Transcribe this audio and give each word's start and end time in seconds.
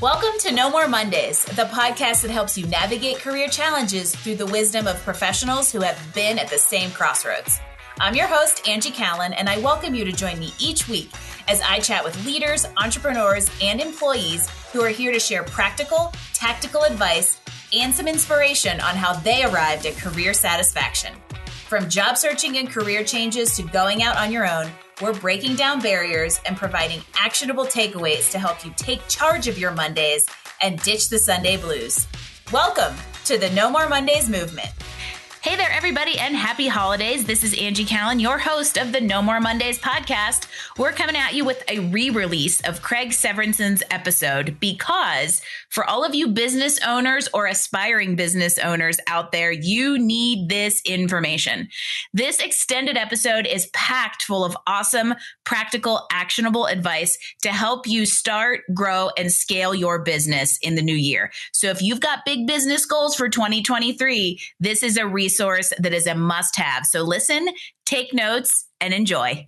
Welcome 0.00 0.38
to 0.38 0.52
No 0.52 0.70
More 0.70 0.88
Mondays, 0.88 1.44
the 1.44 1.64
podcast 1.66 2.22
that 2.22 2.30
helps 2.30 2.56
you 2.56 2.66
navigate 2.68 3.18
career 3.18 3.48
challenges 3.48 4.16
through 4.16 4.36
the 4.36 4.46
wisdom 4.46 4.86
of 4.86 4.96
professionals 5.02 5.70
who 5.70 5.82
have 5.82 6.14
been 6.14 6.38
at 6.38 6.48
the 6.48 6.56
same 6.56 6.90
crossroads. 6.92 7.60
I'm 8.00 8.14
your 8.14 8.26
host, 8.26 8.66
Angie 8.66 8.92
Callan, 8.92 9.34
and 9.34 9.46
I 9.46 9.58
welcome 9.58 9.94
you 9.94 10.06
to 10.06 10.12
join 10.12 10.38
me 10.38 10.54
each 10.58 10.88
week 10.88 11.10
as 11.48 11.60
I 11.60 11.80
chat 11.80 12.02
with 12.02 12.24
leaders, 12.24 12.66
entrepreneurs, 12.78 13.50
and 13.60 13.78
employees 13.78 14.48
who 14.72 14.80
are 14.80 14.88
here 14.88 15.12
to 15.12 15.20
share 15.20 15.42
practical, 15.42 16.14
tactical 16.32 16.84
advice 16.84 17.38
and 17.74 17.94
some 17.94 18.08
inspiration 18.08 18.80
on 18.80 18.96
how 18.96 19.12
they 19.12 19.44
arrived 19.44 19.84
at 19.84 19.98
career 19.98 20.32
satisfaction. 20.32 21.12
From 21.68 21.90
job 21.90 22.16
searching 22.16 22.56
and 22.56 22.70
career 22.70 23.04
changes 23.04 23.54
to 23.56 23.64
going 23.64 24.02
out 24.02 24.16
on 24.16 24.32
your 24.32 24.50
own, 24.50 24.70
we're 25.00 25.14
breaking 25.14 25.56
down 25.56 25.80
barriers 25.80 26.40
and 26.46 26.56
providing 26.56 27.00
actionable 27.18 27.64
takeaways 27.64 28.30
to 28.32 28.38
help 28.38 28.64
you 28.64 28.72
take 28.76 29.06
charge 29.08 29.48
of 29.48 29.58
your 29.58 29.70
Mondays 29.70 30.26
and 30.60 30.78
ditch 30.82 31.08
the 31.08 31.18
Sunday 31.18 31.56
blues. 31.56 32.06
Welcome 32.52 32.94
to 33.24 33.38
the 33.38 33.48
No 33.50 33.70
More 33.70 33.88
Mondays 33.88 34.28
movement. 34.28 34.70
Hey 35.42 35.56
there, 35.56 35.72
everybody, 35.72 36.18
and 36.18 36.36
happy 36.36 36.68
holidays. 36.68 37.24
This 37.24 37.42
is 37.42 37.58
Angie 37.58 37.86
Callan, 37.86 38.20
your 38.20 38.36
host 38.36 38.76
of 38.76 38.92
the 38.92 39.00
No 39.00 39.22
More 39.22 39.40
Mondays 39.40 39.78
podcast. 39.78 40.46
We're 40.76 40.92
coming 40.92 41.16
at 41.16 41.32
you 41.32 41.46
with 41.46 41.64
a 41.66 41.78
re 41.78 42.10
release 42.10 42.60
of 42.60 42.82
Craig 42.82 43.08
Severinson's 43.08 43.82
episode 43.90 44.60
because 44.60 45.40
for 45.70 45.82
all 45.82 46.04
of 46.04 46.14
you 46.14 46.28
business 46.28 46.78
owners 46.86 47.26
or 47.32 47.46
aspiring 47.46 48.16
business 48.16 48.58
owners 48.58 48.98
out 49.06 49.32
there, 49.32 49.50
you 49.50 49.98
need 49.98 50.50
this 50.50 50.82
information. 50.82 51.70
This 52.12 52.38
extended 52.38 52.98
episode 52.98 53.46
is 53.46 53.68
packed 53.68 54.24
full 54.24 54.44
of 54.44 54.54
awesome, 54.66 55.14
practical, 55.44 56.06
actionable 56.12 56.66
advice 56.66 57.16
to 57.44 57.48
help 57.48 57.86
you 57.86 58.04
start, 58.04 58.60
grow, 58.74 59.08
and 59.16 59.32
scale 59.32 59.74
your 59.74 60.00
business 60.00 60.58
in 60.58 60.74
the 60.74 60.82
new 60.82 60.94
year. 60.94 61.30
So 61.54 61.68
if 61.68 61.80
you've 61.80 62.00
got 62.00 62.26
big 62.26 62.46
business 62.46 62.84
goals 62.84 63.16
for 63.16 63.30
2023, 63.30 64.38
this 64.60 64.82
is 64.82 64.98
a 64.98 65.06
resource 65.06 65.29
resource 65.30 65.72
that 65.78 65.92
is 65.92 66.06
a 66.06 66.14
must 66.14 66.56
have. 66.56 66.84
So 66.84 67.02
listen, 67.02 67.48
take 67.86 68.12
notes, 68.12 68.66
and 68.80 68.92
enjoy. 68.92 69.46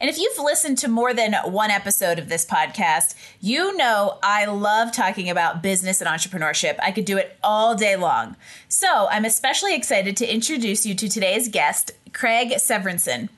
And 0.00 0.10
if 0.10 0.18
you've 0.18 0.38
listened 0.38 0.78
to 0.78 0.88
more 0.88 1.12
than 1.12 1.34
one 1.52 1.70
episode 1.70 2.18
of 2.18 2.28
this 2.28 2.46
podcast, 2.46 3.14
you 3.40 3.76
know 3.76 4.18
I 4.22 4.46
love 4.46 4.90
talking 4.90 5.28
about 5.28 5.62
business 5.62 6.00
and 6.00 6.08
entrepreneurship. 6.08 6.76
I 6.82 6.92
could 6.92 7.04
do 7.04 7.18
it 7.18 7.36
all 7.44 7.74
day 7.74 7.96
long. 7.96 8.36
So 8.68 9.06
I'm 9.10 9.24
especially 9.24 9.76
excited 9.76 10.16
to 10.16 10.32
introduce 10.32 10.86
you 10.86 10.94
to 10.94 11.08
today's 11.08 11.48
guest, 11.48 11.92
Craig 12.12 12.54
Severinson. 12.56 13.28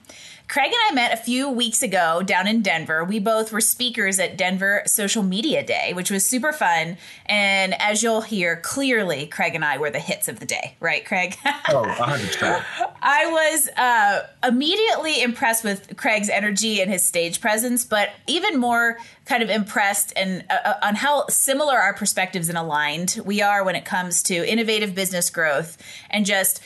Craig 0.51 0.73
and 0.73 0.81
I 0.91 0.95
met 0.97 1.13
a 1.13 1.17
few 1.17 1.49
weeks 1.49 1.81
ago 1.81 2.23
down 2.23 2.49
in 2.49 2.61
Denver. 2.61 3.05
We 3.05 3.21
both 3.21 3.53
were 3.53 3.61
speakers 3.61 4.19
at 4.19 4.37
Denver 4.37 4.83
Social 4.85 5.23
Media 5.23 5.65
Day, 5.65 5.93
which 5.95 6.11
was 6.11 6.27
super 6.27 6.53
fun. 6.53 6.99
And 7.27 7.81
as 7.81 8.03
you'll 8.03 8.23
hear, 8.23 8.57
clearly, 8.57 9.27
Craig 9.29 9.55
and 9.55 9.65
I 9.65 9.79
were 9.79 9.91
the 9.91 10.01
hits 10.01 10.27
of 10.27 10.41
the 10.41 10.47
day, 10.47 10.75
right, 10.81 11.05
Craig? 11.05 11.37
oh, 11.69 11.85
100%. 11.87 12.65
I 13.01 13.27
was 13.27 13.69
uh, 13.77 14.27
immediately 14.43 15.23
impressed 15.23 15.63
with 15.63 15.97
Craig's 15.97 16.29
energy 16.29 16.81
and 16.81 16.91
his 16.91 17.07
stage 17.07 17.41
presence, 17.41 17.85
but 17.85 18.11
even 18.27 18.59
more 18.59 18.99
kind 19.27 19.45
of 19.45 19.51
impressed 19.51 20.13
and 20.17 20.45
uh, 20.51 20.55
uh 20.65 20.75
on 20.83 20.97
how 20.97 21.29
similar 21.29 21.77
our 21.77 21.95
perspectives 21.95 22.49
and 22.49 22.59
aligned 22.59 23.21
we 23.25 23.41
are 23.41 23.63
when 23.63 23.77
it 23.77 23.85
comes 23.85 24.25
to 24.25 24.35
innovative 24.35 24.93
business 24.93 25.31
growth 25.31 25.79
and 26.11 26.27
just 26.27 26.61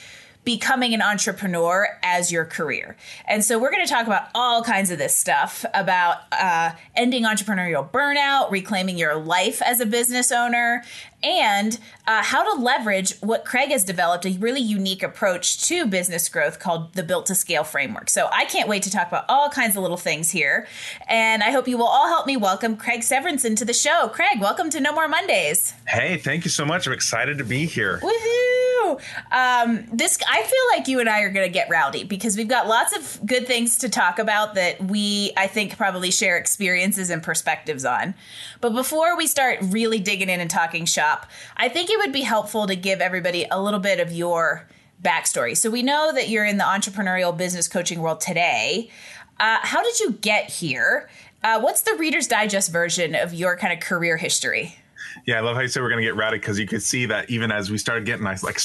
becoming 0.45 0.95
an 0.95 1.03
entrepreneur 1.03 1.99
as 2.03 2.31
your 2.31 2.45
career. 2.45 2.97
And 3.27 3.45
so 3.45 3.59
we're 3.59 3.71
going 3.71 3.85
to 3.85 3.91
talk 3.91 4.07
about 4.07 4.29
all 4.35 4.63
kinds 4.63 4.91
of 4.91 4.99
this 4.99 5.17
stuff 5.17 5.65
about 5.73 6.19
uh, 6.33 6.73
ending 6.95 7.25
entrepreneurial 7.25 7.89
burnout, 7.89 8.51
reclaiming 8.51 8.99
your 8.99 9.17
life 9.17 9.63
as 9.63 9.81
a 9.81 9.87
business 9.87 10.31
owner, 10.31 10.85
and 11.25 11.79
uh, 12.07 12.23
how 12.23 12.55
to 12.55 12.61
leverage 12.61 13.17
what 13.21 13.45
Craig 13.45 13.71
has 13.71 13.83
developed 13.83 14.27
a 14.27 14.37
really 14.39 14.61
unique 14.61 15.03
approach 15.03 15.67
to 15.69 15.87
business 15.87 16.29
growth 16.29 16.59
called 16.59 16.93
the 16.93 17.03
Built 17.03 17.27
to 17.27 17.35
Scale 17.35 17.65
framework. 17.65 18.11
So 18.11 18.29
I 18.31 18.45
can't 18.45 18.69
wait 18.69 18.83
to 18.83 18.91
talk 18.91 19.09
about 19.09 19.25
all 19.29 19.49
kinds 19.49 19.77
of 19.77 19.83
little 19.83 19.97
things 19.97 20.31
here. 20.31 20.67
And 21.09 21.43
I 21.43 21.51
hope 21.51 21.67
you 21.67 21.79
will 21.79 21.87
all 21.87 22.09
help 22.09 22.27
me 22.27 22.37
welcome 22.37 22.77
Craig 22.77 23.01
Severinson 23.01 23.57
to 23.57 23.65
the 23.65 23.73
show. 23.73 24.09
Craig, 24.09 24.41
welcome 24.41 24.69
to 24.71 24.81
No 24.81 24.93
More 24.93 25.09
Mondays. 25.09 25.73
Hey, 25.89 26.19
thank 26.19 26.45
you 26.45 26.51
so 26.51 26.65
much. 26.67 26.87
I'm 26.87 26.93
excited 26.93 27.39
to 27.39 27.45
be 27.45 27.65
here. 27.65 28.01
Woohoo! 28.03 29.01
Um, 29.33 29.87
this 29.93 30.19
I 30.29 30.43
feel 30.43 30.79
like 30.79 30.89
you 30.89 31.01
and 31.01 31.09
I 31.09 31.23
are 31.23 31.31
going 31.31 31.47
to 31.47 31.53
get 31.53 31.69
rowdy 31.71 32.05
because 32.05 32.37
we've 32.37 32.49
got 32.49 32.67
lots 32.67 32.95
of 32.95 33.27
good 33.27 33.47
things 33.47 33.79
to 33.79 33.89
talk 33.89 34.19
about 34.19 34.55
that 34.55 34.83
we 34.85 35.33
I 35.37 35.47
think 35.47 35.77
probably 35.77 36.11
share 36.11 36.37
experiences 36.37 37.11
and 37.11 37.23
perspectives 37.23 37.85
on. 37.85 38.15
But 38.61 38.75
before 38.75 39.17
we 39.17 39.27
start 39.27 39.59
really 39.63 40.01
digging 40.01 40.29
in 40.29 40.41
and 40.41 40.51
talking 40.51 40.85
shop, 40.85 41.14
I 41.57 41.69
think 41.69 41.91
it 41.91 41.99
would 41.99 42.13
be 42.13 42.23
helpful 42.23 42.67
to 42.67 42.77
give 42.77 43.01
everybody 43.01 43.47
a 43.51 43.61
little 43.61 43.81
bit 43.81 44.01
of 44.01 44.13
your 44.13 44.69
backstory. 45.03 45.57
So 45.57 45.71
we 45.71 45.83
know 45.83 46.13
that 46.13 46.29
you're 46.29 46.45
in 46.45 46.57
the 46.57 46.65
entrepreneurial 46.65 47.37
business 47.37 47.69
coaching 47.69 48.01
world 48.01 48.21
today. 48.21 48.91
Uh, 49.39 49.59
how 49.63 49.83
did 49.83 50.01
you 50.01 50.13
get 50.13 50.51
here? 50.51 51.09
Uh, 51.43 51.61
what's 51.61 51.83
the 51.83 51.95
Reader's 51.99 52.27
Digest 52.27 52.73
version 52.73 53.15
of 53.15 53.35
your 53.35 53.57
kind 53.57 53.73
of 53.73 53.81
career 53.81 54.17
history? 54.17 54.79
Yeah, 55.27 55.39
I 55.39 55.41
love 55.41 55.57
how 55.57 55.63
you 55.63 55.69
said 55.69 55.83
we're 55.83 55.91
gonna 55.91 56.03
get 56.03 56.17
rowdy 56.17 56.39
because 56.39 56.59
you 56.59 56.67
could 56.67 56.83
see 56.83 57.07
that 57.07 57.31
even 57.31 57.51
as 57.51 57.71
we 57.71 57.79
started 57.79 58.05
getting, 58.05 58.27
I 58.27 58.37
like 58.43 58.59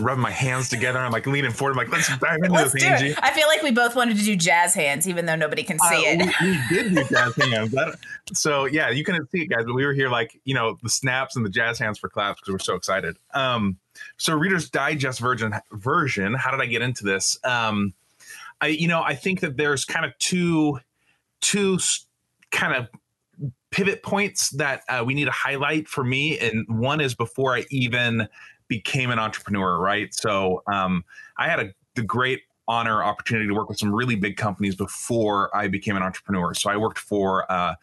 rubbing 0.00 0.22
my 0.22 0.30
hands 0.30 0.68
together. 0.68 0.98
I'm 0.98 1.12
like 1.12 1.26
leaning 1.26 1.50
forward. 1.50 1.72
I'm 1.72 1.78
like, 1.78 1.90
let's 1.90 2.08
dive 2.18 2.38
into 2.38 2.52
let's 2.52 2.72
this, 2.72 2.84
Angie. 2.84 3.08
It. 3.08 3.18
I 3.22 3.32
feel 3.32 3.48
like 3.48 3.62
we 3.62 3.70
both 3.70 3.96
wanted 3.96 4.16
to 4.18 4.24
do 4.24 4.36
jazz 4.36 4.74
hands, 4.74 5.08
even 5.08 5.26
though 5.26 5.36
nobody 5.36 5.62
can 5.62 5.78
see 5.78 6.06
uh, 6.06 6.24
it. 6.24 6.34
We, 6.40 6.50
we, 6.50 6.60
did 6.68 6.94
do 6.94 7.04
jazz 7.14 7.36
hands. 7.36 7.72
That, 7.72 7.98
so 8.32 8.66
yeah, 8.66 8.90
you 8.90 9.04
couldn't 9.04 9.30
see 9.30 9.42
it, 9.42 9.46
guys, 9.46 9.64
but 9.64 9.74
we 9.74 9.84
were 9.84 9.92
here 9.94 10.08
like 10.08 10.40
you 10.44 10.54
know 10.54 10.78
the 10.82 10.90
snaps 10.90 11.36
and 11.36 11.44
the 11.44 11.50
jazz 11.50 11.78
hands 11.78 11.98
for 11.98 12.08
claps 12.08 12.40
because 12.40 12.52
we're 12.52 12.58
so 12.58 12.74
excited. 12.74 13.16
Um, 13.34 13.78
so 14.16 14.34
Reader's 14.34 14.70
Digest 14.70 15.20
version 15.20 15.54
version. 15.72 16.34
How 16.34 16.50
did 16.50 16.60
I 16.60 16.66
get 16.66 16.82
into 16.82 17.04
this? 17.04 17.38
Um, 17.44 17.94
I 18.60 18.68
you 18.68 18.88
know 18.88 19.02
I 19.02 19.14
think 19.14 19.40
that 19.40 19.56
there's 19.56 19.84
kind 19.84 20.04
of 20.04 20.16
two 20.18 20.80
two 21.40 21.78
kind 22.50 22.74
of 22.74 22.88
pivot 23.76 24.02
points 24.02 24.48
that 24.52 24.80
uh, 24.88 25.04
we 25.04 25.12
need 25.12 25.26
to 25.26 25.30
highlight 25.30 25.86
for 25.86 26.02
me, 26.02 26.38
and 26.38 26.64
one 26.66 26.98
is 26.98 27.14
before 27.14 27.54
I 27.54 27.66
even 27.70 28.26
became 28.68 29.10
an 29.10 29.18
entrepreneur, 29.18 29.78
right? 29.78 30.14
So 30.14 30.62
um, 30.66 31.04
I 31.36 31.50
had 31.50 31.60
a 31.60 31.72
the 31.94 32.02
great 32.02 32.40
honor 32.68 33.04
opportunity 33.04 33.46
to 33.46 33.54
work 33.54 33.68
with 33.68 33.78
some 33.78 33.94
really 33.94 34.16
big 34.16 34.38
companies 34.38 34.74
before 34.74 35.54
I 35.54 35.68
became 35.68 35.94
an 35.94 36.02
entrepreneur. 36.02 36.54
So 36.54 36.70
I 36.70 36.78
worked 36.78 36.98
for 36.98 37.50
uh, 37.52 37.74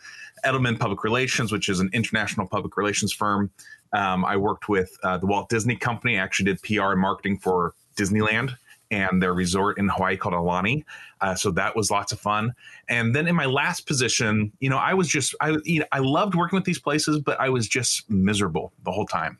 Edelman 0.43 0.79
Public 0.79 1.03
Relations, 1.03 1.51
which 1.51 1.69
is 1.69 1.79
an 1.79 1.91
international 1.93 2.47
public 2.47 2.75
relations 2.75 3.13
firm. 3.13 3.51
Um, 3.93 4.25
I 4.25 4.35
worked 4.35 4.67
with 4.67 4.97
uh, 5.03 5.19
the 5.19 5.27
Walt 5.27 5.47
Disney 5.47 5.75
Company. 5.75 6.17
I 6.17 6.23
actually 6.23 6.45
did 6.45 6.61
PR 6.63 6.91
and 6.91 7.01
marketing 7.01 7.37
for 7.37 7.75
Disneyland 7.95 8.55
and 8.93 9.21
their 9.21 9.33
resort 9.33 9.77
in 9.77 9.89
Hawaii 9.89 10.17
called 10.17 10.35
Aulani. 10.35 10.83
Uh, 11.21 11.35
so 11.35 11.51
that 11.51 11.75
was 11.75 11.89
lots 11.89 12.11
of 12.11 12.19
fun. 12.19 12.53
And 12.89 13.15
then 13.15 13.27
in 13.27 13.35
my 13.35 13.45
last 13.45 13.87
position, 13.87 14.51
you 14.59 14.69
know, 14.69 14.77
I 14.77 14.93
was 14.93 15.07
just 15.07 15.35
I 15.41 15.57
you 15.63 15.79
know, 15.79 15.85
I 15.91 15.99
loved 15.99 16.35
working 16.35 16.57
with 16.57 16.65
these 16.65 16.79
places, 16.79 17.19
but 17.19 17.39
I 17.39 17.49
was 17.49 17.67
just 17.67 18.09
miserable 18.09 18.73
the 18.83 18.91
whole 18.91 19.05
time 19.05 19.39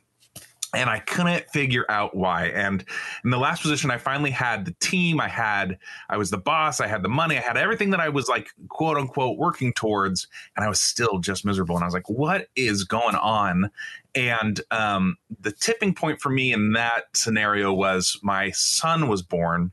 and 0.74 0.90
I 0.90 1.00
couldn't 1.00 1.50
figure 1.52 1.86
out 1.90 2.16
why. 2.16 2.48
And 2.48 2.84
in 3.24 3.30
the 3.30 3.38
last 3.38 3.62
position, 3.62 3.92
I 3.92 3.98
finally 3.98 4.32
had 4.32 4.66
the 4.66 4.76
team. 4.80 5.22
I 5.22 5.28
had, 5.28 5.78
I 6.10 6.18
was 6.18 6.32
the 6.32 6.38
boss. 6.38 6.80
I 6.80 6.88
had 6.88 7.04
the 7.04 7.10
money. 7.10 7.38
I 7.38 7.42
had 7.42 7.58
everything 7.58 7.92
that 7.92 8.00
I 8.00 8.10
was 8.10 8.28
like, 8.28 8.50
quote 8.70 8.98
unquote, 8.98 9.38
working 9.38 9.74
towards. 9.74 10.28
And 10.56 10.66
I 10.66 10.70
was 10.70 10.82
still 10.82 11.20
just 11.20 11.46
miserable. 11.46 11.76
And 11.76 11.84
I 11.84 11.88
was 11.88 11.94
like, 11.94 12.10
what 12.10 12.48
is 12.56 12.84
going 12.84 13.16
on? 13.16 13.70
And 14.16 14.62
um, 14.72 15.18
the 15.40 15.52
tipping 15.52 15.96
point 15.96 16.22
for 16.22 16.30
me 16.30 16.54
in 16.54 16.74
that 16.74 17.06
scenario 17.14 17.74
was 17.74 18.20
my 18.22 18.52
son 18.52 19.08
was 19.08 19.22
born 19.22 19.72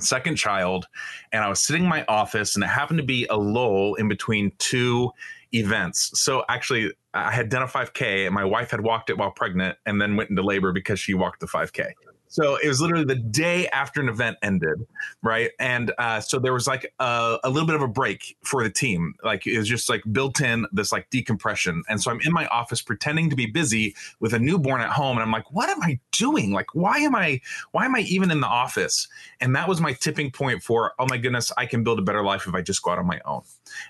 second 0.00 0.34
child 0.34 0.88
and 1.32 1.44
i 1.44 1.48
was 1.48 1.62
sitting 1.62 1.84
in 1.84 1.88
my 1.88 2.04
office 2.08 2.56
and 2.56 2.64
it 2.64 2.68
happened 2.68 2.98
to 2.98 3.04
be 3.04 3.24
a 3.26 3.36
lull 3.36 3.94
in 3.94 4.08
between 4.08 4.50
two 4.58 5.08
events 5.52 6.10
so 6.18 6.42
actually 6.48 6.90
I 7.14 7.30
had 7.30 7.48
done 7.48 7.62
a 7.62 7.66
5K 7.66 8.26
and 8.26 8.34
my 8.34 8.44
wife 8.44 8.70
had 8.70 8.80
walked 8.80 9.10
it 9.10 9.18
while 9.18 9.30
pregnant 9.30 9.76
and 9.84 10.00
then 10.00 10.16
went 10.16 10.30
into 10.30 10.42
labor 10.42 10.72
because 10.72 10.98
she 10.98 11.14
walked 11.14 11.40
the 11.40 11.46
5K. 11.46 11.92
So 12.32 12.56
it 12.56 12.66
was 12.66 12.80
literally 12.80 13.04
the 13.04 13.14
day 13.14 13.68
after 13.68 14.00
an 14.00 14.08
event 14.08 14.38
ended, 14.42 14.86
right? 15.22 15.50
And 15.60 15.92
uh, 15.98 16.20
so 16.20 16.38
there 16.38 16.54
was 16.54 16.66
like 16.66 16.90
a, 16.98 17.38
a, 17.44 17.50
little 17.50 17.66
bit 17.66 17.76
of 17.76 17.82
a 17.82 17.88
break 17.88 18.38
for 18.42 18.64
the 18.64 18.70
team. 18.70 19.14
Like 19.22 19.46
it 19.46 19.58
was 19.58 19.68
just 19.68 19.90
like 19.90 20.02
built 20.10 20.40
in 20.40 20.64
this 20.72 20.92
like 20.92 21.10
decompression. 21.10 21.82
And 21.90 22.02
so 22.02 22.10
I'm 22.10 22.20
in 22.24 22.32
my 22.32 22.46
office 22.46 22.80
pretending 22.80 23.28
to 23.28 23.36
be 23.36 23.44
busy 23.44 23.94
with 24.18 24.32
a 24.32 24.38
newborn 24.38 24.80
at 24.80 24.88
home, 24.88 25.18
and 25.18 25.22
I'm 25.22 25.30
like, 25.30 25.52
what 25.52 25.68
am 25.68 25.82
I 25.82 26.00
doing? 26.10 26.52
Like, 26.52 26.74
why 26.74 27.00
am 27.00 27.14
I 27.14 27.42
why 27.72 27.84
am 27.84 27.94
I 27.94 28.00
even 28.00 28.30
in 28.30 28.40
the 28.40 28.46
office? 28.46 29.08
And 29.42 29.54
that 29.54 29.68
was 29.68 29.82
my 29.82 29.92
tipping 29.92 30.30
point 30.30 30.62
for, 30.62 30.94
oh 30.98 31.06
my 31.10 31.18
goodness, 31.18 31.52
I 31.58 31.66
can 31.66 31.84
build 31.84 31.98
a 31.98 32.02
better 32.02 32.24
life 32.24 32.46
if 32.46 32.54
I 32.54 32.62
just 32.62 32.82
go 32.82 32.92
out 32.92 32.98
on 32.98 33.06
my 33.06 33.20
own. 33.26 33.42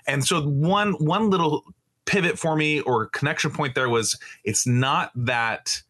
And 0.05 0.25
so 0.25 0.41
one 0.41 0.93
one 0.95 1.29
little 1.29 1.63
pivot 2.03 2.37
for 2.37 2.57
me 2.57 2.81
or 2.81 3.05
connection 3.05 3.51
point 3.51 3.73
there 3.73 3.87
was 3.87 4.19
it's 4.43 4.67
not 4.67 5.11
that 5.15 5.81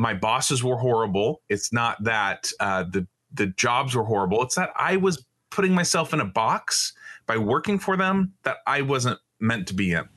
my 0.00 0.14
bosses 0.14 0.64
were 0.64 0.78
horrible. 0.78 1.42
It's 1.50 1.74
not 1.74 2.02
that 2.04 2.50
uh, 2.58 2.84
the 2.84 3.06
the 3.32 3.48
jobs 3.48 3.94
were 3.94 4.02
horrible. 4.02 4.42
It's 4.42 4.54
that 4.54 4.70
I 4.74 4.96
was 4.96 5.22
putting 5.50 5.74
myself 5.74 6.14
in 6.14 6.20
a 6.20 6.24
box 6.24 6.94
by 7.26 7.36
working 7.36 7.78
for 7.78 7.98
them 7.98 8.32
that 8.44 8.56
I 8.66 8.80
wasn't 8.80 9.20
meant 9.40 9.68
to 9.68 9.74
be 9.74 9.92
in. 9.92 10.08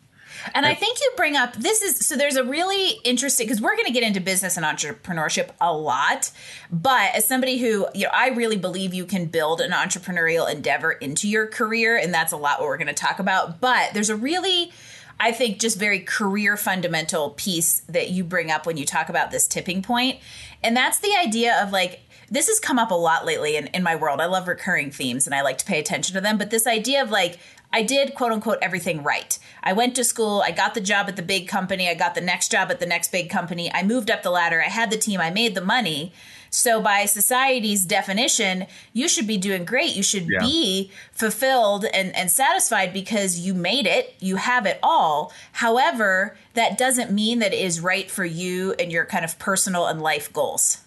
And 0.56 0.65
I 0.65 0.74
think 0.74 1.00
you 1.01 1.12
bring 1.18 1.35
up 1.35 1.53
this 1.56 1.81
is 1.81 2.00
so 2.00 2.15
there's 2.15 2.38
a 2.38 2.45
really 2.45 2.91
interesting 3.03 3.45
because 3.45 3.62
we're 3.62 3.75
going 3.75 3.85
to 3.85 3.91
get 3.91 4.03
into 4.03 4.21
business 4.21 4.56
and 4.56 4.65
entrepreneurship 4.65 5.50
a 5.59 5.75
lot. 5.75 6.31
But 6.71 7.13
as 7.13 7.27
somebody 7.27 7.57
who, 7.57 7.86
you 7.94 8.06
know, 8.06 8.12
I 8.13 8.29
really 8.29 8.57
believe 8.57 8.94
you 8.94 9.06
can 9.06 9.25
build 9.25 9.59
an 9.59 9.71
entrepreneurial 9.71 10.50
endeavor 10.50 10.94
into 10.94 11.27
your 11.27 11.45
career. 11.45 11.97
And 11.97 12.13
that's 12.13 12.31
a 12.31 12.38
lot 12.38 12.62
what 12.62 12.69
we're 12.69 12.77
going 12.77 12.88
to 12.88 12.94
talk 12.94 13.19
about. 13.19 13.59
But 13.59 13.94
there's 13.94 14.09
a 14.09 14.15
really, 14.15 14.71
I 15.19 15.31
think, 15.31 15.60
just 15.60 15.77
very 15.77 16.00
career 16.00 16.57
fundamental 16.57 17.31
piece 17.31 17.81
that 17.81 18.10
you 18.10 18.24
bring 18.24 18.51
up 18.51 18.65
when 18.65 18.77
you 18.77 18.86
talk 18.86 19.10
about 19.10 19.31
this 19.31 19.48
tipping 19.48 19.81
point. 19.81 20.19
And 20.62 20.75
that's 20.75 21.00
the 21.00 21.15
idea 21.15 21.62
of 21.62 21.71
like, 21.71 22.01
this 22.30 22.48
has 22.48 22.60
come 22.60 22.80
up 22.80 22.92
a 22.92 22.95
lot 22.95 23.25
lately 23.25 23.56
in, 23.56 23.68
in 23.68 23.83
my 23.83 23.95
world. 23.95 24.19
I 24.19 24.25
love 24.25 24.48
recurring 24.48 24.92
themes 24.92 25.25
and 25.25 25.36
I 25.36 25.42
like 25.42 25.57
to 25.60 25.65
pay 25.65 25.80
attention 25.80 26.15
to 26.15 26.21
them. 26.21 26.38
But 26.38 26.50
this 26.50 26.65
idea 26.65 27.04
of 27.04 27.12
like, 27.12 27.38
I 27.71 27.81
did 27.81 28.13
quote 28.13 28.31
unquote 28.31 28.60
everything 28.62 29.01
right. 29.01 29.38
I 29.63 29.74
went 29.74 29.95
to 29.95 30.04
school, 30.04 30.44
I 30.45 30.51
got 30.51 30.74
the 30.74 30.81
job 30.81 31.07
at 31.10 31.15
the 31.15 31.24
big 31.24 31.48
company, 31.48 31.89
I 31.89 31.95
got 31.95 32.13
the 32.13 32.21
next 32.21 32.51
job 32.51 32.69
at 32.69 32.80
the 32.80 32.86
next 32.86 33.12
big 33.12 33.30
company, 33.30 33.74
I 33.74 33.81
moved 33.81 34.12
up 34.12 34.21
the 34.21 34.30
ladder, 34.30 34.62
I 34.62 34.69
had 34.69 34.92
the 34.92 34.98
team, 34.98 35.19
I 35.19 35.31
made 35.31 35.56
the 35.56 35.62
money. 35.62 36.13
So, 36.55 36.79
by 36.79 37.05
society's 37.05 37.83
definition, 37.83 38.67
you 38.94 39.07
should 39.07 39.25
be 39.25 39.38
doing 39.38 39.65
great. 39.65 39.95
You 39.95 40.03
should 40.03 40.27
yeah. 40.29 40.39
be 40.39 40.91
fulfilled 41.11 41.83
and, 41.91 42.15
and 42.15 42.29
satisfied 42.29 42.94
because 42.94 43.39
you 43.39 43.55
made 43.55 43.88
it, 43.88 44.13
you 44.19 44.35
have 44.35 44.67
it 44.67 44.77
all. 44.83 45.33
However, 45.53 46.38
that 46.53 46.77
doesn't 46.77 47.09
mean 47.09 47.39
that 47.39 47.53
it 47.53 47.59
is 47.59 47.79
right 47.79 48.09
for 48.09 48.23
you 48.23 48.73
and 48.73 48.91
your 48.91 49.03
kind 49.03 49.25
of 49.25 49.39
personal 49.39 49.88
and 49.88 50.00
life 50.00 50.31
goals. 50.31 50.77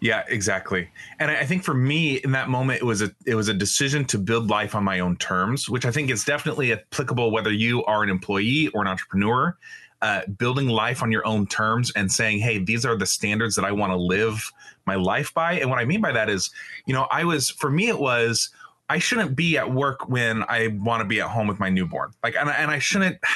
Yeah, 0.00 0.24
exactly. 0.26 0.88
And 1.18 1.30
I 1.30 1.44
think 1.44 1.64
for 1.64 1.74
me 1.74 2.14
in 2.16 2.32
that 2.32 2.48
moment 2.48 2.80
it 2.80 2.84
was 2.84 3.02
a 3.02 3.10
it 3.26 3.34
was 3.34 3.48
a 3.48 3.54
decision 3.54 4.06
to 4.06 4.18
build 4.18 4.48
life 4.48 4.74
on 4.74 4.84
my 4.84 5.00
own 5.00 5.18
terms, 5.18 5.68
which 5.68 5.84
I 5.84 5.90
think 5.90 6.10
is 6.10 6.24
definitely 6.24 6.72
applicable 6.72 7.30
whether 7.30 7.52
you 7.52 7.84
are 7.84 8.02
an 8.02 8.08
employee 8.08 8.68
or 8.68 8.80
an 8.80 8.88
entrepreneur. 8.88 9.54
Uh, 10.02 10.20
building 10.38 10.68
life 10.68 11.02
on 11.02 11.10
your 11.10 11.26
own 11.26 11.46
terms 11.46 11.90
and 11.96 12.12
saying, 12.12 12.38
"Hey, 12.38 12.58
these 12.58 12.84
are 12.84 12.94
the 12.94 13.06
standards 13.06 13.56
that 13.56 13.64
I 13.64 13.72
want 13.72 13.90
to 13.90 13.96
live 13.96 14.52
my 14.86 14.94
life 14.94 15.32
by." 15.34 15.54
And 15.54 15.70
what 15.70 15.78
I 15.78 15.84
mean 15.84 16.00
by 16.00 16.12
that 16.12 16.28
is, 16.28 16.50
you 16.86 16.94
know, 16.94 17.06
I 17.10 17.24
was 17.24 17.50
for 17.50 17.70
me 17.70 17.88
it 17.88 17.98
was 17.98 18.50
I 18.88 18.98
shouldn't 18.98 19.34
be 19.34 19.56
at 19.56 19.72
work 19.72 20.08
when 20.08 20.44
I 20.44 20.68
want 20.80 21.00
to 21.00 21.04
be 21.04 21.20
at 21.20 21.28
home 21.28 21.46
with 21.46 21.58
my 21.58 21.70
newborn. 21.70 22.12
Like, 22.22 22.36
and, 22.36 22.50
and 22.50 22.70
I 22.70 22.78
shouldn't 22.78 23.18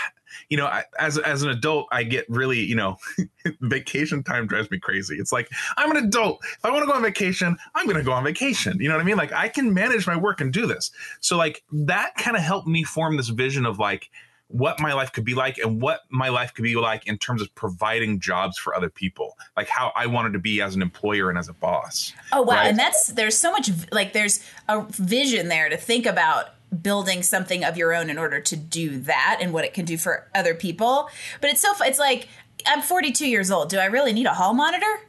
you 0.50 0.56
know, 0.56 0.66
I, 0.66 0.84
as 0.98 1.18
as 1.18 1.42
an 1.42 1.50
adult, 1.50 1.88
I 1.90 2.02
get 2.04 2.26
really, 2.28 2.60
you 2.60 2.74
know, 2.74 2.96
vacation 3.60 4.22
time 4.22 4.46
drives 4.46 4.70
me 4.70 4.78
crazy. 4.78 5.16
It's 5.16 5.32
like 5.32 5.50
I'm 5.76 5.90
an 5.90 6.04
adult. 6.04 6.40
If 6.42 6.64
I 6.64 6.70
want 6.70 6.82
to 6.82 6.86
go 6.86 6.92
on 6.92 7.02
vacation, 7.02 7.56
I'm 7.74 7.86
going 7.86 7.96
to 7.96 8.02
go 8.02 8.12
on 8.12 8.24
vacation. 8.24 8.78
You 8.80 8.88
know 8.88 8.94
what 8.94 9.00
I 9.00 9.04
mean? 9.04 9.16
Like 9.16 9.32
I 9.32 9.48
can 9.48 9.74
manage 9.74 10.06
my 10.06 10.16
work 10.16 10.40
and 10.40 10.52
do 10.52 10.66
this. 10.66 10.90
So 11.20 11.36
like 11.36 11.62
that 11.72 12.14
kind 12.16 12.36
of 12.36 12.42
helped 12.42 12.68
me 12.68 12.84
form 12.84 13.16
this 13.16 13.28
vision 13.28 13.66
of 13.66 13.78
like 13.78 14.10
what 14.48 14.80
my 14.80 14.92
life 14.92 15.12
could 15.12 15.24
be 15.24 15.34
like 15.34 15.58
and 15.58 15.80
what 15.80 16.00
my 16.08 16.28
life 16.28 16.54
could 16.54 16.62
be 16.62 16.74
like 16.74 17.06
in 17.06 17.18
terms 17.18 17.42
of 17.42 17.54
providing 17.54 18.18
jobs 18.18 18.56
for 18.56 18.74
other 18.74 18.88
people 18.88 19.36
like 19.56 19.68
how 19.68 19.92
i 19.94 20.06
wanted 20.06 20.32
to 20.32 20.38
be 20.38 20.60
as 20.62 20.74
an 20.74 20.82
employer 20.82 21.28
and 21.28 21.38
as 21.38 21.48
a 21.48 21.52
boss 21.52 22.14
oh 22.32 22.42
wow 22.42 22.54
right? 22.54 22.66
and 22.66 22.78
that's 22.78 23.08
there's 23.08 23.36
so 23.36 23.52
much 23.52 23.70
like 23.92 24.12
there's 24.12 24.42
a 24.68 24.82
vision 24.88 25.48
there 25.48 25.68
to 25.68 25.76
think 25.76 26.06
about 26.06 26.54
building 26.82 27.22
something 27.22 27.64
of 27.64 27.76
your 27.76 27.94
own 27.94 28.10
in 28.10 28.18
order 28.18 28.40
to 28.40 28.56
do 28.56 28.98
that 29.00 29.38
and 29.40 29.52
what 29.52 29.64
it 29.64 29.74
can 29.74 29.84
do 29.84 29.96
for 29.96 30.28
other 30.34 30.54
people. 30.54 31.08
But 31.40 31.50
it's 31.50 31.60
so 31.60 31.72
it's 31.80 31.98
like 31.98 32.28
I'm 32.66 32.82
42 32.82 33.26
years 33.28 33.50
old. 33.50 33.70
Do 33.70 33.78
I 33.78 33.86
really 33.86 34.12
need 34.12 34.26
a 34.26 34.34
hall 34.34 34.54
monitor? 34.54 35.00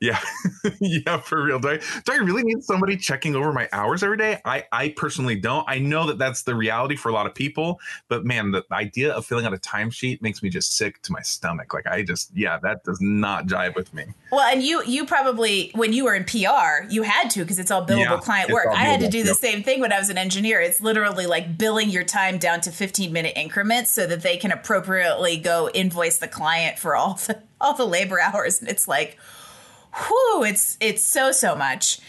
Yeah, 0.00 0.20
yeah, 0.80 1.18
for 1.18 1.42
real. 1.42 1.58
Do 1.58 1.68
I 1.68 1.76
do 1.76 2.12
I 2.12 2.16
really 2.16 2.42
need 2.42 2.62
somebody 2.62 2.96
checking 2.96 3.34
over 3.34 3.52
my 3.52 3.68
hours 3.72 4.02
every 4.02 4.16
day? 4.16 4.40
I 4.44 4.64
I 4.72 4.90
personally 4.90 5.36
don't. 5.36 5.64
I 5.68 5.78
know 5.78 6.06
that 6.06 6.18
that's 6.18 6.42
the 6.42 6.54
reality 6.54 6.96
for 6.96 7.08
a 7.08 7.12
lot 7.12 7.26
of 7.26 7.34
people, 7.34 7.80
but 8.08 8.24
man, 8.24 8.50
the 8.50 8.64
idea 8.72 9.12
of 9.12 9.26
filling 9.26 9.46
out 9.46 9.54
a 9.54 9.58
timesheet 9.58 10.22
makes 10.22 10.42
me 10.42 10.48
just 10.48 10.76
sick 10.76 11.02
to 11.02 11.12
my 11.12 11.22
stomach. 11.22 11.74
Like 11.74 11.86
I 11.86 12.02
just 12.02 12.30
yeah, 12.34 12.58
that 12.62 12.84
does 12.84 13.00
not 13.00 13.46
jive 13.46 13.74
with 13.74 13.92
me. 13.94 14.04
Well, 14.30 14.46
and 14.46 14.62
you 14.62 14.82
you 14.84 15.06
probably 15.06 15.70
when 15.74 15.92
you 15.92 16.04
were 16.04 16.14
in 16.14 16.24
PR, 16.24 16.88
you 16.88 17.02
had 17.02 17.30
to 17.30 17.40
because 17.40 17.58
it's 17.58 17.70
all 17.70 17.84
billable 17.86 17.98
yeah, 17.98 18.20
client 18.20 18.52
work. 18.52 18.66
I 18.68 18.84
had 18.84 19.00
to 19.00 19.08
do 19.08 19.22
the 19.22 19.30
yep. 19.30 19.36
same 19.36 19.62
thing 19.62 19.80
when 19.80 19.92
I 19.92 19.98
was 19.98 20.10
an 20.10 20.18
engineer. 20.18 20.60
It's 20.60 20.80
literally 20.80 21.26
like 21.26 21.58
billing 21.58 21.90
your 21.90 22.04
time 22.04 22.38
down 22.38 22.60
to 22.62 22.70
15 22.70 23.12
minute 23.12 23.32
increments 23.36 23.92
so 23.92 24.06
that 24.06 24.22
they 24.22 24.36
can 24.36 24.52
appropriately 24.52 25.36
go 25.36 25.68
invoice 25.70 26.18
the 26.18 26.28
client 26.28 26.78
for 26.78 26.94
all 26.94 27.14
the 27.14 27.42
all 27.60 27.74
the 27.74 27.86
labor 27.86 28.20
hours, 28.20 28.60
and 28.60 28.68
it's 28.68 28.86
like 28.86 29.18
whew, 30.06 30.44
it's 30.44 30.76
it's 30.80 31.04
so 31.04 31.32
so 31.32 31.54
much. 31.54 32.00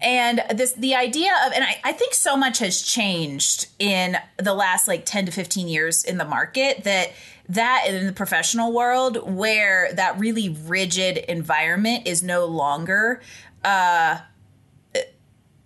And 0.00 0.42
this 0.54 0.72
the 0.74 0.94
idea 0.94 1.32
of 1.46 1.52
and 1.52 1.64
I, 1.64 1.80
I 1.84 1.92
think 1.92 2.14
so 2.14 2.36
much 2.36 2.58
has 2.60 2.82
changed 2.82 3.66
in 3.78 4.16
the 4.36 4.54
last 4.54 4.86
like 4.86 5.04
10 5.04 5.26
to 5.26 5.32
15 5.32 5.68
years 5.68 6.04
in 6.04 6.18
the 6.18 6.24
market 6.24 6.84
that 6.84 7.12
that 7.48 7.86
in 7.88 8.06
the 8.06 8.12
professional 8.12 8.72
world 8.72 9.18
where 9.28 9.92
that 9.94 10.18
really 10.18 10.50
rigid 10.66 11.16
environment 11.16 12.06
is 12.06 12.22
no 12.22 12.44
longer 12.44 13.20
uh 13.64 14.18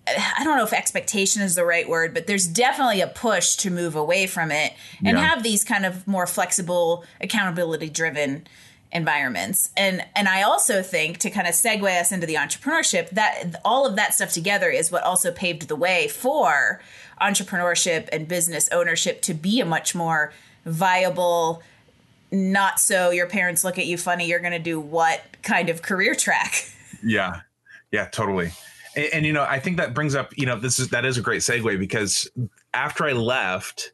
I 0.04 0.42
don't 0.42 0.56
know 0.56 0.64
if 0.64 0.72
expectation 0.72 1.42
is 1.42 1.54
the 1.54 1.64
right 1.64 1.88
word, 1.88 2.12
but 2.12 2.26
there's 2.26 2.46
definitely 2.46 3.00
a 3.00 3.06
push 3.06 3.54
to 3.58 3.70
move 3.70 3.94
away 3.94 4.26
from 4.26 4.50
it 4.50 4.72
and 5.04 5.16
yeah. 5.16 5.24
have 5.24 5.44
these 5.44 5.62
kind 5.62 5.86
of 5.86 6.06
more 6.08 6.26
flexible, 6.26 7.04
accountability 7.20 7.88
driven 7.88 8.46
environments. 8.92 9.70
And 9.76 10.04
and 10.14 10.28
I 10.28 10.42
also 10.42 10.82
think 10.82 11.18
to 11.18 11.30
kind 11.30 11.46
of 11.46 11.54
segue 11.54 12.00
us 12.00 12.12
into 12.12 12.26
the 12.26 12.34
entrepreneurship 12.34 13.10
that 13.10 13.60
all 13.64 13.86
of 13.86 13.96
that 13.96 14.14
stuff 14.14 14.32
together 14.32 14.68
is 14.68 14.92
what 14.92 15.02
also 15.02 15.32
paved 15.32 15.68
the 15.68 15.76
way 15.76 16.08
for 16.08 16.80
entrepreneurship 17.20 18.08
and 18.12 18.28
business 18.28 18.68
ownership 18.70 19.22
to 19.22 19.34
be 19.34 19.60
a 19.60 19.64
much 19.64 19.94
more 19.94 20.32
viable 20.64 21.62
not 22.30 22.80
so 22.80 23.10
your 23.10 23.26
parents 23.26 23.62
look 23.62 23.78
at 23.78 23.86
you 23.86 23.98
funny 23.98 24.26
you're 24.26 24.40
going 24.40 24.52
to 24.52 24.58
do 24.58 24.80
what 24.80 25.22
kind 25.42 25.68
of 25.68 25.82
career 25.82 26.14
track. 26.14 26.68
Yeah. 27.04 27.40
Yeah, 27.90 28.04
totally. 28.06 28.52
And, 28.94 29.06
and 29.12 29.26
you 29.26 29.32
know, 29.32 29.42
I 29.42 29.58
think 29.58 29.76
that 29.78 29.92
brings 29.92 30.14
up, 30.14 30.38
you 30.38 30.46
know, 30.46 30.56
this 30.56 30.78
is 30.78 30.90
that 30.90 31.04
is 31.04 31.18
a 31.18 31.20
great 31.20 31.40
segue 31.40 31.76
because 31.80 32.30
after 32.72 33.04
I 33.04 33.10
left, 33.10 33.90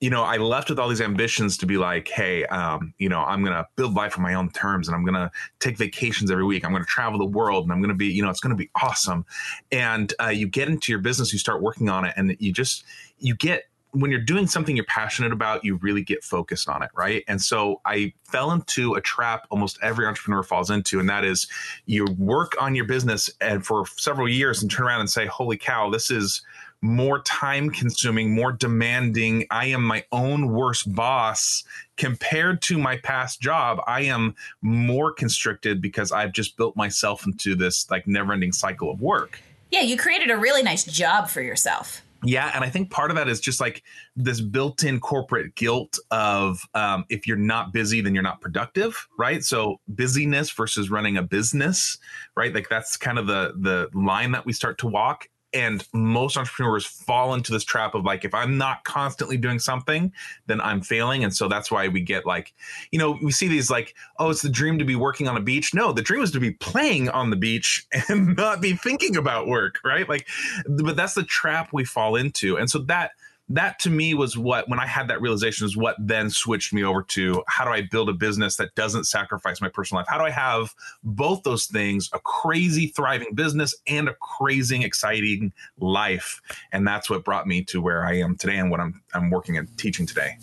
you 0.00 0.10
know, 0.10 0.22
I 0.22 0.36
left 0.36 0.68
with 0.68 0.78
all 0.78 0.88
these 0.88 1.00
ambitions 1.00 1.56
to 1.58 1.66
be 1.66 1.78
like, 1.78 2.08
hey, 2.08 2.44
um, 2.46 2.92
you 2.98 3.08
know, 3.08 3.20
I'm 3.20 3.42
gonna 3.42 3.66
build 3.76 3.94
life 3.94 4.16
on 4.18 4.22
my 4.22 4.34
own 4.34 4.50
terms, 4.50 4.88
and 4.88 4.94
I'm 4.94 5.04
gonna 5.04 5.30
take 5.58 5.78
vacations 5.78 6.30
every 6.30 6.44
week. 6.44 6.64
I'm 6.64 6.72
gonna 6.72 6.84
travel 6.84 7.18
the 7.18 7.24
world, 7.24 7.64
and 7.64 7.72
I'm 7.72 7.80
gonna 7.80 7.94
be, 7.94 8.06
you 8.06 8.22
know, 8.22 8.28
it's 8.28 8.40
gonna 8.40 8.54
be 8.54 8.70
awesome. 8.82 9.24
And 9.72 10.12
uh, 10.20 10.28
you 10.28 10.48
get 10.48 10.68
into 10.68 10.92
your 10.92 11.00
business, 11.00 11.32
you 11.32 11.38
start 11.38 11.62
working 11.62 11.88
on 11.88 12.04
it, 12.04 12.14
and 12.16 12.36
you 12.38 12.52
just 12.52 12.84
you 13.18 13.34
get 13.34 13.64
when 13.92 14.10
you're 14.10 14.20
doing 14.20 14.46
something 14.46 14.76
you're 14.76 14.84
passionate 14.84 15.32
about, 15.32 15.64
you 15.64 15.76
really 15.76 16.02
get 16.02 16.22
focused 16.22 16.68
on 16.68 16.82
it, 16.82 16.90
right? 16.94 17.24
And 17.28 17.40
so 17.40 17.80
I 17.86 18.12
fell 18.24 18.50
into 18.52 18.94
a 18.94 19.00
trap 19.00 19.46
almost 19.50 19.78
every 19.82 20.06
entrepreneur 20.06 20.42
falls 20.42 20.70
into, 20.70 21.00
and 21.00 21.08
that 21.08 21.24
is 21.24 21.46
you 21.86 22.04
work 22.18 22.52
on 22.60 22.74
your 22.74 22.84
business 22.84 23.30
and 23.40 23.64
for 23.64 23.86
several 23.96 24.28
years 24.28 24.60
and 24.60 24.70
turn 24.70 24.86
around 24.86 25.00
and 25.00 25.10
say, 25.10 25.26
"Holy 25.26 25.56
cow, 25.56 25.88
this 25.90 26.10
is." 26.10 26.42
More 26.82 27.20
time 27.22 27.70
consuming, 27.70 28.34
more 28.34 28.52
demanding. 28.52 29.46
I 29.50 29.66
am 29.66 29.82
my 29.82 30.04
own 30.12 30.52
worst 30.52 30.92
boss 30.94 31.64
compared 31.96 32.62
to 32.62 32.78
my 32.78 32.98
past 32.98 33.40
job. 33.40 33.80
I 33.86 34.02
am 34.02 34.34
more 34.62 35.12
constricted 35.12 35.80
because 35.80 36.12
I've 36.12 36.32
just 36.32 36.56
built 36.56 36.76
myself 36.76 37.26
into 37.26 37.54
this 37.54 37.90
like 37.90 38.06
never 38.06 38.32
ending 38.32 38.52
cycle 38.52 38.90
of 38.90 39.00
work. 39.00 39.40
Yeah, 39.70 39.80
you 39.80 39.96
created 39.96 40.30
a 40.30 40.36
really 40.36 40.62
nice 40.62 40.84
job 40.84 41.28
for 41.28 41.40
yourself. 41.42 42.02
Yeah, 42.24 42.50
and 42.54 42.64
I 42.64 42.70
think 42.70 42.90
part 42.90 43.10
of 43.10 43.16
that 43.16 43.28
is 43.28 43.40
just 43.40 43.60
like 43.60 43.82
this 44.16 44.40
built-in 44.40 45.00
corporate 45.00 45.54
guilt 45.54 45.98
of 46.10 46.60
um, 46.74 47.04
if 47.08 47.26
you're 47.26 47.36
not 47.36 47.72
busy, 47.72 48.00
then 48.00 48.14
you're 48.14 48.22
not 48.22 48.40
productive, 48.40 49.06
right? 49.18 49.44
So 49.44 49.80
busyness 49.86 50.50
versus 50.50 50.90
running 50.90 51.16
a 51.16 51.22
business, 51.22 51.98
right? 52.34 52.54
Like 52.54 52.68
that's 52.68 52.96
kind 52.96 53.18
of 53.18 53.26
the 53.26 53.54
the 53.56 53.88
line 53.98 54.32
that 54.32 54.46
we 54.46 54.52
start 54.52 54.78
to 54.78 54.86
walk 54.86 55.28
and 55.56 55.86
most 55.92 56.36
entrepreneurs 56.36 56.84
fall 56.84 57.34
into 57.34 57.50
this 57.50 57.64
trap 57.64 57.94
of 57.94 58.04
like 58.04 58.24
if 58.24 58.34
i'm 58.34 58.58
not 58.58 58.84
constantly 58.84 59.36
doing 59.36 59.58
something 59.58 60.12
then 60.46 60.60
i'm 60.60 60.80
failing. 60.82 61.24
And 61.24 61.34
so 61.34 61.48
that's 61.48 61.70
why 61.70 61.88
we 61.88 62.00
get 62.00 62.26
like 62.26 62.52
you 62.90 62.98
know 62.98 63.18
we 63.22 63.32
see 63.32 63.48
these 63.48 63.70
like 63.70 63.94
oh 64.18 64.30
it's 64.30 64.42
the 64.42 64.48
dream 64.48 64.78
to 64.78 64.84
be 64.84 64.96
working 64.96 65.28
on 65.28 65.36
a 65.36 65.40
beach. 65.40 65.74
No 65.74 65.92
the 65.92 66.02
dream 66.02 66.22
is 66.22 66.30
to 66.32 66.40
be 66.40 66.52
playing 66.52 67.08
on 67.08 67.30
the 67.30 67.36
beach 67.36 67.86
and 68.08 68.36
not 68.36 68.60
be 68.60 68.74
thinking 68.74 69.16
about 69.16 69.46
work 69.46 69.76
right? 69.84 70.08
Like 70.08 70.28
but 70.68 70.96
that's 70.96 71.14
the 71.14 71.24
trap 71.24 71.70
we 71.72 71.84
fall 71.84 72.16
into. 72.16 72.56
And 72.56 72.70
so 72.70 72.78
that 72.80 73.12
that 73.48 73.78
to 73.78 73.90
me 73.90 74.14
was 74.14 74.36
what 74.36 74.68
when 74.68 74.78
i 74.78 74.86
had 74.86 75.08
that 75.08 75.20
realization 75.20 75.66
is 75.66 75.76
what 75.76 75.96
then 75.98 76.30
switched 76.30 76.72
me 76.72 76.82
over 76.82 77.02
to 77.02 77.42
how 77.46 77.64
do 77.64 77.70
i 77.70 77.80
build 77.80 78.08
a 78.08 78.12
business 78.12 78.56
that 78.56 78.74
doesn't 78.74 79.04
sacrifice 79.04 79.60
my 79.60 79.68
personal 79.68 80.00
life 80.00 80.06
how 80.08 80.18
do 80.18 80.24
i 80.24 80.30
have 80.30 80.74
both 81.04 81.42
those 81.42 81.66
things 81.66 82.10
a 82.12 82.18
crazy 82.20 82.88
thriving 82.88 83.34
business 83.34 83.74
and 83.86 84.08
a 84.08 84.14
crazy 84.14 84.84
exciting 84.84 85.52
life 85.78 86.40
and 86.72 86.86
that's 86.86 87.08
what 87.08 87.24
brought 87.24 87.46
me 87.46 87.62
to 87.62 87.80
where 87.80 88.04
i 88.04 88.14
am 88.14 88.36
today 88.36 88.56
and 88.56 88.70
what 88.70 88.80
i'm 88.80 89.00
i'm 89.14 89.30
working 89.30 89.56
and 89.56 89.76
teaching 89.78 90.06
today 90.06 90.36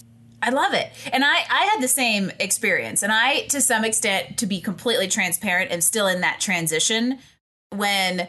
I 0.45 0.50
love 0.50 0.74
it. 0.74 0.91
And 1.13 1.24
I, 1.24 1.38
I 1.50 1.69
had 1.72 1.81
the 1.81 1.88
same 1.88 2.29
experience. 2.38 3.01
And 3.01 3.13
I, 3.13 3.43
to 3.43 3.62
some 3.62 3.86
extent, 3.86 4.38
to 4.39 4.45
be 4.45 4.60
completely 4.60 5.07
transparent 5.07 5.72
and 5.72 5.81
still 5.81 6.05
in 6.05 6.19
that 6.19 6.41
transition, 6.41 7.19
when 7.69 8.27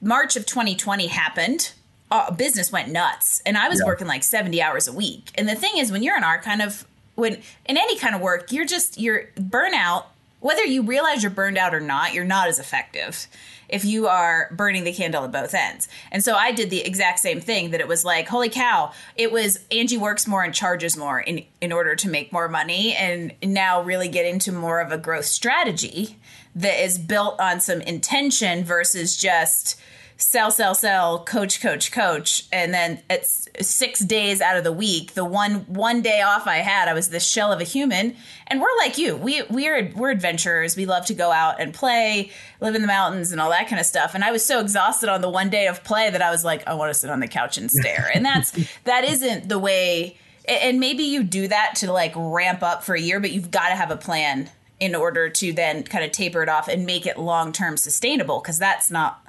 March 0.00 0.36
of 0.36 0.46
2020 0.46 1.08
happened, 1.08 1.72
uh, 2.10 2.30
business 2.30 2.72
went 2.72 2.88
nuts 2.90 3.42
and 3.44 3.56
I 3.56 3.68
was 3.68 3.80
yeah. 3.80 3.86
working 3.86 4.06
like 4.06 4.22
70 4.22 4.60
hours 4.62 4.88
a 4.88 4.92
week. 4.92 5.30
And 5.34 5.48
the 5.48 5.54
thing 5.54 5.76
is, 5.76 5.92
when 5.92 6.02
you're 6.02 6.16
in 6.16 6.24
our 6.24 6.40
kind 6.40 6.62
of 6.62 6.86
when 7.14 7.34
in 7.66 7.76
any 7.76 7.98
kind 7.98 8.14
of 8.14 8.20
work, 8.20 8.52
you're 8.52 8.64
just 8.66 8.98
you're 8.98 9.24
burnout. 9.36 10.04
Whether 10.40 10.64
you 10.64 10.82
realize 10.82 11.22
you're 11.22 11.30
burned 11.30 11.58
out 11.58 11.74
or 11.74 11.80
not, 11.80 12.14
you're 12.14 12.24
not 12.24 12.46
as 12.46 12.60
effective 12.60 13.26
if 13.68 13.84
you 13.84 14.06
are 14.06 14.48
burning 14.52 14.84
the 14.84 14.92
candle 14.92 15.24
at 15.24 15.32
both 15.32 15.52
ends. 15.52 15.88
And 16.10 16.24
so 16.24 16.34
I 16.34 16.52
did 16.52 16.70
the 16.70 16.80
exact 16.80 17.18
same 17.18 17.40
thing 17.40 17.70
that 17.72 17.80
it 17.80 17.88
was 17.88 18.04
like, 18.04 18.28
holy 18.28 18.48
cow, 18.48 18.92
it 19.16 19.30
was 19.30 19.58
Angie 19.70 19.98
works 19.98 20.26
more 20.26 20.42
and 20.42 20.54
charges 20.54 20.96
more 20.96 21.20
in 21.20 21.44
in 21.60 21.72
order 21.72 21.94
to 21.96 22.08
make 22.08 22.32
more 22.32 22.48
money 22.48 22.94
and 22.94 23.34
now 23.42 23.82
really 23.82 24.08
get 24.08 24.26
into 24.26 24.52
more 24.52 24.80
of 24.80 24.92
a 24.92 24.98
growth 24.98 25.26
strategy 25.26 26.16
that 26.54 26.82
is 26.82 26.98
built 26.98 27.40
on 27.40 27.60
some 27.60 27.80
intention 27.82 28.64
versus 28.64 29.16
just 29.16 29.78
sell, 30.18 30.50
sell, 30.50 30.74
sell, 30.74 31.24
coach, 31.24 31.60
coach, 31.60 31.92
coach, 31.92 32.44
and 32.52 32.74
then 32.74 33.00
it's 33.08 33.48
six 33.60 34.00
days 34.00 34.40
out 34.40 34.56
of 34.56 34.64
the 34.64 34.72
week. 34.72 35.14
The 35.14 35.24
one 35.24 35.60
one 35.68 36.02
day 36.02 36.20
off 36.20 36.46
I 36.46 36.56
had, 36.56 36.88
I 36.88 36.92
was 36.92 37.08
this 37.08 37.26
shell 37.26 37.52
of 37.52 37.60
a 37.60 37.64
human. 37.64 38.16
And 38.48 38.60
we're 38.60 38.76
like 38.78 38.98
you. 38.98 39.16
We 39.16 39.42
we're 39.48 39.92
we're 39.94 40.10
adventurers. 40.10 40.76
We 40.76 40.86
love 40.86 41.06
to 41.06 41.14
go 41.14 41.30
out 41.30 41.60
and 41.60 41.72
play, 41.72 42.32
live 42.60 42.74
in 42.74 42.82
the 42.82 42.88
mountains, 42.88 43.30
and 43.32 43.40
all 43.40 43.50
that 43.50 43.68
kind 43.68 43.80
of 43.80 43.86
stuff. 43.86 44.14
And 44.14 44.24
I 44.24 44.32
was 44.32 44.44
so 44.44 44.60
exhausted 44.60 45.08
on 45.08 45.20
the 45.20 45.30
one 45.30 45.50
day 45.50 45.68
of 45.68 45.84
play 45.84 46.10
that 46.10 46.20
I 46.20 46.30
was 46.30 46.44
like, 46.44 46.66
I 46.66 46.74
want 46.74 46.92
to 46.92 46.98
sit 46.98 47.10
on 47.10 47.20
the 47.20 47.28
couch 47.28 47.56
and 47.56 47.70
stare. 47.70 48.10
and 48.12 48.24
that's 48.24 48.50
that 48.84 49.04
isn't 49.04 49.48
the 49.48 49.58
way. 49.58 50.18
And 50.48 50.80
maybe 50.80 51.04
you 51.04 51.22
do 51.22 51.46
that 51.48 51.76
to 51.76 51.92
like 51.92 52.12
ramp 52.16 52.62
up 52.62 52.82
for 52.82 52.94
a 52.94 53.00
year, 53.00 53.20
but 53.20 53.30
you've 53.30 53.50
got 53.50 53.68
to 53.68 53.76
have 53.76 53.90
a 53.90 53.96
plan 53.96 54.50
in 54.80 54.94
order 54.94 55.28
to 55.28 55.52
then 55.52 55.82
kind 55.82 56.04
of 56.04 56.12
taper 56.12 56.42
it 56.42 56.48
off 56.48 56.68
and 56.68 56.86
make 56.86 57.06
it 57.06 57.18
long 57.18 57.52
term 57.52 57.76
sustainable 57.76 58.40
because 58.40 58.58
that's 58.58 58.90
not 58.90 59.27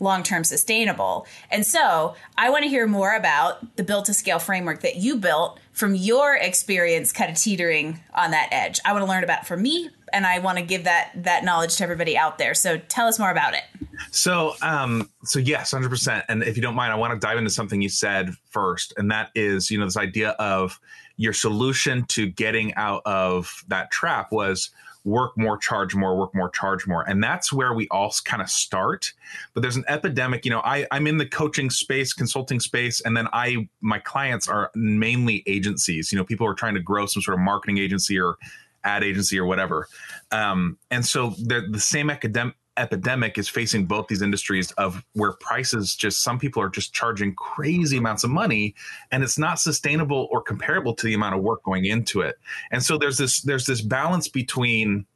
long 0.00 0.22
term 0.22 0.44
sustainable. 0.44 1.26
And 1.50 1.66
so 1.66 2.14
I 2.36 2.50
want 2.50 2.64
to 2.64 2.68
hear 2.68 2.86
more 2.86 3.14
about 3.14 3.76
the 3.76 3.84
built 3.84 4.06
to 4.06 4.14
scale 4.14 4.38
framework 4.38 4.80
that 4.80 4.96
you 4.96 5.16
built 5.16 5.58
from 5.72 5.94
your 5.94 6.36
experience 6.36 7.12
kind 7.12 7.30
of 7.30 7.36
teetering 7.36 8.00
on 8.14 8.30
that 8.30 8.48
edge. 8.52 8.80
I 8.84 8.92
want 8.92 9.04
to 9.04 9.08
learn 9.08 9.24
about 9.24 9.46
from 9.46 9.62
me 9.62 9.90
and 10.12 10.26
I 10.26 10.38
want 10.38 10.58
to 10.58 10.64
give 10.64 10.84
that 10.84 11.10
that 11.16 11.44
knowledge 11.44 11.76
to 11.76 11.84
everybody 11.84 12.16
out 12.16 12.38
there. 12.38 12.54
So 12.54 12.78
tell 12.78 13.08
us 13.08 13.18
more 13.18 13.30
about 13.30 13.54
it. 13.54 13.64
So 14.10 14.54
um 14.62 15.10
so 15.24 15.38
yes, 15.38 15.72
100%. 15.72 16.24
And 16.28 16.42
if 16.42 16.56
you 16.56 16.62
don't 16.62 16.76
mind, 16.76 16.92
I 16.92 16.96
want 16.96 17.12
to 17.12 17.18
dive 17.18 17.38
into 17.38 17.50
something 17.50 17.82
you 17.82 17.88
said 17.88 18.30
first 18.50 18.94
and 18.96 19.10
that 19.10 19.30
is, 19.34 19.70
you 19.70 19.78
know, 19.78 19.84
this 19.84 19.96
idea 19.96 20.30
of 20.30 20.78
your 21.16 21.32
solution 21.32 22.04
to 22.06 22.26
getting 22.26 22.74
out 22.74 23.02
of 23.04 23.64
that 23.68 23.90
trap 23.90 24.32
was 24.32 24.70
work 25.04 25.36
more, 25.36 25.56
charge 25.58 25.94
more, 25.94 26.16
work 26.16 26.34
more, 26.34 26.48
charge 26.50 26.86
more. 26.86 27.08
And 27.08 27.22
that's 27.22 27.52
where 27.52 27.74
we 27.74 27.86
all 27.88 28.12
kind 28.24 28.42
of 28.42 28.48
start. 28.50 29.12
But 29.52 29.60
there's 29.60 29.76
an 29.76 29.84
epidemic, 29.86 30.44
you 30.44 30.50
know, 30.50 30.60
I, 30.60 30.86
I'm 30.90 31.06
in 31.06 31.18
the 31.18 31.26
coaching 31.26 31.70
space, 31.70 32.12
consulting 32.12 32.58
space, 32.58 33.00
and 33.02 33.16
then 33.16 33.28
I 33.32 33.68
my 33.80 33.98
clients 33.98 34.48
are 34.48 34.70
mainly 34.74 35.42
agencies, 35.46 36.10
you 36.10 36.18
know, 36.18 36.24
people 36.24 36.46
are 36.46 36.54
trying 36.54 36.74
to 36.74 36.80
grow 36.80 37.06
some 37.06 37.22
sort 37.22 37.34
of 37.34 37.40
marketing 37.40 37.78
agency 37.78 38.18
or 38.18 38.36
ad 38.82 39.04
agency 39.04 39.38
or 39.38 39.46
whatever. 39.46 39.88
Um, 40.30 40.78
and 40.90 41.04
so 41.04 41.34
they're 41.38 41.68
the 41.68 41.80
same 41.80 42.10
academic 42.10 42.54
epidemic 42.76 43.38
is 43.38 43.48
facing 43.48 43.86
both 43.86 44.08
these 44.08 44.22
industries 44.22 44.72
of 44.72 45.04
where 45.12 45.32
prices 45.32 45.94
just 45.94 46.22
some 46.22 46.38
people 46.38 46.62
are 46.62 46.68
just 46.68 46.92
charging 46.92 47.34
crazy 47.34 47.98
amounts 47.98 48.24
of 48.24 48.30
money 48.30 48.74
and 49.10 49.22
it's 49.22 49.38
not 49.38 49.58
sustainable 49.58 50.28
or 50.30 50.42
comparable 50.42 50.94
to 50.94 51.06
the 51.06 51.14
amount 51.14 51.34
of 51.34 51.42
work 51.42 51.62
going 51.62 51.84
into 51.84 52.20
it. 52.20 52.36
And 52.70 52.82
so 52.82 52.98
there's 52.98 53.18
this 53.18 53.42
there's 53.42 53.66
this 53.66 53.80
balance 53.80 54.28
between 54.28 55.06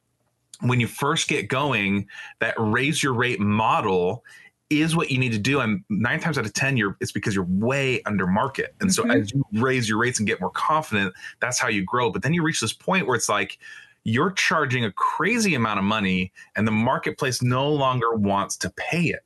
when 0.60 0.80
you 0.80 0.86
first 0.86 1.28
get 1.28 1.48
going 1.48 2.06
that 2.40 2.54
raise 2.58 3.02
your 3.02 3.14
rate 3.14 3.40
model 3.40 4.24
is 4.70 4.94
what 4.94 5.10
you 5.10 5.18
need 5.18 5.32
to 5.32 5.38
do. 5.38 5.60
And 5.60 5.82
nine 5.88 6.20
times 6.20 6.38
out 6.38 6.44
of 6.44 6.52
ten 6.52 6.76
you're 6.76 6.96
it's 7.00 7.12
because 7.12 7.34
you're 7.34 7.46
way 7.48 8.02
under 8.04 8.26
market. 8.26 8.74
And 8.80 8.90
mm-hmm. 8.90 9.10
so 9.10 9.16
as 9.16 9.32
you 9.32 9.44
raise 9.54 9.88
your 9.88 9.98
rates 9.98 10.18
and 10.18 10.28
get 10.28 10.40
more 10.40 10.50
confident 10.50 11.12
that's 11.40 11.58
how 11.58 11.68
you 11.68 11.84
grow. 11.84 12.10
But 12.10 12.22
then 12.22 12.34
you 12.34 12.42
reach 12.42 12.60
this 12.60 12.72
point 12.72 13.06
where 13.06 13.16
it's 13.16 13.28
like 13.28 13.58
you're 14.05 14.33
charging 14.33 14.85
a 14.85 14.93
crazy 14.93 15.55
amount 15.55 15.78
of 15.78 15.85
money 15.85 16.33
and 16.57 16.67
the 16.67 16.73
marketplace 16.73 17.43
no 17.43 17.71
longer 17.71 18.14
wants 18.14 18.57
to 18.59 18.71
pay 18.71 19.02
it. 19.02 19.21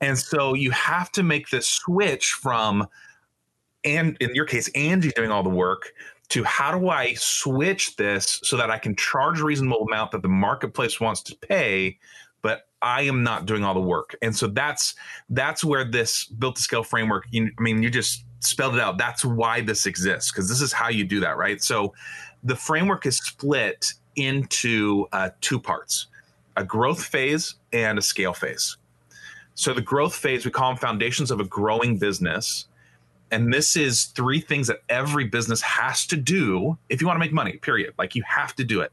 And 0.00 0.18
so 0.18 0.54
you 0.54 0.70
have 0.72 1.10
to 1.12 1.22
make 1.22 1.50
the 1.50 1.62
switch 1.62 2.32
from, 2.32 2.86
and 3.84 4.16
in 4.20 4.34
your 4.34 4.44
case, 4.44 4.68
Angie 4.74 5.10
doing 5.14 5.30
all 5.30 5.42
the 5.42 5.48
work 5.48 5.92
to 6.28 6.44
how 6.44 6.76
do 6.76 6.88
I 6.88 7.14
switch 7.14 7.96
this 7.96 8.40
so 8.42 8.56
that 8.56 8.70
I 8.70 8.78
can 8.78 8.96
charge 8.96 9.40
a 9.40 9.44
reasonable 9.44 9.86
amount 9.86 10.10
that 10.10 10.22
the 10.22 10.28
marketplace 10.28 11.00
wants 11.00 11.22
to 11.22 11.36
pay, 11.36 11.98
but 12.42 12.68
I 12.82 13.02
am 13.02 13.22
not 13.22 13.46
doing 13.46 13.64
all 13.64 13.74
the 13.74 13.80
work. 13.80 14.16
And 14.22 14.34
so 14.34 14.48
that's 14.48 14.94
that's 15.30 15.64
where 15.64 15.84
this 15.84 16.24
built 16.26 16.56
to 16.56 16.62
scale 16.62 16.82
framework. 16.82 17.26
You, 17.30 17.50
I 17.58 17.62
mean, 17.62 17.82
you 17.82 17.90
just 17.90 18.24
spelled 18.40 18.74
it 18.74 18.80
out. 18.80 18.98
That's 18.98 19.24
why 19.24 19.60
this 19.60 19.86
exists 19.86 20.30
because 20.30 20.48
this 20.48 20.60
is 20.60 20.72
how 20.72 20.88
you 20.88 21.04
do 21.04 21.20
that, 21.20 21.36
right? 21.36 21.62
So 21.62 21.94
the 22.42 22.56
framework 22.56 23.06
is 23.06 23.18
split 23.18 23.94
into 24.16 25.06
uh, 25.12 25.30
two 25.40 25.60
parts 25.60 26.08
a 26.56 26.64
growth 26.64 27.04
phase 27.04 27.56
and 27.72 27.98
a 27.98 28.02
scale 28.02 28.32
phase. 28.32 28.78
So, 29.54 29.74
the 29.74 29.82
growth 29.82 30.14
phase, 30.14 30.44
we 30.44 30.50
call 30.50 30.70
them 30.70 30.78
foundations 30.78 31.30
of 31.30 31.40
a 31.40 31.44
growing 31.44 31.98
business. 31.98 32.66
And 33.30 33.52
this 33.52 33.76
is 33.76 34.04
three 34.04 34.40
things 34.40 34.68
that 34.68 34.78
every 34.88 35.24
business 35.24 35.60
has 35.60 36.06
to 36.06 36.16
do 36.16 36.78
if 36.88 37.00
you 37.00 37.06
want 37.06 37.16
to 37.16 37.20
make 37.20 37.32
money, 37.32 37.56
period. 37.56 37.94
Like 37.98 38.14
you 38.14 38.22
have 38.26 38.54
to 38.56 38.64
do 38.64 38.80
it. 38.82 38.92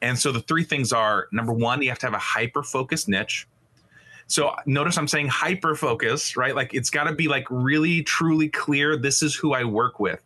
And 0.00 0.18
so 0.18 0.30
the 0.30 0.40
three 0.40 0.64
things 0.64 0.92
are 0.92 1.28
number 1.32 1.52
one, 1.52 1.82
you 1.82 1.88
have 1.88 1.98
to 2.00 2.06
have 2.06 2.14
a 2.14 2.18
hyper 2.18 2.62
focused 2.62 3.08
niche. 3.08 3.48
So 4.34 4.52
notice 4.66 4.98
I'm 4.98 5.06
saying 5.06 5.28
hyper 5.28 5.76
focus, 5.76 6.36
right? 6.36 6.56
Like 6.56 6.74
it's 6.74 6.90
got 6.90 7.04
to 7.04 7.12
be 7.12 7.28
like 7.28 7.46
really 7.50 8.02
truly 8.02 8.48
clear. 8.48 8.96
This 8.96 9.22
is 9.22 9.32
who 9.36 9.52
I 9.52 9.62
work 9.62 10.00
with. 10.00 10.18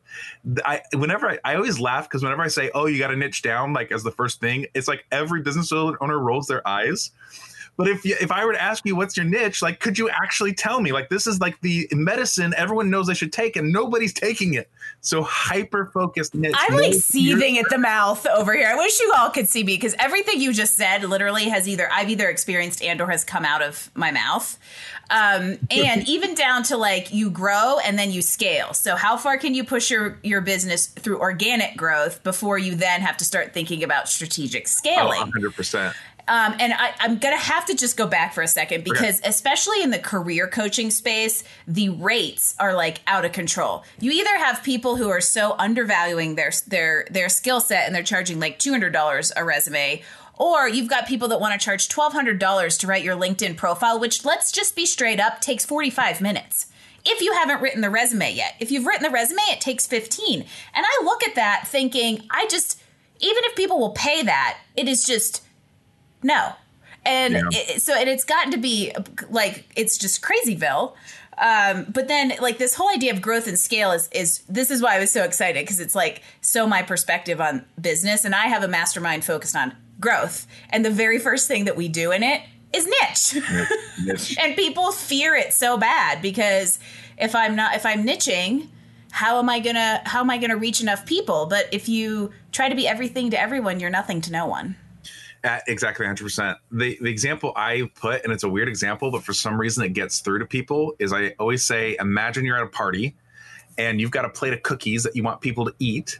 I 0.65 0.81
whenever 0.95 1.29
I, 1.29 1.39
I 1.45 1.57
always 1.57 1.79
laugh 1.79 2.09
because 2.09 2.23
whenever 2.23 2.41
I 2.41 2.49
say, 2.49 2.71
"Oh, 2.75 2.87
you 2.87 2.99
got 2.99 3.09
to 3.09 3.17
niche 3.17 3.43
down," 3.43 3.75
like 3.75 3.93
as 3.93 4.05
the 4.05 4.11
first 4.11 4.41
thing, 4.41 4.65
it's 4.73 4.89
like 4.89 5.05
every 5.13 5.43
business 5.43 5.71
owner 5.73 6.19
rolls 6.19 6.47
their 6.47 6.67
eyes 6.67 7.11
but 7.79 7.87
if 7.87 8.05
you, 8.05 8.17
if 8.21 8.33
I 8.33 8.45
were 8.45 8.53
to 8.53 8.61
ask 8.61 8.85
you 8.85 8.97
what's 8.97 9.17
your 9.17 9.25
niche, 9.25 9.63
like, 9.63 9.79
could 9.79 9.97
you 9.97 10.11
actually 10.11 10.53
tell 10.53 10.81
me? 10.81 10.91
Like, 10.91 11.11
this 11.11 11.29
is 11.29 11.41
like 11.41 11.61
the 11.61 11.89
medicine 11.93 12.53
everyone 12.57 12.91
knows 12.91 13.07
they 13.07 13.15
should 13.15 13.33
take, 13.33 13.55
and 13.55 13.73
nobody's 13.73 14.13
taking 14.13 14.55
it. 14.55 14.69
So 15.01 15.23
hyper 15.23 15.87
focused 15.95 16.35
niche. 16.35 16.57
I'm 16.57 16.75
like 16.77 16.95
seething 16.95 17.57
at 17.57 17.71
the 17.71 17.79
mouth 17.79 18.27
over 18.27 18.53
here. 18.53 18.69
I 18.69 18.75
wish 18.75 18.99
you 18.99 19.15
all 19.17 19.31
could 19.31 19.49
see 19.49 19.63
me 19.63 19.77
because 19.77 19.95
everything 20.01 20.41
you 20.41 20.53
just 20.53 20.75
said 20.75 21.05
literally 21.05 21.45
has 21.51 21.69
either 21.69 21.89
I've 21.93 22.11
either 22.11 22.29
experienced 22.29 22.83
and 22.83 23.01
or 23.01 23.09
has 23.11 23.23
come 23.23 23.45
out 23.45 23.63
of 23.63 23.93
my 23.95 24.11
mouth. 24.11 24.59
Um, 25.11 25.59
and 25.71 26.07
even 26.09 26.35
down 26.35 26.65
to 26.65 26.77
like 26.77 27.15
you 27.15 27.31
grow 27.31 27.79
and 27.79 27.97
then 27.97 28.11
you 28.11 28.23
scale. 28.23 28.75
So 28.75 28.97
how 28.97 29.17
far 29.17 29.39
can 29.39 29.55
you 29.55 29.63
push 29.63 29.89
your 29.89 30.19
your 30.25 30.41
business 30.41 30.89
through 30.89 31.21
organic 31.21 31.77
growth 31.77 32.25
before 32.25 32.59
you 32.59 32.75
then 32.75 33.03
have 33.03 33.17
to 33.19 33.25
start 33.25 33.55
thinking 33.55 33.85
about 33.85 34.09
strategic 34.09 34.67
scaling? 34.67 35.23
Oh, 35.23 35.41
100%. 35.41 35.95
Um, 36.29 36.55
and 36.61 36.75
I, 36.75 36.93
am 37.01 37.19
going 37.19 37.37
to 37.37 37.43
have 37.43 37.65
to 37.67 37.75
just 37.75 37.97
go 37.97 38.07
back 38.07 38.35
for 38.35 38.43
a 38.43 38.49
second 38.49 38.85
because, 38.85 39.21
okay. 39.21 39.29
especially 39.29 39.83
in 39.83 39.91
the 39.91 39.99
career 39.99 40.47
coaching 40.47 40.91
space, 40.91 41.43
the 41.67 41.89
rates 41.89 42.55
are 42.61 42.75
like 42.75 43.01
out 43.07 43.25
of 43.25 43.33
control. 43.33 43.83
You 43.99 44.11
either 44.13 44.37
have 44.37 44.63
people 44.63 44.97
who 44.97 45.09
are 45.09 45.23
so 45.23 45.55
undervaluing 45.59 46.35
their 46.35 46.53
their 46.67 47.07
their 47.11 47.29
skill 47.29 47.61
set 47.61 47.87
and 47.87 47.95
they're 47.95 48.03
charging 48.03 48.39
like 48.39 48.59
two 48.59 48.71
hundred 48.71 48.93
dollars 48.93 49.33
a 49.37 49.45
resume, 49.45 50.03
or 50.37 50.69
you've 50.69 50.89
got 50.89 51.07
people 51.07 51.29
that 51.29 51.41
want 51.41 51.59
to 51.59 51.65
charge 51.65 51.89
twelve 51.89 52.13
hundred 52.13 52.39
dollars 52.39 52.77
to 52.79 52.87
write 52.87 53.05
your 53.05 53.17
LinkedIn 53.17 53.57
profile, 53.57 53.99
which 53.99 54.25
let's 54.25 54.53
just 54.53 54.77
be 54.77 54.85
straight 54.85 55.21
up 55.21 55.41
takes 55.41 55.65
forty 55.65 55.91
five 55.91 56.21
minutes 56.21 56.67
if 57.05 57.23
you 57.23 57.33
haven't 57.33 57.63
written 57.63 57.81
the 57.81 57.91
resume 57.91 58.33
yet. 58.33 58.55
If 58.61 58.71
you've 58.71 58.85
written 58.85 59.03
the 59.03 59.11
resume, 59.11 59.41
it 59.49 59.61
takes 59.61 59.87
15. 59.87 60.41
And 60.41 60.47
I 60.87 61.05
look 61.05 61.27
at 61.27 61.37
that 61.37 61.67
thinking, 61.67 62.23
I 62.31 62.47
just, 62.49 62.83
even 63.21 63.45
if 63.45 63.57
people 63.57 63.79
will 63.79 63.93
pay 63.93 64.23
that, 64.25 64.59
it 64.77 64.89
is 64.89 65.05
just 65.05 65.43
no. 66.23 66.53
And 67.05 67.35
yeah. 67.35 67.43
it, 67.53 67.83
so, 67.83 67.95
and 67.95 68.09
it's 68.09 68.25
gotten 68.25 68.53
to 68.53 68.59
be 68.59 68.93
like, 69.31 69.65
it's 69.77 69.97
just 69.97 70.23
crazyville. 70.23 70.95
Um, 71.39 71.87
but 71.89 72.09
then 72.09 72.33
like 72.41 72.59
this 72.59 72.75
whole 72.75 72.91
idea 72.91 73.13
of 73.13 73.23
growth 73.23 73.47
and 73.47 73.59
scale 73.59 73.93
is, 73.93 74.09
is 74.13 74.41
this 74.49 74.71
is 74.71 74.83
why 74.83 74.97
I 74.97 74.99
was 74.99 75.11
so 75.11 75.23
excited 75.23 75.63
because 75.65 75.79
it's 75.79 75.95
like 75.95 76.23
so 76.41 76.67
my 76.67 76.83
perspective 76.83 77.41
on 77.41 77.65
business. 77.81 78.25
And 78.25 78.35
I 78.35 78.47
have 78.47 78.63
a 78.63 78.69
mastermind 78.69 79.25
focused 79.25 79.55
on 79.55 79.75
growth. 80.01 80.47
And 80.71 80.85
the 80.85 80.91
very 80.91 81.19
first 81.19 81.49
thing 81.49 81.65
that 81.65 81.77
we 81.77 81.89
do 81.89 82.11
in 82.11 82.23
it 82.23 82.43
is 82.73 82.87
niche. 82.87 83.43
niche. 84.05 84.37
and 84.39 84.57
people 84.57 84.93
fear 84.93 85.35
it 85.35 85.53
so 85.53 85.79
bad 85.79 86.21
because 86.21 86.79
if 87.17 87.35
I'm 87.35 87.55
not, 87.57 87.75
if 87.75 87.87
I'm 87.87 88.05
niching, 88.05 88.69
how 89.11 89.39
am 89.39 89.49
I 89.49 89.61
gonna, 89.61 90.03
how 90.05 90.21
am 90.21 90.31
I 90.31 90.39
gonna 90.39 90.57
reach 90.57 90.81
enough 90.81 91.07
people? 91.07 91.47
But 91.47 91.69
if 91.73 91.89
you 91.89 92.33
try 92.53 92.69
to 92.69 92.75
be 92.75 92.87
everything 92.87 93.31
to 93.31 93.41
everyone, 93.41 93.81
you're 93.81 93.91
nothing 93.91 94.21
to 94.23 94.33
no 94.33 94.47
one. 94.47 94.77
At 95.45 95.63
exactly 95.69 96.05
100%. 96.05 96.57
The, 96.73 96.99
the 97.01 97.09
example 97.09 97.53
I 97.55 97.89
put, 97.95 98.25
and 98.25 98.33
it's 98.33 98.43
a 98.43 98.49
weird 98.49 98.69
example, 98.69 99.13
but 99.13 99.23
for 99.23 99.33
some 99.33 99.59
reason 99.59 99.85
it 99.85 99.91
gets 99.91 100.19
through 100.19 100.41
to 100.41 100.47
people, 100.47 100.95
is 100.99 101.13
I 101.13 101.35
always 101.39 101.63
say, 101.63 101.97
imagine 102.01 102.45
you're 102.45 102.57
at 102.57 102.65
a 102.65 102.69
party 102.69 103.15
and 103.77 104.01
you've 104.01 104.11
got 104.11 104.25
a 104.25 104.29
plate 104.29 104.53
of 104.53 104.63
cookies 104.63 105.05
that 105.05 105.15
you 105.15 105.23
want 105.23 105.41
people 105.41 105.65
to 105.65 105.75
eat. 105.79 106.19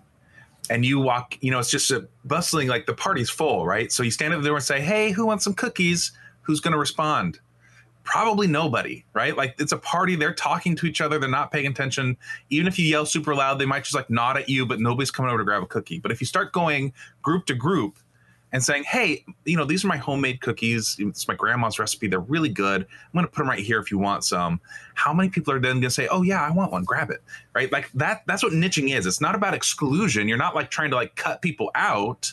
And 0.71 0.85
you 0.85 1.01
walk, 1.01 1.37
you 1.41 1.51
know, 1.51 1.59
it's 1.59 1.71
just 1.71 1.91
a 1.91 2.07
bustling, 2.25 2.69
like 2.69 2.87
the 2.87 2.95
party's 2.95 3.31
full, 3.31 3.67
right? 3.67 3.91
So 3.91 4.03
you 4.03 4.11
stand 4.11 4.35
at 4.35 4.41
the 4.41 4.47
door 4.47 4.57
and 4.57 4.65
say, 4.65 4.81
hey, 4.81 5.11
who 5.11 5.27
wants 5.27 5.43
some 5.43 5.55
cookies? 5.55 6.13
Who's 6.43 6.61
going 6.61 6.73
to 6.73 6.79
respond? 6.79 7.41
probably 8.09 8.47
nobody, 8.47 9.05
right? 9.13 9.37
Like 9.37 9.55
it's 9.59 9.73
a 9.73 9.77
party, 9.77 10.17
they're 10.17 10.33
talking 10.33 10.75
to 10.77 10.87
each 10.87 11.03
other, 11.03 11.19
they're 11.19 11.29
not 11.29 11.53
paying 11.53 11.67
attention. 11.67 12.17
Even 12.49 12.67
if 12.67 12.79
you 12.79 12.87
yell 12.87 13.05
super 13.05 13.35
loud, 13.35 13.59
they 13.59 13.67
might 13.67 13.85
just 13.85 13.95
like 13.95 14.09
nod 14.09 14.39
at 14.39 14.49
you, 14.49 14.65
but 14.65 14.81
nobody's 14.81 15.11
coming 15.11 15.29
over 15.29 15.37
to 15.37 15.45
grab 15.45 15.63
a 15.63 15.67
cookie. 15.67 15.99
But 15.99 16.11
if 16.11 16.19
you 16.19 16.27
start 16.27 16.55
going 16.55 16.95
group 17.21 17.45
to 17.47 17.55
group 17.55 17.99
and 18.53 18.63
saying, 18.63 18.85
hey, 18.85 19.25
you 19.45 19.57
know, 19.57 19.65
these 19.65 19.85
are 19.85 19.89
my 19.89 19.97
homemade 19.97 20.41
cookies. 20.41 20.97
It's 20.99 21.29
my 21.29 21.35
grandma's 21.35 21.79
recipe. 21.79 22.09
They're 22.09 22.21
really 22.21 22.49
good. 22.49 22.83
I'm 22.83 23.13
going 23.13 23.25
to 23.25 23.31
put 23.31 23.43
them 23.43 23.49
right 23.49 23.59
here 23.59 23.79
if 23.79 23.91
you 23.91 23.99
want 23.99 24.25
some. 24.25 24.61
How 24.95 25.13
many 25.13 25.29
people 25.29 25.53
are 25.53 25.61
then 25.61 25.73
going 25.73 25.83
to 25.83 25.91
say, 25.91 26.09
oh, 26.09 26.23
yeah, 26.23 26.43
I 26.43 26.51
want 26.51 26.73
one. 26.73 26.85
Grab 26.85 27.11
it. 27.11 27.23
Right. 27.55 27.71
Like 27.71 27.91
that. 27.93 28.23
That's 28.27 28.43
what 28.43 28.53
niching 28.53 28.97
is. 28.97 29.07
It's 29.07 29.21
not 29.21 29.35
about 29.35 29.55
exclusion. 29.55 30.29
You're 30.29 30.39
not 30.39 30.55
like 30.55 30.71
trying 30.71 30.91
to 30.91 30.97
like 30.97 31.15
cut 31.15 31.43
people 31.43 31.71
out. 31.75 32.33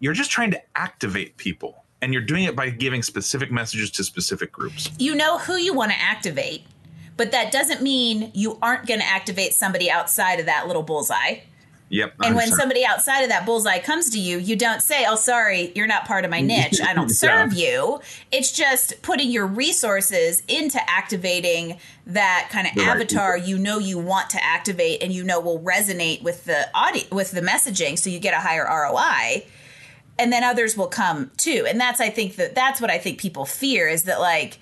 You're 0.00 0.14
just 0.14 0.30
trying 0.30 0.50
to 0.52 0.62
activate 0.74 1.36
people. 1.36 1.84
And 2.00 2.12
you're 2.12 2.22
doing 2.22 2.44
it 2.44 2.54
by 2.54 2.70
giving 2.70 3.02
specific 3.02 3.50
messages 3.50 3.90
to 3.92 4.04
specific 4.04 4.52
groups. 4.52 4.90
You 4.98 5.14
know 5.14 5.38
who 5.38 5.56
you 5.56 5.74
want 5.74 5.90
to 5.90 5.98
activate, 5.98 6.62
but 7.16 7.32
that 7.32 7.50
doesn't 7.50 7.82
mean 7.82 8.30
you 8.34 8.56
aren't 8.62 8.86
going 8.86 9.00
to 9.00 9.06
activate 9.06 9.52
somebody 9.52 9.90
outside 9.90 10.38
of 10.38 10.46
that 10.46 10.68
little 10.68 10.84
bullseye 10.84 11.40
Yep. 11.90 12.16
And 12.22 12.36
when 12.36 12.48
somebody 12.48 12.84
outside 12.84 13.22
of 13.22 13.30
that 13.30 13.46
bullseye 13.46 13.78
comes 13.78 14.10
to 14.10 14.20
you, 14.20 14.38
you 14.38 14.56
don't 14.56 14.82
say, 14.82 15.06
"Oh, 15.08 15.16
sorry, 15.16 15.72
you're 15.74 15.86
not 15.86 16.04
part 16.04 16.24
of 16.24 16.30
my 16.30 16.40
niche. 16.40 16.80
I 16.82 16.92
don't 16.92 17.08
serve 17.08 17.54
yeah. 17.54 17.66
you." 17.66 18.00
It's 18.30 18.52
just 18.52 19.00
putting 19.02 19.30
your 19.30 19.46
resources 19.46 20.42
into 20.48 20.78
activating 20.88 21.78
that 22.06 22.48
kind 22.50 22.66
of 22.66 22.74
the 22.74 22.82
avatar 22.82 23.32
right 23.32 23.44
you 23.44 23.58
know 23.58 23.78
you 23.78 23.98
want 23.98 24.30
to 24.30 24.42
activate 24.42 25.02
and 25.02 25.12
you 25.12 25.22
know 25.22 25.40
will 25.40 25.60
resonate 25.60 26.22
with 26.22 26.46
the 26.46 26.66
audio 26.74 27.02
with 27.12 27.30
the 27.32 27.42
messaging 27.42 27.98
so 27.98 28.08
you 28.08 28.18
get 28.18 28.34
a 28.34 28.40
higher 28.40 28.64
ROI. 28.64 29.44
And 30.20 30.32
then 30.32 30.42
others 30.42 30.76
will 30.76 30.88
come 30.88 31.30
too. 31.36 31.64
And 31.68 31.80
that's 31.80 32.00
I 32.00 32.10
think 32.10 32.36
that 32.36 32.54
that's 32.54 32.80
what 32.80 32.90
I 32.90 32.98
think 32.98 33.18
people 33.18 33.46
fear 33.46 33.88
is 33.88 34.02
that 34.04 34.20
like 34.20 34.58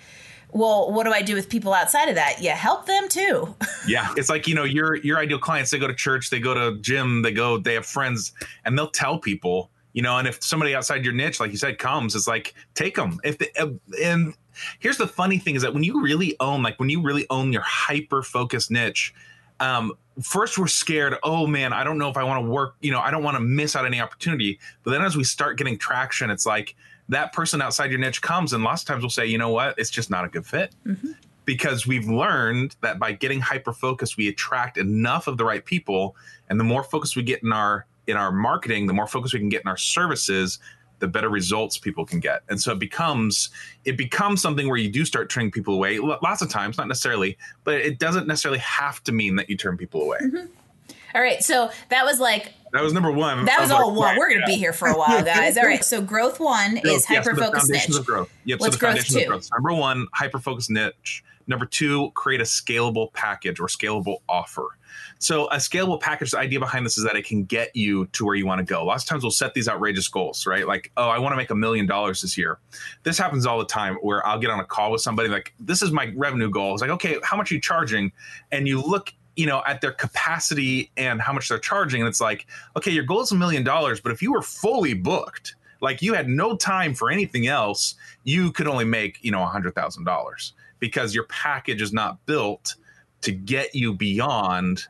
well 0.56 0.92
what 0.92 1.04
do 1.04 1.12
i 1.12 1.22
do 1.22 1.34
with 1.34 1.48
people 1.48 1.72
outside 1.72 2.08
of 2.08 2.14
that? 2.14 2.36
Yeah 2.40 2.54
help 2.54 2.86
them 2.86 3.08
too. 3.08 3.54
Yeah 3.88 4.12
it's 4.16 4.28
like 4.28 4.48
you 4.48 4.54
know 4.54 4.64
your 4.64 4.96
your 4.96 5.18
ideal 5.18 5.38
clients 5.38 5.70
they 5.70 5.78
go 5.78 5.86
to 5.86 5.94
church 5.94 6.30
they 6.30 6.40
go 6.40 6.54
to 6.54 6.80
gym 6.80 7.22
they 7.22 7.32
go 7.32 7.58
they 7.58 7.74
have 7.74 7.86
friends 7.86 8.32
and 8.64 8.76
they'll 8.76 8.90
tell 8.90 9.18
people 9.18 9.70
you 9.92 10.02
know 10.02 10.18
and 10.18 10.26
if 10.26 10.42
somebody 10.42 10.74
outside 10.74 11.04
your 11.04 11.14
niche 11.14 11.38
like 11.38 11.52
you 11.52 11.56
said 11.56 11.78
comes 11.78 12.16
it's 12.16 12.26
like 12.26 12.54
take 12.74 12.96
them 12.96 13.20
if 13.22 13.38
they, 13.38 13.48
uh, 13.58 13.68
and 14.02 14.34
here's 14.80 14.98
the 14.98 15.06
funny 15.06 15.38
thing 15.38 15.54
is 15.54 15.62
that 15.62 15.72
when 15.72 15.84
you 15.84 16.02
really 16.02 16.34
own 16.40 16.62
like 16.62 16.78
when 16.80 16.88
you 16.88 17.00
really 17.00 17.26
own 17.30 17.52
your 17.52 17.62
hyper 17.62 18.22
focused 18.22 18.70
niche 18.70 19.14
um, 19.60 19.92
first 20.22 20.58
we're 20.58 20.66
scared 20.66 21.14
oh 21.22 21.46
man 21.46 21.72
i 21.72 21.84
don't 21.84 21.98
know 21.98 22.10
if 22.10 22.16
i 22.16 22.24
want 22.24 22.44
to 22.44 22.50
work 22.50 22.74
you 22.80 22.90
know 22.90 23.00
i 23.00 23.10
don't 23.10 23.22
want 23.22 23.36
to 23.36 23.42
miss 23.42 23.76
out 23.76 23.86
any 23.86 24.00
opportunity. 24.00 24.58
But 24.82 24.90
then 24.90 25.02
as 25.02 25.16
we 25.16 25.24
start 25.24 25.58
getting 25.58 25.78
traction 25.78 26.30
it's 26.30 26.44
like 26.44 26.74
that 27.08 27.32
person 27.32 27.62
outside 27.62 27.90
your 27.90 28.00
niche 28.00 28.22
comes 28.22 28.52
and 28.52 28.64
lots 28.64 28.82
of 28.82 28.88
times 28.88 29.02
we'll 29.02 29.10
say, 29.10 29.26
you 29.26 29.38
know 29.38 29.50
what, 29.50 29.78
it's 29.78 29.90
just 29.90 30.10
not 30.10 30.24
a 30.24 30.28
good 30.28 30.46
fit. 30.46 30.74
Mm-hmm. 30.86 31.12
Because 31.44 31.86
we've 31.86 32.08
learned 32.08 32.74
that 32.80 32.98
by 32.98 33.12
getting 33.12 33.38
hyper 33.38 33.72
focused, 33.72 34.16
we 34.16 34.28
attract 34.28 34.78
enough 34.78 35.28
of 35.28 35.36
the 35.36 35.44
right 35.44 35.64
people. 35.64 36.16
And 36.48 36.58
the 36.58 36.64
more 36.64 36.82
focus 36.82 37.14
we 37.14 37.22
get 37.22 37.42
in 37.44 37.52
our 37.52 37.86
in 38.08 38.16
our 38.16 38.32
marketing, 38.32 38.86
the 38.86 38.92
more 38.92 39.06
focus 39.06 39.32
we 39.32 39.38
can 39.38 39.48
get 39.48 39.62
in 39.62 39.68
our 39.68 39.76
services, 39.76 40.58
the 40.98 41.08
better 41.08 41.28
results 41.28 41.78
people 41.78 42.04
can 42.04 42.20
get. 42.20 42.42
And 42.48 42.60
so 42.60 42.72
it 42.72 42.78
becomes 42.78 43.50
it 43.84 43.96
becomes 43.96 44.40
something 44.40 44.68
where 44.68 44.76
you 44.76 44.90
do 44.90 45.04
start 45.04 45.30
turning 45.30 45.50
people 45.50 45.74
away. 45.74 45.98
Lots 45.98 46.42
of 46.42 46.48
times, 46.48 46.78
not 46.78 46.88
necessarily, 46.88 47.36
but 47.64 47.74
it 47.74 47.98
doesn't 47.98 48.26
necessarily 48.26 48.60
have 48.60 49.02
to 49.04 49.12
mean 49.12 49.36
that 49.36 49.48
you 49.48 49.56
turn 49.56 49.76
people 49.76 50.02
away. 50.02 50.18
Mm-hmm. 50.22 50.46
All 51.14 51.22
right, 51.22 51.42
so 51.42 51.70
that 51.88 52.04
was 52.04 52.20
like 52.20 52.52
that 52.76 52.82
was 52.82 52.92
number 52.92 53.10
one. 53.10 53.44
That 53.46 53.60
was, 53.60 53.70
all 53.70 53.88
like, 53.88 53.98
one. 53.98 54.18
We're 54.18 54.28
going 54.28 54.40
to 54.40 54.46
be 54.46 54.56
here 54.56 54.72
for 54.72 54.88
a 54.88 54.96
while, 54.96 55.24
guys. 55.24 55.56
All 55.56 55.64
right. 55.64 55.84
So 55.84 56.00
growth 56.00 56.38
one 56.38 56.78
is 56.78 57.04
hyper 57.04 57.34
focused 57.34 57.70
niche. 57.70 57.88
Of 57.90 58.06
growth. 58.06 58.32
Yep. 58.44 58.60
What's 58.60 58.74
so 58.76 58.80
growth 58.80 59.04
two? 59.04 59.26
Growth. 59.26 59.48
Number 59.52 59.72
one, 59.72 60.06
hyper 60.12 60.38
focused 60.38 60.70
niche. 60.70 61.24
Number 61.48 61.64
two, 61.64 62.10
create 62.12 62.40
a 62.40 62.44
scalable 62.44 63.12
package 63.12 63.60
or 63.60 63.68
scalable 63.68 64.18
offer. 64.28 64.66
So 65.18 65.46
a 65.46 65.56
scalable 65.56 66.00
package, 66.00 66.32
the 66.32 66.38
idea 66.38 66.58
behind 66.58 66.84
this 66.84 66.98
is 66.98 67.04
that 67.04 67.16
it 67.16 67.24
can 67.24 67.44
get 67.44 67.74
you 67.74 68.06
to 68.06 68.24
where 68.24 68.34
you 68.34 68.46
want 68.46 68.58
to 68.58 68.64
go. 68.64 68.84
Lots 68.84 69.04
of 69.04 69.08
times 69.08 69.22
we'll 69.22 69.30
set 69.30 69.54
these 69.54 69.68
outrageous 69.68 70.08
goals, 70.08 70.46
right? 70.46 70.66
Like, 70.66 70.90
oh, 70.96 71.08
I 71.08 71.18
want 71.18 71.32
to 71.32 71.36
make 71.36 71.50
a 71.50 71.54
million 71.54 71.86
dollars 71.86 72.20
this 72.22 72.36
year. 72.36 72.58
This 73.04 73.16
happens 73.16 73.46
all 73.46 73.58
the 73.58 73.64
time 73.64 73.94
where 74.02 74.26
I'll 74.26 74.38
get 74.38 74.50
on 74.50 74.58
a 74.58 74.64
call 74.64 74.90
with 74.90 75.00
somebody 75.00 75.28
like, 75.28 75.54
this 75.60 75.82
is 75.82 75.92
my 75.92 76.12
revenue 76.16 76.50
goal. 76.50 76.74
It's 76.74 76.82
like, 76.82 76.90
okay, 76.90 77.18
how 77.22 77.36
much 77.36 77.50
are 77.50 77.54
you 77.54 77.60
charging? 77.60 78.12
And 78.50 78.66
you 78.66 78.82
look 78.82 79.12
you 79.36 79.46
know, 79.46 79.62
at 79.66 79.80
their 79.80 79.92
capacity 79.92 80.90
and 80.96 81.20
how 81.20 81.32
much 81.32 81.48
they're 81.48 81.58
charging. 81.58 82.00
And 82.00 82.08
it's 82.08 82.20
like, 82.20 82.46
okay, 82.76 82.90
your 82.90 83.04
goal 83.04 83.20
is 83.20 83.32
a 83.32 83.36
million 83.36 83.62
dollars, 83.62 84.00
but 84.00 84.10
if 84.12 84.22
you 84.22 84.32
were 84.32 84.42
fully 84.42 84.94
booked, 84.94 85.54
like 85.80 86.02
you 86.02 86.14
had 86.14 86.28
no 86.28 86.56
time 86.56 86.94
for 86.94 87.10
anything 87.10 87.46
else, 87.46 87.94
you 88.24 88.50
could 88.50 88.66
only 88.66 88.86
make, 88.86 89.18
you 89.22 89.30
know, 89.30 89.42
a 89.42 89.46
hundred 89.46 89.74
thousand 89.74 90.04
dollars 90.04 90.54
because 90.78 91.14
your 91.14 91.24
package 91.24 91.82
is 91.82 91.92
not 91.92 92.24
built 92.26 92.76
to 93.20 93.32
get 93.32 93.74
you 93.74 93.92
beyond 93.92 94.84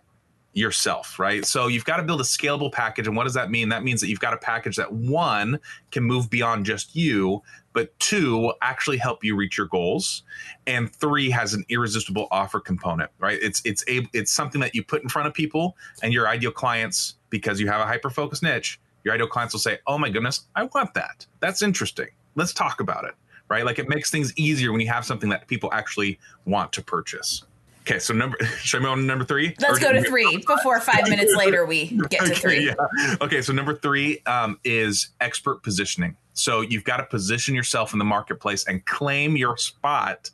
yourself, 0.53 1.19
right? 1.19 1.45
So 1.45 1.67
you've 1.67 1.85
got 1.85 1.99
to 1.99 2.03
build 2.03 2.21
a 2.21 2.25
scalable 2.25 2.73
package. 2.73 3.07
And 3.07 3.17
what 3.17 3.25
does 3.25 3.35
that 3.35 3.51
mean? 3.51 3.69
That 3.69 3.85
means 3.85 4.01
that 4.01 4.09
you've 4.09 4.21
got 4.21 4.33
a 4.33 4.39
package 4.39 4.77
that 4.77 4.91
one 4.91 5.61
can 5.91 6.03
move 6.03 6.31
beyond 6.31 6.65
just 6.65 6.97
you, 6.97 7.43
but 7.77 7.97
two 8.01 8.39
will 8.39 8.55
actually 8.63 8.97
help 8.97 9.23
you 9.23 9.37
reach 9.37 9.59
your 9.59 9.67
goals. 9.67 10.23
And 10.67 10.91
three 10.91 11.29
has 11.29 11.53
an 11.53 11.63
irresistible 11.69 12.27
offer 12.31 12.59
component, 12.59 13.11
right? 13.19 13.39
It's 13.43 13.61
it's 13.67 13.85
a 13.87 14.09
it's 14.15 14.33
something 14.33 14.63
that 14.63 14.75
you 14.75 14.83
put 14.83 15.03
in 15.03 15.11
front 15.11 15.29
of 15.29 15.35
people 15.35 15.77
and 16.03 16.11
your 16.11 16.27
ideal 16.27 16.53
clients, 16.53 17.17
because 17.29 17.61
you 17.61 17.69
have 17.69 17.83
a 17.83 17.85
hyper 17.85 18.09
focused 18.09 18.43
niche, 18.43 18.81
your 19.05 19.13
ideal 19.13 19.27
clients 19.27 19.53
will 19.53 19.61
say, 19.61 19.79
Oh 19.87 19.99
my 19.99 20.09
goodness, 20.09 20.47
I 20.57 20.63
want 20.65 20.95
that. 20.95 21.27
That's 21.41 21.61
interesting. 21.61 22.09
Let's 22.35 22.55
talk 22.55 22.81
about 22.81 23.05
it. 23.05 23.15
Right. 23.51 23.67
Like 23.67 23.79
it 23.79 23.91
makes 23.91 24.11
things 24.11 24.33
easier 24.39 24.73
when 24.73 24.81
you 24.81 24.89
have 24.89 25.05
something 25.05 25.29
that 25.29 25.47
people 25.47 25.69
actually 25.75 26.19
want 26.47 26.73
to 26.73 26.83
purchase. 26.83 27.45
Okay, 27.83 27.99
so 27.99 28.15
number 28.15 28.43
should 28.63 28.81
I 28.81 28.85
move 28.85 28.93
on 28.93 28.99
to 28.99 29.05
number 29.05 29.27
three? 29.27 29.55
Let's 29.61 29.81
go 29.81 29.93
to 29.93 30.03
three 30.03 30.43
before 30.47 30.81
five 30.81 31.11
minutes 31.11 31.35
later 31.37 31.67
we 31.67 31.89
get 32.09 32.23
okay, 32.23 32.31
to 32.31 32.41
three. 32.41 32.67
Yeah. 32.67 33.17
Okay, 33.21 33.43
so 33.43 33.53
number 33.53 33.75
three 33.75 34.23
um, 34.25 34.59
is 34.65 35.11
expert 35.21 35.63
positioning. 35.63 36.17
So 36.37 36.61
you've 36.61 36.85
got 36.85 36.99
to 36.99 37.05
position 37.05 37.55
yourself 37.55 37.95
in 37.95 37.99
the 37.99 38.05
marketplace 38.05 38.67
and 38.67 38.85
claim 38.85 39.37
your 39.37 39.57
spot 39.57 40.31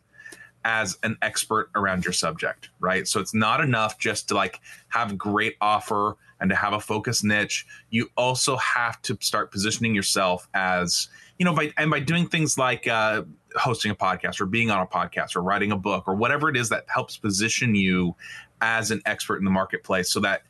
as 0.65 0.99
an 1.05 1.17
expert 1.23 1.71
around 1.77 2.05
your 2.05 2.13
subject, 2.13 2.71
right? 2.81 3.07
So 3.07 3.21
it's 3.21 3.35
not 3.35 3.61
enough 3.61 3.99
just 3.99 4.29
to 4.29 4.35
like 4.35 4.61
have 4.89 5.17
great 5.17 5.57
offer 5.61 6.17
and 6.41 6.51
to 6.51 6.57
have 6.57 6.73
a 6.73 6.81
focus 6.81 7.23
niche. 7.23 7.67
You 7.91 8.11
also 8.17 8.57
have 8.57 9.01
to 9.03 9.17
start 9.21 9.53
positioning 9.53 9.95
yourself 9.95 10.49
as, 10.55 11.09
you 11.39 11.45
know, 11.45 11.55
by 11.55 11.73
and 11.79 11.89
by 11.89 12.01
doing 12.01 12.27
things 12.27 12.59
like 12.59 12.89
uh, 12.89 13.23
hosting 13.55 13.93
a 13.93 13.95
podcast 13.95 14.41
or 14.41 14.47
being 14.47 14.73
on 14.73 14.81
a 14.81 14.87
podcast 14.87 15.37
or 15.37 15.43
writing 15.43 15.71
a 15.71 15.77
book 15.77 16.05
or 16.09 16.17
whatever 16.17 16.49
it 16.49 16.57
is 16.57 16.69
that 16.71 16.85
helps 16.89 17.17
position 17.17 17.77
you 17.77 18.15
as 18.61 18.91
an 18.91 19.03
expert 19.07 19.37
in 19.37 19.45
the 19.45 19.51
marketplace 19.51 20.11
so 20.11 20.19
that 20.19 20.43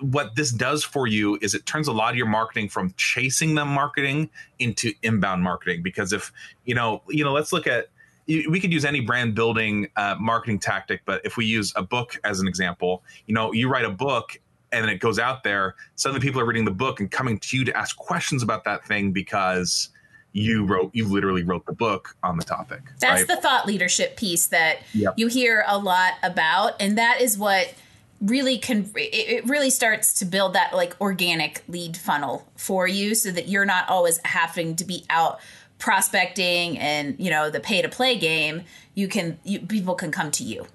what 0.00 0.34
this 0.34 0.50
does 0.50 0.84
for 0.84 1.06
you 1.06 1.38
is 1.40 1.54
it 1.54 1.66
turns 1.66 1.88
a 1.88 1.92
lot 1.92 2.10
of 2.10 2.16
your 2.16 2.26
marketing 2.26 2.68
from 2.68 2.92
chasing 2.96 3.54
them 3.54 3.68
marketing 3.68 4.30
into 4.58 4.92
inbound 5.02 5.42
marketing 5.42 5.82
because 5.82 6.12
if 6.12 6.32
you 6.64 6.74
know 6.74 7.02
you 7.08 7.24
know 7.24 7.32
let's 7.32 7.52
look 7.52 7.66
at 7.66 7.88
we 8.26 8.60
could 8.60 8.72
use 8.72 8.84
any 8.84 9.00
brand 9.00 9.34
building 9.34 9.88
uh, 9.96 10.14
marketing 10.18 10.58
tactic 10.58 11.00
but 11.04 11.24
if 11.24 11.36
we 11.36 11.44
use 11.44 11.72
a 11.76 11.82
book 11.82 12.18
as 12.24 12.40
an 12.40 12.48
example 12.48 13.02
you 13.26 13.34
know 13.34 13.52
you 13.52 13.68
write 13.68 13.84
a 13.84 13.90
book 13.90 14.40
and 14.72 14.84
then 14.84 14.90
it 14.90 14.98
goes 14.98 15.18
out 15.18 15.42
there 15.44 15.74
suddenly 15.96 16.20
people 16.20 16.40
are 16.40 16.46
reading 16.46 16.64
the 16.64 16.70
book 16.70 17.00
and 17.00 17.10
coming 17.10 17.38
to 17.38 17.56
you 17.56 17.64
to 17.64 17.76
ask 17.76 17.96
questions 17.96 18.42
about 18.42 18.64
that 18.64 18.86
thing 18.86 19.12
because 19.12 19.88
you 20.32 20.64
wrote 20.66 20.90
you 20.94 21.06
literally 21.06 21.42
wrote 21.42 21.64
the 21.66 21.72
book 21.72 22.14
on 22.22 22.36
the 22.36 22.44
topic 22.44 22.80
that's 23.00 23.20
right? 23.20 23.28
the 23.28 23.36
thought 23.36 23.66
leadership 23.66 24.16
piece 24.16 24.48
that 24.48 24.78
yep. 24.92 25.14
you 25.16 25.26
hear 25.26 25.64
a 25.66 25.78
lot 25.78 26.14
about 26.22 26.74
and 26.80 26.98
that 26.98 27.20
is 27.20 27.38
what 27.38 27.74
really 28.20 28.58
can 28.58 28.90
it 28.96 29.46
really 29.46 29.70
starts 29.70 30.12
to 30.12 30.24
build 30.24 30.54
that 30.54 30.74
like 30.74 31.00
organic 31.00 31.62
lead 31.68 31.96
funnel 31.96 32.50
for 32.56 32.86
you 32.88 33.14
so 33.14 33.30
that 33.30 33.48
you're 33.48 33.64
not 33.64 33.88
always 33.88 34.18
having 34.24 34.74
to 34.74 34.84
be 34.84 35.04
out 35.08 35.38
prospecting 35.78 36.76
and 36.78 37.14
you 37.18 37.30
know 37.30 37.48
the 37.48 37.60
pay 37.60 37.80
to 37.80 37.88
play 37.88 38.18
game 38.18 38.62
you 38.94 39.06
can 39.06 39.38
you, 39.44 39.60
people 39.60 39.94
can 39.94 40.10
come 40.10 40.30
to 40.30 40.42
you 40.42 40.66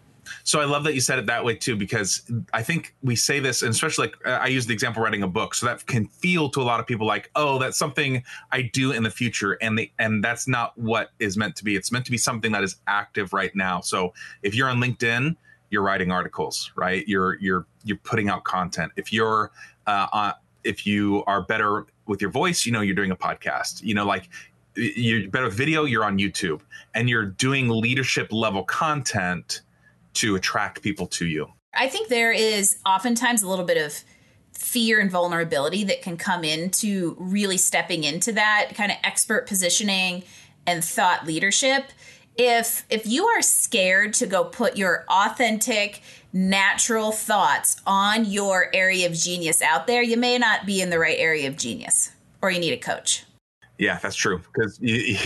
so 0.44 0.60
I 0.60 0.66
love 0.66 0.84
that 0.86 0.94
you 0.94 1.02
said 1.02 1.20
it 1.20 1.26
that 1.28 1.44
way 1.44 1.56
too, 1.56 1.76
because 1.76 2.30
I 2.54 2.64
think 2.64 2.96
we 3.02 3.16
say 3.16 3.40
this, 3.40 3.62
and 3.62 3.72
especially 3.72 4.08
like 4.08 4.28
I 4.28 4.48
use 4.48 4.66
the 4.66 4.74
example 4.74 5.04
writing 5.04 5.24
a 5.24 5.28
book, 5.28 5.54
so 5.54 5.66
that 5.66 5.86
can 5.86 6.08
feel 6.08 6.50
to 6.52 6.62
a 6.62 6.64
lot 6.64 6.80
of 6.80 6.88
people 6.88 7.08
like, 7.08 7.30
oh, 7.36 7.60
that's 7.60 7.78
something 7.78 8.24
I 8.52 8.64
do 8.64 8.92
in 8.92 9.04
the 9.04 9.12
future, 9.12 9.54
and 9.62 9.78
the 9.78 9.92
and 10.00 10.24
that's 10.24 10.48
not 10.48 10.78
what 10.78 11.12
is 11.20 11.38
meant 11.38 11.56
to 11.58 11.64
be. 11.64 11.76
It's 11.76 11.92
meant 11.92 12.06
to 12.06 12.12
be 12.12 12.18
something 12.18 12.52
that 12.52 12.64
is 12.64 12.78
active 12.88 13.34
right 13.34 13.56
now. 13.56 13.82
So 13.82 14.14
if 14.42 14.56
you're 14.56 14.70
on 14.70 14.78
LinkedIn, 14.78 15.36
you're 15.74 15.82
writing 15.82 16.12
articles, 16.12 16.72
right? 16.76 17.06
You're 17.08 17.38
you're 17.40 17.66
you're 17.84 17.98
putting 17.98 18.30
out 18.30 18.44
content. 18.46 18.92
If 18.96 19.12
you're 19.12 19.52
uh, 19.88 20.08
on, 20.14 20.34
if 20.64 20.86
you 20.86 21.24
are 21.26 21.42
better 21.42 21.86
with 22.06 22.22
your 22.22 22.30
voice, 22.32 22.66
you 22.66 22.72
know, 22.72 22.82
you're 22.82 22.96
doing 22.96 23.12
a 23.12 23.16
podcast. 23.16 23.84
You 23.84 23.96
know, 23.96 24.06
like 24.06 24.30
you're 24.76 25.30
better 25.30 25.46
with 25.46 25.56
video, 25.56 25.84
you're 25.84 26.06
on 26.06 26.18
YouTube, 26.18 26.62
and 26.94 27.10
you're 27.10 27.26
doing 27.26 27.68
leadership 27.68 28.32
level 28.32 28.64
content 28.64 29.62
to 30.14 30.36
attract 30.36 30.82
people 30.82 31.08
to 31.08 31.26
you? 31.26 31.52
I 31.74 31.90
think 31.90 32.08
there 32.08 32.32
is 32.32 32.78
oftentimes 32.86 33.42
a 33.42 33.50
little 33.50 33.66
bit 33.66 33.78
of 33.78 34.04
fear 34.54 35.00
and 35.00 35.10
vulnerability 35.10 35.84
that 35.86 36.04
can 36.04 36.18
come 36.18 36.44
into 36.44 37.16
really 37.20 37.58
stepping 37.58 38.04
into 38.04 38.32
that 38.34 38.72
kind 38.76 38.92
of 38.92 38.98
expert 39.04 39.48
positioning 39.48 40.24
and 40.68 40.84
thought 40.84 41.26
leadership. 41.26 41.86
If 42.38 42.86
if 42.90 43.06
you 43.06 43.26
are 43.26 43.42
scared 43.42 44.14
to 44.14 44.26
go 44.26 44.44
put 44.44 44.78
your 44.78 45.06
authentic 45.10 46.02
natural 46.32 47.12
thoughts 47.12 47.82
on 47.86 48.26
your 48.26 48.70
area 48.74 49.06
of 49.06 49.14
genius 49.14 49.62
out 49.62 49.86
there 49.88 50.02
you 50.02 50.18
may 50.18 50.38
not 50.38 50.66
be 50.66 50.82
in 50.82 50.90
the 50.90 50.98
right 50.98 51.18
area 51.20 51.48
of 51.48 51.56
genius 51.56 52.12
or 52.42 52.50
you 52.50 52.60
need 52.60 52.74
a 52.74 52.78
coach 52.78 53.24
yeah, 53.80 53.98
that's 53.98 54.16
true. 54.16 54.42
Because 54.54 54.80
you, 54.82 55.18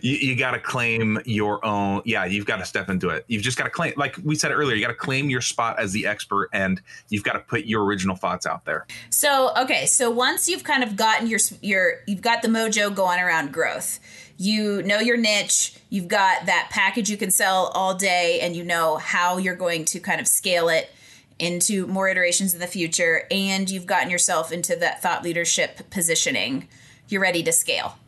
you, 0.00 0.12
you 0.14 0.36
got 0.36 0.52
to 0.52 0.60
claim 0.60 1.20
your 1.24 1.64
own. 1.64 2.02
Yeah, 2.04 2.24
you've 2.24 2.46
got 2.46 2.58
to 2.58 2.64
step 2.64 2.88
into 2.88 3.08
it. 3.10 3.24
You've 3.28 3.42
just 3.42 3.58
got 3.58 3.64
to 3.64 3.70
claim, 3.70 3.92
like 3.96 4.16
we 4.24 4.36
said 4.36 4.52
earlier, 4.52 4.76
you 4.76 4.82
got 4.82 4.88
to 4.88 4.94
claim 4.94 5.28
your 5.28 5.40
spot 5.40 5.78
as 5.78 5.92
the 5.92 6.06
expert, 6.06 6.50
and 6.52 6.80
you've 7.08 7.24
got 7.24 7.32
to 7.32 7.40
put 7.40 7.64
your 7.64 7.84
original 7.84 8.16
thoughts 8.16 8.46
out 8.46 8.64
there. 8.64 8.86
So 9.10 9.52
okay, 9.56 9.86
so 9.86 10.10
once 10.10 10.48
you've 10.48 10.64
kind 10.64 10.82
of 10.82 10.96
gotten 10.96 11.26
your 11.26 11.40
your 11.60 11.96
you've 12.06 12.22
got 12.22 12.42
the 12.42 12.48
mojo 12.48 12.94
going 12.94 13.20
around 13.20 13.52
growth. 13.52 13.98
You 14.38 14.82
know 14.84 15.00
your 15.00 15.16
niche. 15.16 15.74
You've 15.90 16.08
got 16.08 16.46
that 16.46 16.68
package 16.70 17.10
you 17.10 17.16
can 17.16 17.30
sell 17.30 17.72
all 17.74 17.94
day, 17.94 18.38
and 18.40 18.54
you 18.56 18.64
know 18.64 18.96
how 18.96 19.36
you're 19.36 19.56
going 19.56 19.84
to 19.86 20.00
kind 20.00 20.20
of 20.20 20.28
scale 20.28 20.68
it 20.68 20.90
into 21.38 21.86
more 21.86 22.08
iterations 22.08 22.54
in 22.54 22.60
the 22.60 22.66
future. 22.66 23.24
And 23.30 23.68
you've 23.68 23.86
gotten 23.86 24.10
yourself 24.10 24.52
into 24.52 24.76
that 24.76 25.02
thought 25.02 25.22
leadership 25.22 25.90
positioning 25.90 26.68
you're 27.08 27.20
ready 27.20 27.42
to 27.42 27.52
scale. 27.52 27.98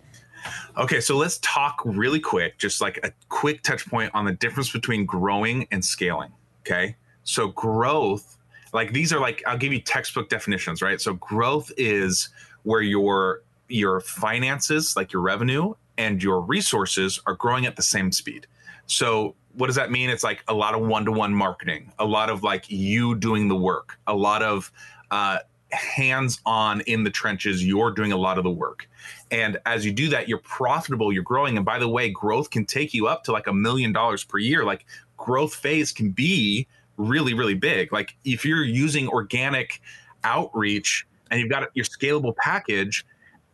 Okay, 0.77 1.01
so 1.01 1.17
let's 1.17 1.39
talk 1.39 1.83
really 1.85 2.21
quick, 2.21 2.59
just 2.59 2.81
like 2.81 2.99
a 3.03 3.13
quick 3.29 3.63
touch 3.63 3.87
point 3.87 4.11
on 4.15 4.25
the 4.25 4.33
difference 4.33 4.71
between 4.71 5.05
growing 5.05 5.67
and 5.71 5.85
scaling. 5.85 6.33
Okay, 6.61 6.97
so 7.25 7.49
growth, 7.49 8.39
like 8.73 8.93
these 8.93 9.13
are 9.13 9.21
like 9.21 9.43
I'll 9.47 9.59
give 9.59 9.73
you 9.73 9.81
textbook 9.81 10.29
definitions, 10.29 10.81
right? 10.81 11.01
So 11.01 11.15
growth 11.15 11.73
is 11.77 12.29
where 12.63 12.83
your 12.83 13.43
your 13.69 14.01
finances, 14.01 14.97
like 14.97 15.13
your 15.13 15.23
revenue 15.23 15.75
and 16.01 16.23
your 16.23 16.41
resources, 16.41 17.21
are 17.27 17.35
growing 17.35 17.67
at 17.67 17.77
the 17.77 17.83
same 17.83 18.11
speed. 18.11 18.47
So 18.87 19.37
what 19.53 19.67
does 19.67 19.77
that 19.77 19.91
mean? 19.91 20.09
It's 20.09 20.25
like 20.25 20.43
a 20.49 20.55
lot 20.55 20.75
of 20.75 20.81
one 20.81 21.05
to 21.05 21.13
one 21.13 21.35
marketing, 21.35 21.93
a 21.99 22.07
lot 22.07 22.31
of 22.31 22.43
like 22.43 22.65
you 22.71 23.15
doing 23.15 23.49
the 23.49 23.57
work, 23.57 23.99
a 24.07 24.15
lot 24.15 24.43
of 24.43 24.73
uh, 25.11 25.41
hands 25.73 26.41
on 26.47 26.81
in 26.83 27.05
the 27.05 27.11
trenches. 27.11 27.65
You're 27.65 27.91
doing 27.91 28.13
a 28.13 28.17
lot 28.17 28.39
of 28.39 28.45
the 28.45 28.51
work. 28.51 28.89
And 29.31 29.59
as 29.67 29.85
you 29.85 29.93
do 29.93 30.09
that, 30.09 30.27
you're 30.27 30.39
profitable, 30.39 31.13
you're 31.13 31.23
growing. 31.23 31.57
And 31.57 31.67
by 31.67 31.79
the 31.79 31.89
way, 31.89 32.09
growth 32.09 32.49
can 32.49 32.65
take 32.65 32.95
you 32.95 33.07
up 33.07 33.23
to 33.25 33.33
like 33.33 33.47
a 33.47 33.53
million 33.53 33.93
dollars 33.93 34.25
per 34.25 34.39
year. 34.39 34.65
Like 34.65 34.87
growth 35.19 35.55
phase 35.55 35.93
can 35.93 36.11
be 36.11 36.67
really, 36.97 37.35
really 37.35 37.55
big. 37.55 37.93
Like 37.93 38.17
if 38.25 38.45
you're 38.47 38.65
using 38.65 39.07
organic 39.09 39.83
outreach 40.25 41.07
and 41.31 41.41
you've 41.41 41.51
got 41.51 41.69
your 41.75 41.85
scalable 41.85 42.35
package, 42.37 43.05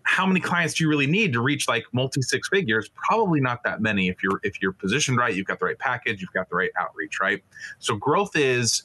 how 0.07 0.25
many 0.25 0.39
clients 0.39 0.75
do 0.75 0.85
you 0.85 0.89
really 0.89 1.07
need 1.07 1.33
to 1.33 1.41
reach 1.41 1.67
like 1.67 1.85
multi 1.93 2.23
six 2.23 2.49
figures? 2.49 2.89
Probably 2.95 3.41
not 3.41 3.65
that 3.65 3.81
many 3.81 4.09
if 4.09 4.23
you're 4.23 4.41
if 4.45 4.63
you're 4.63 4.73
positioned 4.73 5.19
right, 5.19 5.35
you've 5.35 5.47
got 5.47 5.59
the 5.59 5.67
right 5.67 5.79
package, 5.79 6.21
you've 6.21 6.33
got 6.33 6.49
the 6.49 6.55
right 6.55 6.71
outreach, 6.79 7.19
right? 7.21 7.43
So 7.81 7.97
growth 7.97 8.37
is 8.37 8.85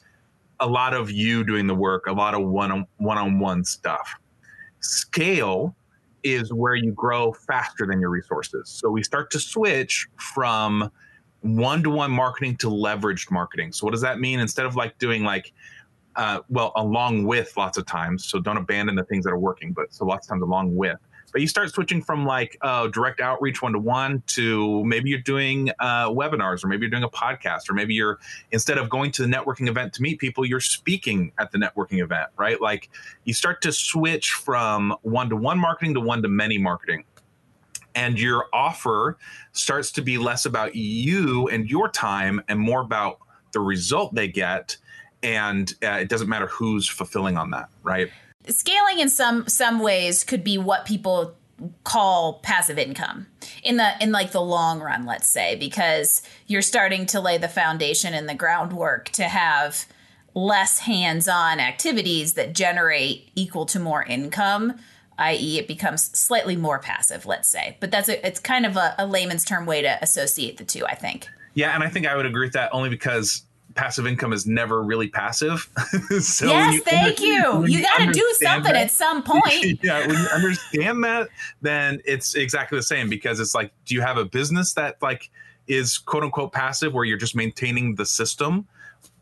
a 0.58 0.66
lot 0.66 0.94
of 0.94 1.10
you 1.12 1.44
doing 1.44 1.68
the 1.68 1.76
work, 1.76 2.06
a 2.08 2.12
lot 2.12 2.34
of 2.34 2.46
one 2.46 2.86
one 2.96 3.18
on 3.18 3.38
one 3.38 3.64
stuff. 3.64 4.14
Scale 4.80 5.76
is 6.24 6.52
where 6.52 6.74
you 6.74 6.90
grow 6.92 7.32
faster 7.32 7.86
than 7.86 8.00
your 8.00 8.10
resources. 8.10 8.68
So 8.68 8.90
we 8.90 9.04
start 9.04 9.30
to 9.30 9.38
switch 9.38 10.08
from 10.16 10.90
one 11.40 11.84
to 11.84 11.90
one 11.90 12.10
marketing 12.10 12.56
to 12.58 12.66
leveraged 12.66 13.30
marketing. 13.30 13.72
So 13.72 13.86
what 13.86 13.92
does 13.92 14.02
that 14.02 14.18
mean? 14.18 14.40
Instead 14.40 14.66
of 14.66 14.74
like 14.74 14.98
doing 14.98 15.22
like 15.22 15.52
uh, 16.16 16.40
well, 16.48 16.72
along 16.76 17.24
with 17.24 17.56
lots 17.56 17.78
of 17.78 17.86
times. 17.86 18.28
So 18.28 18.40
don't 18.40 18.56
abandon 18.56 18.96
the 18.96 19.04
things 19.04 19.24
that 19.24 19.30
are 19.30 19.38
working, 19.38 19.72
but 19.72 19.94
so 19.94 20.04
lots 20.04 20.26
of 20.26 20.30
times 20.30 20.42
along 20.42 20.74
with 20.74 20.98
but 21.32 21.40
you 21.40 21.48
start 21.48 21.70
switching 21.70 22.02
from 22.02 22.26
like 22.26 22.56
uh, 22.60 22.86
direct 22.88 23.20
outreach 23.20 23.62
one 23.62 23.72
to 23.72 23.78
one 23.78 24.22
to 24.28 24.84
maybe 24.84 25.10
you're 25.10 25.20
doing 25.20 25.70
uh, 25.78 26.08
webinars 26.08 26.62
or 26.62 26.68
maybe 26.68 26.82
you're 26.82 26.90
doing 26.90 27.02
a 27.02 27.08
podcast 27.08 27.70
or 27.70 27.74
maybe 27.74 27.94
you're 27.94 28.18
instead 28.52 28.78
of 28.78 28.88
going 28.88 29.10
to 29.10 29.22
the 29.22 29.28
networking 29.28 29.68
event 29.68 29.92
to 29.94 30.02
meet 30.02 30.18
people 30.18 30.44
you're 30.44 30.60
speaking 30.60 31.32
at 31.38 31.50
the 31.50 31.58
networking 31.58 32.02
event 32.02 32.28
right? 32.36 32.60
Like 32.60 32.90
you 33.24 33.34
start 33.34 33.62
to 33.62 33.72
switch 33.72 34.32
from 34.32 34.94
one 35.02 35.28
to 35.30 35.36
one 35.36 35.58
marketing 35.58 35.94
to 35.94 36.00
one 36.00 36.22
to 36.22 36.28
many 36.28 36.58
marketing. 36.58 37.04
And 37.94 38.18
your 38.18 38.46
offer 38.52 39.18
starts 39.52 39.92
to 39.92 40.02
be 40.02 40.16
less 40.16 40.46
about 40.46 40.74
you 40.74 41.48
and 41.48 41.68
your 41.68 41.90
time 41.90 42.42
and 42.48 42.58
more 42.58 42.80
about 42.80 43.18
the 43.52 43.60
result 43.60 44.14
they 44.14 44.28
get. 44.28 44.76
And 45.22 45.72
uh, 45.82 45.98
it 46.00 46.08
doesn't 46.08 46.28
matter 46.28 46.46
who's 46.46 46.88
fulfilling 46.88 47.36
on 47.36 47.50
that 47.50 47.68
right 47.82 48.10
scaling 48.48 48.98
in 48.98 49.08
some 49.08 49.46
some 49.48 49.80
ways 49.80 50.24
could 50.24 50.42
be 50.44 50.58
what 50.58 50.84
people 50.84 51.34
call 51.84 52.40
passive 52.42 52.78
income 52.78 53.26
in 53.62 53.76
the 53.76 53.92
in 54.00 54.10
like 54.10 54.32
the 54.32 54.40
long 54.40 54.80
run 54.80 55.06
let's 55.06 55.28
say 55.28 55.54
because 55.56 56.22
you're 56.46 56.62
starting 56.62 57.06
to 57.06 57.20
lay 57.20 57.38
the 57.38 57.48
foundation 57.48 58.14
and 58.14 58.28
the 58.28 58.34
groundwork 58.34 59.08
to 59.10 59.24
have 59.24 59.86
less 60.34 60.80
hands-on 60.80 61.60
activities 61.60 62.32
that 62.32 62.52
generate 62.54 63.30
equal 63.36 63.64
to 63.64 63.78
more 63.78 64.02
income 64.02 64.74
i.e 65.18 65.58
it 65.58 65.68
becomes 65.68 66.04
slightly 66.18 66.56
more 66.56 66.78
passive 66.78 67.26
let's 67.26 67.48
say. 67.48 67.76
But 67.78 67.90
that's 67.90 68.08
a, 68.08 68.26
it's 68.26 68.40
kind 68.40 68.66
of 68.66 68.76
a, 68.76 68.94
a 68.98 69.06
layman's 69.06 69.44
term 69.44 69.66
way 69.66 69.82
to 69.82 70.02
associate 70.02 70.56
the 70.56 70.64
two 70.64 70.84
i 70.86 70.94
think. 70.94 71.28
Yeah 71.54 71.74
and 71.74 71.84
i 71.84 71.88
think 71.88 72.06
i 72.06 72.16
would 72.16 72.26
agree 72.26 72.46
with 72.46 72.54
that 72.54 72.70
only 72.72 72.88
because 72.88 73.44
passive 73.74 74.06
income 74.06 74.32
is 74.32 74.46
never 74.46 74.82
really 74.82 75.08
passive. 75.08 75.68
so 76.20 76.46
yes, 76.46 76.74
you 76.74 76.82
thank 76.82 77.20
you. 77.20 77.26
You, 77.26 77.66
you 77.66 77.82
got 77.82 77.98
to 77.98 78.12
do 78.12 78.34
something 78.40 78.72
that, 78.72 78.82
at 78.82 78.90
some 78.90 79.22
point. 79.22 79.78
yeah, 79.82 80.06
when 80.06 80.16
you 80.16 80.26
understand 80.34 81.04
that, 81.04 81.28
then 81.60 82.00
it's 82.04 82.34
exactly 82.34 82.78
the 82.78 82.82
same 82.82 83.08
because 83.08 83.40
it's 83.40 83.54
like, 83.54 83.72
do 83.84 83.94
you 83.94 84.00
have 84.00 84.16
a 84.16 84.24
business 84.24 84.74
that 84.74 85.00
like 85.02 85.30
is 85.66 85.98
quote 85.98 86.24
unquote 86.24 86.52
passive 86.52 86.92
where 86.92 87.04
you're 87.04 87.18
just 87.18 87.36
maintaining 87.36 87.94
the 87.94 88.06
system? 88.06 88.66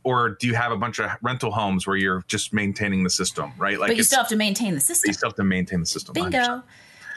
Or 0.03 0.31
do 0.31 0.47
you 0.47 0.55
have 0.55 0.73
a 0.73 0.77
bunch 0.77 0.99
of 0.99 1.11
rental 1.21 1.51
homes 1.51 1.87
where 1.87 1.97
you're 1.97 2.25
just 2.27 2.55
maintaining 2.55 3.05
the 3.05 3.11
system, 3.11 3.53
right? 3.59 3.79
Like, 3.79 3.89
but 3.89 3.97
you 3.99 4.03
still 4.03 4.21
have 4.21 4.29
to 4.29 4.37
maintain 4.37 4.75
the 4.75 4.81
system. 4.81 5.11
You 5.11 5.13
still 5.13 5.29
have 5.29 5.37
to 5.37 5.45
maintain 5.45 5.81
the 5.81 5.87
system. 5.87 6.15
Bingo. 6.15 6.39
100%. 6.39 6.63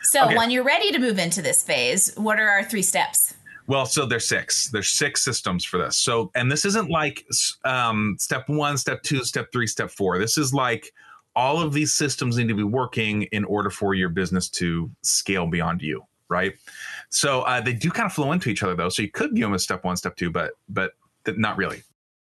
So 0.03 0.25
okay. 0.25 0.35
when 0.35 0.51
you're 0.51 0.65
ready 0.65 0.91
to 0.91 0.99
move 0.99 1.17
into 1.17 1.41
this 1.41 1.63
phase, 1.63 2.13
what 2.15 2.37
are 2.39 2.47
our 2.49 2.63
three 2.63 2.81
steps? 2.81 3.35
Well, 3.67 3.85
so 3.85 4.05
there's 4.05 4.27
six. 4.27 4.69
There's 4.69 4.89
six 4.89 5.23
systems 5.23 5.63
for 5.63 5.77
this. 5.77 5.97
So, 5.97 6.31
and 6.35 6.51
this 6.51 6.65
isn't 6.65 6.89
like 6.89 7.25
um, 7.63 8.17
step 8.19 8.49
one, 8.49 8.77
step 8.77 9.03
two, 9.03 9.23
step 9.23 9.51
three, 9.53 9.67
step 9.67 9.89
four. 9.89 10.19
This 10.19 10.37
is 10.37 10.53
like 10.53 10.91
all 11.35 11.61
of 11.61 11.73
these 11.73 11.93
systems 11.93 12.37
need 12.37 12.49
to 12.49 12.55
be 12.55 12.63
working 12.63 13.23
in 13.31 13.45
order 13.45 13.69
for 13.69 13.93
your 13.93 14.09
business 14.09 14.49
to 14.49 14.91
scale 15.01 15.47
beyond 15.47 15.81
you, 15.81 16.03
right? 16.27 16.53
So 17.09 17.41
uh, 17.43 17.61
they 17.61 17.73
do 17.73 17.89
kind 17.89 18.05
of 18.05 18.13
flow 18.13 18.31
into 18.33 18.49
each 18.49 18.63
other, 18.63 18.75
though. 18.75 18.89
So 18.89 19.01
you 19.01 19.09
could 19.09 19.33
view 19.33 19.45
them 19.45 19.53
as 19.53 19.63
step 19.63 19.83
one, 19.83 19.95
step 19.95 20.15
two, 20.15 20.29
but 20.29 20.51
but 20.67 20.91
not 21.25 21.57
really. 21.57 21.83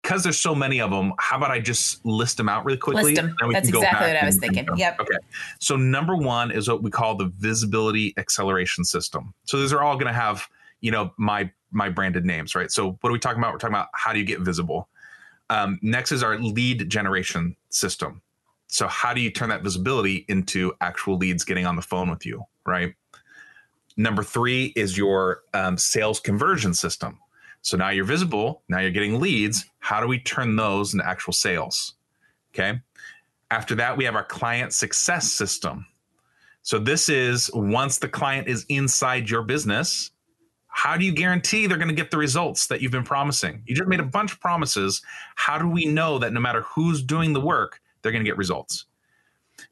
Because 0.02 0.22
there's 0.22 0.40
so 0.40 0.54
many 0.54 0.80
of 0.80 0.90
them, 0.90 1.12
how 1.18 1.36
about 1.36 1.50
I 1.50 1.60
just 1.60 2.04
list 2.06 2.38
them 2.38 2.48
out 2.48 2.64
really 2.64 2.78
quickly? 2.78 3.14
List 3.14 3.16
them. 3.16 3.36
That's 3.52 3.68
exactly 3.68 4.08
what 4.08 4.16
I 4.16 4.24
was 4.24 4.38
thinking. 4.38 4.66
Yep. 4.74 4.98
Okay. 4.98 5.18
So 5.60 5.76
number 5.76 6.16
one 6.16 6.50
is 6.50 6.68
what 6.68 6.82
we 6.82 6.90
call 6.90 7.14
the 7.14 7.30
visibility 7.38 8.14
acceleration 8.16 8.82
system. 8.82 9.34
So 9.44 9.60
these 9.60 9.72
are 9.74 9.82
all 9.82 9.94
going 9.94 10.06
to 10.06 10.12
have 10.12 10.48
you 10.80 10.90
know 10.90 11.12
my 11.16 11.50
my 11.70 11.88
branded 11.88 12.24
names 12.24 12.54
right? 12.54 12.70
So 12.70 12.98
what 13.00 13.10
are 13.10 13.12
we 13.12 13.18
talking 13.18 13.38
about? 13.38 13.52
We're 13.52 13.58
talking 13.58 13.74
about 13.74 13.88
how 13.94 14.12
do 14.12 14.18
you 14.18 14.24
get 14.24 14.40
visible. 14.40 14.88
Um, 15.48 15.78
next 15.82 16.12
is 16.12 16.22
our 16.22 16.38
lead 16.38 16.88
generation 16.88 17.56
system. 17.70 18.22
So 18.68 18.86
how 18.86 19.12
do 19.12 19.20
you 19.20 19.30
turn 19.30 19.48
that 19.48 19.62
visibility 19.62 20.24
into 20.28 20.72
actual 20.80 21.16
leads 21.16 21.44
getting 21.44 21.66
on 21.66 21.76
the 21.76 21.82
phone 21.82 22.08
with 22.08 22.24
you 22.24 22.44
right? 22.66 22.94
Number 23.96 24.22
three 24.22 24.72
is 24.76 24.96
your 24.96 25.42
um, 25.52 25.76
sales 25.76 26.20
conversion 26.20 26.72
system. 26.74 27.18
So 27.62 27.76
now 27.76 27.90
you're 27.90 28.04
visible 28.04 28.62
now 28.68 28.80
you're 28.80 28.90
getting 28.90 29.20
leads. 29.20 29.66
How 29.80 30.00
do 30.00 30.06
we 30.06 30.18
turn 30.18 30.56
those 30.56 30.94
into 30.94 31.06
actual 31.06 31.32
sales? 31.32 31.94
Okay. 32.54 32.80
After 33.50 33.74
that 33.76 33.96
we 33.96 34.04
have 34.04 34.14
our 34.14 34.24
client 34.24 34.72
success 34.72 35.30
system. 35.30 35.86
So 36.62 36.78
this 36.78 37.08
is 37.08 37.50
once 37.54 37.98
the 37.98 38.08
client 38.08 38.48
is 38.48 38.64
inside 38.68 39.28
your 39.28 39.42
business 39.42 40.10
how 40.70 40.96
do 40.96 41.04
you 41.04 41.12
guarantee 41.12 41.66
they're 41.66 41.76
going 41.76 41.88
to 41.88 41.94
get 41.94 42.10
the 42.10 42.16
results 42.16 42.68
that 42.68 42.80
you've 42.80 42.92
been 42.92 43.04
promising? 43.04 43.62
You 43.66 43.74
just 43.74 43.88
made 43.88 44.00
a 44.00 44.04
bunch 44.04 44.32
of 44.32 44.40
promises. 44.40 45.02
How 45.34 45.58
do 45.58 45.68
we 45.68 45.84
know 45.84 46.18
that 46.18 46.32
no 46.32 46.40
matter 46.40 46.62
who's 46.62 47.02
doing 47.02 47.32
the 47.32 47.40
work, 47.40 47.80
they're 48.02 48.12
going 48.12 48.24
to 48.24 48.28
get 48.28 48.38
results? 48.38 48.86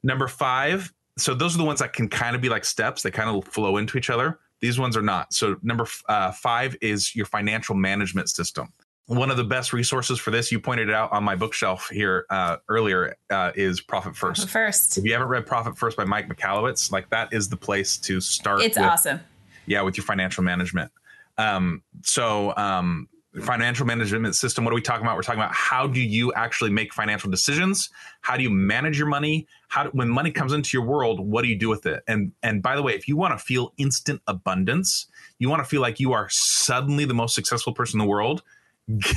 Number 0.02 0.28
five, 0.28 0.92
so 1.16 1.34
those 1.34 1.54
are 1.54 1.58
the 1.58 1.64
ones 1.64 1.78
that 1.80 1.92
can 1.92 2.08
kind 2.08 2.37
of 2.37 2.42
be 2.42 2.48
like 2.48 2.64
steps, 2.64 3.02
they 3.02 3.11
kind 3.11 3.30
of 3.30 3.44
flow 3.46 3.76
into 3.78 3.96
each 3.96 4.11
other. 4.11 4.40
These 4.61 4.78
ones 4.78 4.96
are 4.96 5.02
not. 5.02 5.32
So, 5.32 5.56
number 5.62 5.87
uh, 6.08 6.32
five 6.32 6.76
is 6.80 7.14
your 7.14 7.26
financial 7.26 7.76
management 7.76 8.28
system. 8.28 8.72
One 9.06 9.30
of 9.30 9.37
the 9.37 9.44
best 9.44 9.72
resources 9.72 10.18
for 10.18 10.30
this, 10.30 10.52
you 10.52 10.61
pointed 10.61 10.88
it 10.88 10.94
out 10.94 11.12
on 11.12 11.24
my 11.24 11.37
bookshelf 11.37 11.88
here 11.90 12.26
uh, 12.28 12.56
earlier, 12.68 13.16
uh, 13.30 13.52
is 13.54 13.80
Profit 13.80 14.16
First. 14.16 14.40
Profit 14.40 14.52
First. 14.52 14.98
If 14.98 15.04
you 15.04 15.12
haven't 15.12 15.28
read 15.28 15.46
Profit 15.46 15.78
First 15.78 15.96
by 15.96 16.04
Mike 16.04 16.28
Michalowicz, 16.28 16.90
like 16.90 17.08
that 17.11 17.32
is 17.32 17.48
the 17.48 17.56
place 17.56 17.96
to 17.98 18.20
start. 18.20 18.62
It's 18.62 18.76
awesome 18.76 19.20
yeah 19.68 19.83
with 19.83 19.96
your 19.96 20.04
financial 20.04 20.42
management 20.42 20.90
um, 21.38 21.83
so 22.02 22.52
um, 22.57 23.09
financial 23.40 23.87
management 23.87 24.35
system. 24.35 24.64
What 24.64 24.72
are 24.72 24.74
we 24.74 24.83
talking 24.83 25.04
about? 25.04 25.16
We're 25.16 25.22
talking 25.22 25.40
about 25.40 25.54
how 25.54 25.87
do 25.87 26.00
you 26.00 26.33
actually 26.35 26.70
make 26.70 26.92
financial 26.92 27.31
decisions? 27.31 27.90
How 28.20 28.37
do 28.37 28.42
you 28.42 28.50
manage 28.50 28.98
your 28.98 29.07
money? 29.07 29.46
How 29.68 29.85
do, 29.85 29.90
when 29.90 30.09
money 30.09 30.31
comes 30.31 30.52
into 30.52 30.76
your 30.76 30.87
world, 30.87 31.20
what 31.20 31.42
do 31.42 31.48
you 31.48 31.59
do 31.59 31.68
with 31.68 31.87
it? 31.87 32.02
And 32.07 32.33
and 32.42 32.62
by 32.62 32.76
the 32.76 32.83
way, 32.83 32.94
if 32.94 33.09
you 33.09 33.16
want 33.16 33.38
to 33.38 33.44
feel 33.44 33.72
instant 33.78 34.22
abundance, 34.26 35.07
you 35.38 35.48
want 35.48 35.62
to 35.62 35.68
feel 35.68 35.81
like 35.81 36.00
you 36.00 36.12
are 36.12 36.28
suddenly 36.31 37.04
the 37.04 37.14
most 37.14 37.35
successful 37.35 37.72
person 37.72 38.00
in 38.00 38.07
the 38.07 38.11
world, 38.11 38.42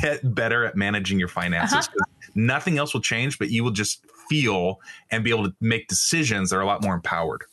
get 0.01 0.35
better 0.35 0.65
at 0.65 0.75
managing 0.75 1.19
your 1.19 1.27
finances. 1.27 1.87
Uh-huh. 1.87 2.05
Nothing 2.35 2.77
else 2.77 2.93
will 2.93 3.01
change, 3.01 3.39
but 3.39 3.49
you 3.49 3.63
will 3.63 3.71
just 3.71 4.05
feel 4.29 4.79
and 5.09 5.23
be 5.23 5.29
able 5.29 5.45
to 5.45 5.55
make 5.59 5.87
decisions 5.87 6.49
that 6.49 6.57
are 6.57 6.61
a 6.61 6.65
lot 6.65 6.83
more 6.83 6.93
empowered. 6.93 7.43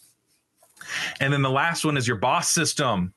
And 1.20 1.32
then 1.32 1.42
the 1.42 1.50
last 1.50 1.84
one 1.84 1.96
is 1.96 2.06
your 2.06 2.16
boss 2.16 2.48
system, 2.50 3.12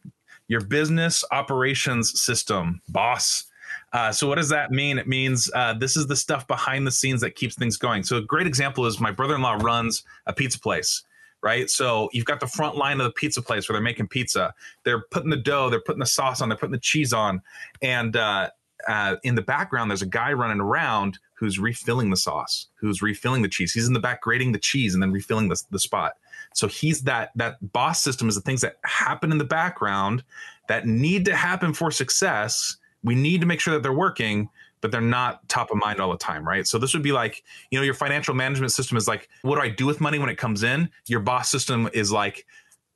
your 0.47 0.61
business 0.61 1.23
operations 1.31 2.21
system, 2.21 2.81
boss. 2.89 3.45
Uh, 3.93 4.11
so 4.11 4.27
what 4.27 4.35
does 4.35 4.49
that 4.49 4.71
mean? 4.71 4.97
It 4.97 5.07
means 5.07 5.49
uh, 5.53 5.73
this 5.73 5.97
is 5.97 6.07
the 6.07 6.15
stuff 6.15 6.47
behind 6.47 6.87
the 6.87 6.91
scenes 6.91 7.21
that 7.21 7.35
keeps 7.35 7.55
things 7.55 7.77
going. 7.77 8.03
So 8.03 8.17
a 8.17 8.21
great 8.21 8.47
example 8.47 8.85
is 8.85 8.99
my 8.99 9.11
brother-in-law 9.11 9.59
runs 9.61 10.03
a 10.25 10.33
pizza 10.33 10.59
place 10.59 11.03
right? 11.43 11.71
So 11.71 12.07
you've 12.13 12.25
got 12.25 12.39
the 12.39 12.45
front 12.45 12.75
line 12.75 12.99
of 12.99 13.03
the 13.03 13.11
pizza 13.11 13.41
place 13.41 13.67
where 13.67 13.73
they're 13.73 13.81
making 13.81 14.09
pizza. 14.09 14.53
They're 14.83 15.01
putting 15.09 15.31
the 15.31 15.37
dough, 15.37 15.71
they're 15.71 15.81
putting 15.81 15.99
the 15.99 16.05
sauce 16.05 16.39
on, 16.39 16.49
they're 16.49 16.57
putting 16.57 16.71
the 16.71 16.77
cheese 16.77 17.13
on, 17.13 17.41
and 17.81 18.15
uh, 18.15 18.51
uh, 18.87 19.15
in 19.23 19.35
the 19.35 19.41
background, 19.41 19.89
there's 19.89 20.01
a 20.01 20.07
guy 20.07 20.33
running 20.33 20.59
around 20.59 21.19
who's 21.33 21.59
refilling 21.59 22.09
the 22.09 22.17
sauce, 22.17 22.67
who's 22.75 23.01
refilling 23.01 23.41
the 23.41 23.47
cheese. 23.47 23.73
He's 23.73 23.87
in 23.87 23.93
the 23.93 23.99
back 23.99 24.21
grating 24.21 24.51
the 24.51 24.59
cheese 24.59 24.93
and 24.93 25.01
then 25.01 25.11
refilling 25.11 25.49
the, 25.49 25.61
the 25.71 25.79
spot. 25.79 26.13
So 26.53 26.67
he's 26.67 27.03
that 27.03 27.31
that 27.35 27.57
boss 27.73 28.01
system 28.01 28.27
is 28.29 28.35
the 28.35 28.41
things 28.41 28.61
that 28.61 28.77
happen 28.83 29.31
in 29.31 29.37
the 29.37 29.45
background 29.45 30.23
that 30.67 30.85
need 30.85 31.25
to 31.25 31.35
happen 31.35 31.73
for 31.73 31.91
success. 31.91 32.77
We 33.03 33.15
need 33.15 33.41
to 33.41 33.47
make 33.47 33.59
sure 33.59 33.73
that 33.73 33.83
they're 33.83 33.93
working, 33.93 34.49
but 34.81 34.91
they're 34.91 35.01
not 35.01 35.47
top 35.47 35.71
of 35.71 35.77
mind 35.77 35.99
all 35.99 36.11
the 36.11 36.17
time, 36.17 36.47
right? 36.47 36.67
So 36.67 36.77
this 36.77 36.93
would 36.93 37.03
be 37.03 37.11
like, 37.11 37.43
you 37.69 37.79
know, 37.79 37.83
your 37.83 37.93
financial 37.93 38.33
management 38.33 38.71
system 38.71 38.97
is 38.97 39.07
like, 39.07 39.29
what 39.43 39.55
do 39.55 39.61
I 39.61 39.69
do 39.69 39.85
with 39.85 40.01
money 40.01 40.19
when 40.19 40.29
it 40.29 40.37
comes 40.37 40.63
in? 40.63 40.89
Your 41.07 41.19
boss 41.19 41.49
system 41.49 41.89
is 41.93 42.11
like, 42.11 42.45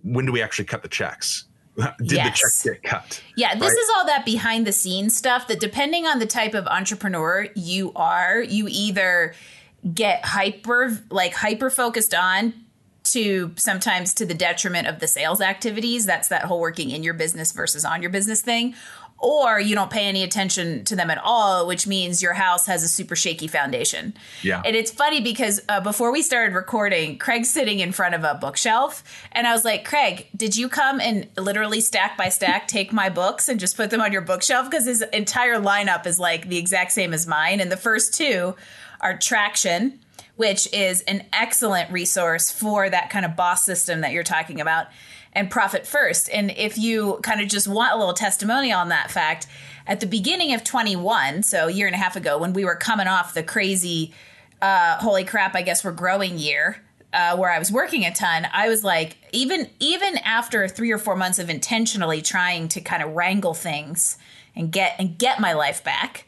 when 0.03 0.25
do 0.25 0.31
we 0.31 0.41
actually 0.41 0.65
cut 0.65 0.83
the 0.83 0.89
checks? 0.89 1.45
Did 1.99 2.11
yes. 2.11 2.41
the 2.41 2.69
check 2.69 2.81
get 2.81 2.89
cut? 2.89 3.23
Yeah, 3.35 3.53
this 3.55 3.63
right? 3.63 3.77
is 3.77 3.89
all 3.95 4.05
that 4.05 4.25
behind 4.25 4.65
the 4.65 4.71
scenes 4.71 5.15
stuff 5.15 5.47
that 5.47 5.59
depending 5.59 6.05
on 6.05 6.19
the 6.19 6.25
type 6.25 6.53
of 6.53 6.67
entrepreneur 6.67 7.47
you 7.55 7.91
are, 7.95 8.41
you 8.41 8.67
either 8.69 9.33
get 9.93 10.25
hyper 10.25 10.97
like 11.11 11.33
hyper 11.33 11.69
focused 11.69 12.13
on 12.13 12.53
to 13.05 13.53
sometimes 13.57 14.13
to 14.15 14.25
the 14.25 14.33
detriment 14.33 14.87
of 14.87 14.99
the 14.99 15.07
sales 15.07 15.41
activities. 15.41 16.05
That's 16.05 16.27
that 16.29 16.43
whole 16.43 16.59
working 16.59 16.91
in 16.91 17.03
your 17.03 17.13
business 17.13 17.51
versus 17.51 17.85
on 17.85 18.01
your 18.01 18.11
business 18.11 18.41
thing. 18.41 18.75
Or 19.17 19.59
you 19.59 19.75
don't 19.75 19.89
pay 19.89 20.07
any 20.07 20.23
attention 20.23 20.83
to 20.85 20.95
them 20.95 21.09
at 21.09 21.17
all, 21.17 21.67
which 21.67 21.87
means 21.87 22.21
your 22.21 22.33
house 22.33 22.65
has 22.65 22.83
a 22.83 22.87
super 22.87 23.15
shaky 23.15 23.47
foundation. 23.47 24.13
Yeah. 24.43 24.61
And 24.65 24.75
it's 24.75 24.91
funny 24.91 25.21
because 25.21 25.61
uh, 25.69 25.79
before 25.79 26.11
we 26.11 26.21
started 26.21 26.53
recording, 26.53 27.17
Craig's 27.17 27.49
sitting 27.49 27.79
in 27.79 27.93
front 27.93 28.13
of 28.13 28.25
a 28.25 28.35
bookshelf. 28.35 29.03
And 29.31 29.47
I 29.47 29.53
was 29.53 29.63
like, 29.63 29.85
Craig, 29.85 30.27
did 30.35 30.57
you 30.57 30.67
come 30.67 30.99
and 30.99 31.29
literally 31.37 31.79
stack 31.79 32.17
by 32.17 32.27
stack 32.27 32.67
take 32.67 32.91
my 32.91 33.09
books 33.09 33.47
and 33.47 33.57
just 33.57 33.77
put 33.77 33.89
them 33.89 34.01
on 34.01 34.11
your 34.11 34.21
bookshelf? 34.21 34.69
Because 34.69 34.85
his 34.85 35.01
entire 35.01 35.61
lineup 35.61 36.05
is 36.05 36.19
like 36.19 36.49
the 36.49 36.57
exact 36.57 36.91
same 36.91 37.13
as 37.13 37.25
mine. 37.25 37.61
And 37.61 37.71
the 37.71 37.77
first 37.77 38.13
two 38.13 38.53
are 38.99 39.17
Traction 39.17 39.99
which 40.35 40.71
is 40.73 41.01
an 41.01 41.25
excellent 41.31 41.91
resource 41.91 42.51
for 42.51 42.89
that 42.89 43.09
kind 43.09 43.25
of 43.25 43.35
boss 43.35 43.63
system 43.63 44.01
that 44.01 44.11
you're 44.11 44.23
talking 44.23 44.59
about, 44.59 44.87
and 45.33 45.49
Profit 45.49 45.85
First. 45.85 46.29
And 46.31 46.51
if 46.51 46.77
you 46.77 47.19
kind 47.23 47.41
of 47.41 47.47
just 47.47 47.67
want 47.67 47.93
a 47.93 47.97
little 47.97 48.13
testimony 48.13 48.71
on 48.71 48.89
that 48.89 49.11
fact, 49.11 49.47
at 49.87 49.99
the 49.99 50.07
beginning 50.07 50.53
of 50.53 50.63
21, 50.63 51.43
so 51.43 51.67
a 51.67 51.71
year 51.71 51.87
and 51.87 51.95
a 51.95 51.99
half 51.99 52.15
ago, 52.15 52.37
when 52.37 52.53
we 52.53 52.65
were 52.65 52.75
coming 52.75 53.07
off 53.07 53.33
the 53.33 53.43
crazy, 53.43 54.13
uh, 54.61 54.97
holy 54.97 55.23
crap, 55.23 55.55
I 55.55 55.61
guess 55.61 55.83
we're 55.83 55.91
growing 55.91 56.37
year. 56.37 56.81
Uh, 57.13 57.37
where 57.37 57.49
I 57.49 57.59
was 57.59 57.71
working 57.71 58.03
a 58.03 58.11
ton, 58.11 58.45
I 58.51 58.67
was 58.67 58.83
like, 58.83 59.15
even 59.31 59.69
even 59.79 60.17
after 60.17 60.67
three 60.67 60.91
or 60.91 60.97
four 60.97 61.15
months 61.15 61.39
of 61.39 61.49
intentionally 61.49 62.21
trying 62.21 62.67
to 62.69 62.81
kind 62.81 63.01
of 63.01 63.13
wrangle 63.13 63.53
things 63.53 64.17
and 64.53 64.69
get 64.69 64.95
and 64.99 65.17
get 65.17 65.39
my 65.39 65.53
life 65.53 65.81
back, 65.81 66.25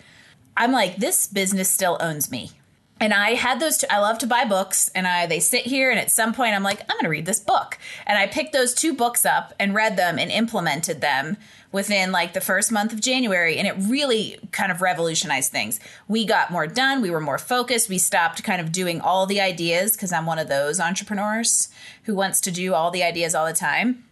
I'm 0.55 0.71
like, 0.71 0.95
this 0.95 1.27
business 1.27 1.69
still 1.69 1.97
owns 1.99 2.31
me 2.31 2.51
and 2.99 3.13
I 3.13 3.31
had 3.31 3.59
those. 3.59 3.77
Two, 3.77 3.87
I 3.89 3.99
love 3.99 4.17
to 4.19 4.27
buy 4.27 4.45
books, 4.45 4.89
and 4.95 5.07
I 5.07 5.25
they 5.25 5.39
sit 5.39 5.65
here. 5.65 5.89
And 5.91 5.99
at 5.99 6.11
some 6.11 6.33
point, 6.33 6.55
I'm 6.55 6.63
like, 6.63 6.81
I'm 6.81 6.95
going 6.95 7.03
to 7.03 7.09
read 7.09 7.25
this 7.25 7.39
book, 7.39 7.77
and 8.05 8.17
I 8.17 8.27
picked 8.27 8.53
those 8.53 8.73
two 8.73 8.93
books 8.93 9.25
up 9.25 9.53
and 9.59 9.75
read 9.75 9.97
them 9.97 10.17
and 10.17 10.31
implemented 10.31 11.01
them 11.01 11.37
within 11.71 12.11
like 12.11 12.33
the 12.33 12.41
first 12.41 12.71
month 12.71 12.93
of 12.93 13.01
January, 13.01 13.57
and 13.57 13.67
it 13.67 13.75
really 13.89 14.39
kind 14.51 14.71
of 14.71 14.81
revolutionized 14.81 15.51
things. 15.51 15.79
We 16.07 16.25
got 16.25 16.51
more 16.51 16.67
done. 16.67 17.01
We 17.01 17.11
were 17.11 17.21
more 17.21 17.37
focused. 17.37 17.89
We 17.89 17.97
stopped 17.97 18.43
kind 18.43 18.61
of 18.61 18.71
doing 18.71 19.01
all 19.01 19.25
the 19.25 19.41
ideas 19.41 19.91
because 19.91 20.11
I'm 20.11 20.25
one 20.25 20.39
of 20.39 20.47
those 20.47 20.79
entrepreneurs 20.79 21.69
who 22.03 22.15
wants 22.15 22.41
to 22.41 22.51
do 22.51 22.73
all 22.73 22.91
the 22.91 23.03
ideas 23.03 23.35
all 23.35 23.45
the 23.45 23.53
time. 23.53 24.03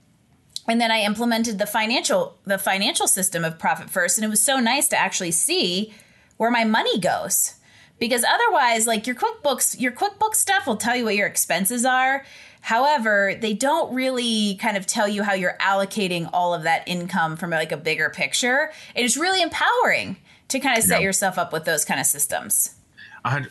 And 0.67 0.81
then 0.81 0.91
I 0.91 1.01
implemented 1.01 1.59
the 1.59 1.67
financial 1.67 2.37
the 2.45 2.57
financial 2.57 3.07
system 3.07 3.43
of 3.43 3.59
Profit 3.59 3.89
First, 3.89 4.17
and 4.17 4.25
it 4.25 4.29
was 4.29 4.41
so 4.41 4.59
nice 4.59 4.87
to 4.89 4.97
actually 4.97 5.31
see 5.31 5.93
where 6.37 6.51
my 6.51 6.65
money 6.65 6.99
goes 6.99 7.55
because 7.99 8.23
otherwise 8.23 8.87
like 8.87 9.07
your 9.07 9.15
quickbooks 9.15 9.79
your 9.79 9.91
quickbooks 9.91 10.35
stuff 10.35 10.67
will 10.67 10.77
tell 10.77 10.95
you 10.95 11.05
what 11.05 11.15
your 11.15 11.27
expenses 11.27 11.85
are 11.85 12.25
however 12.61 13.35
they 13.39 13.53
don't 13.53 13.93
really 13.93 14.55
kind 14.55 14.77
of 14.77 14.85
tell 14.85 15.07
you 15.07 15.23
how 15.23 15.33
you're 15.33 15.57
allocating 15.59 16.29
all 16.33 16.53
of 16.53 16.63
that 16.63 16.87
income 16.87 17.35
from 17.35 17.49
like 17.51 17.71
a 17.71 17.77
bigger 17.77 18.09
picture 18.09 18.71
and 18.95 19.05
it's 19.05 19.17
really 19.17 19.41
empowering 19.41 20.17
to 20.47 20.59
kind 20.59 20.77
of 20.77 20.83
set 20.83 21.01
yeah. 21.01 21.05
yourself 21.05 21.37
up 21.37 21.51
with 21.51 21.65
those 21.65 21.85
kind 21.85 21.99
of 21.99 22.05
systems 22.05 22.75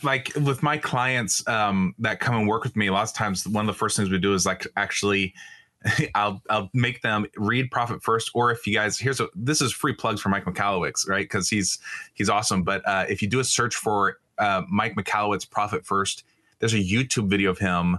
like 0.03 0.33
with 0.37 0.63
my 0.63 0.79
clients 0.79 1.47
um, 1.49 1.95
that 1.99 2.21
come 2.21 2.37
and 2.37 2.49
work 2.49 2.63
with 2.63 2.77
me, 2.77 2.91
lots 2.91 3.11
of 3.11 3.17
times 3.17 3.47
one 3.47 3.69
of 3.69 3.75
the 3.75 3.77
first 3.77 3.97
things 3.97 4.09
we 4.09 4.19
do 4.19 4.35
is 4.35 4.47
like 4.47 4.67
actually 4.77 5.35
I'll 6.15 6.43
I'll 6.49 6.71
make 6.73 7.03
them 7.03 7.27
read 7.37 7.71
Profit 7.71 8.03
First, 8.03 8.31
or 8.35 8.51
if 8.51 8.67
you 8.67 8.75
guys 8.75 8.99
here's 8.99 9.21
a 9.21 9.29
this 9.35 9.61
is 9.61 9.73
free 9.73 9.93
plugs 9.93 10.21
for 10.21 10.29
Mike 10.29 10.45
Michalowicz, 10.45 11.09
right? 11.09 11.25
Because 11.25 11.49
he's 11.49 11.79
he's 12.15 12.29
awesome. 12.29 12.63
But 12.63 12.87
uh, 12.87 13.07
if 13.09 13.21
you 13.21 13.29
do 13.29 13.41
a 13.41 13.45
search 13.45 13.75
for 13.75 14.19
uh, 14.39 14.63
Mike 14.69 14.95
Michalowicz 14.95 15.49
Profit 15.49 15.85
First. 15.85 16.25
There's 16.59 16.75
a 16.75 16.79
YouTube 16.79 17.29
video 17.29 17.51
of 17.51 17.59
him 17.59 17.99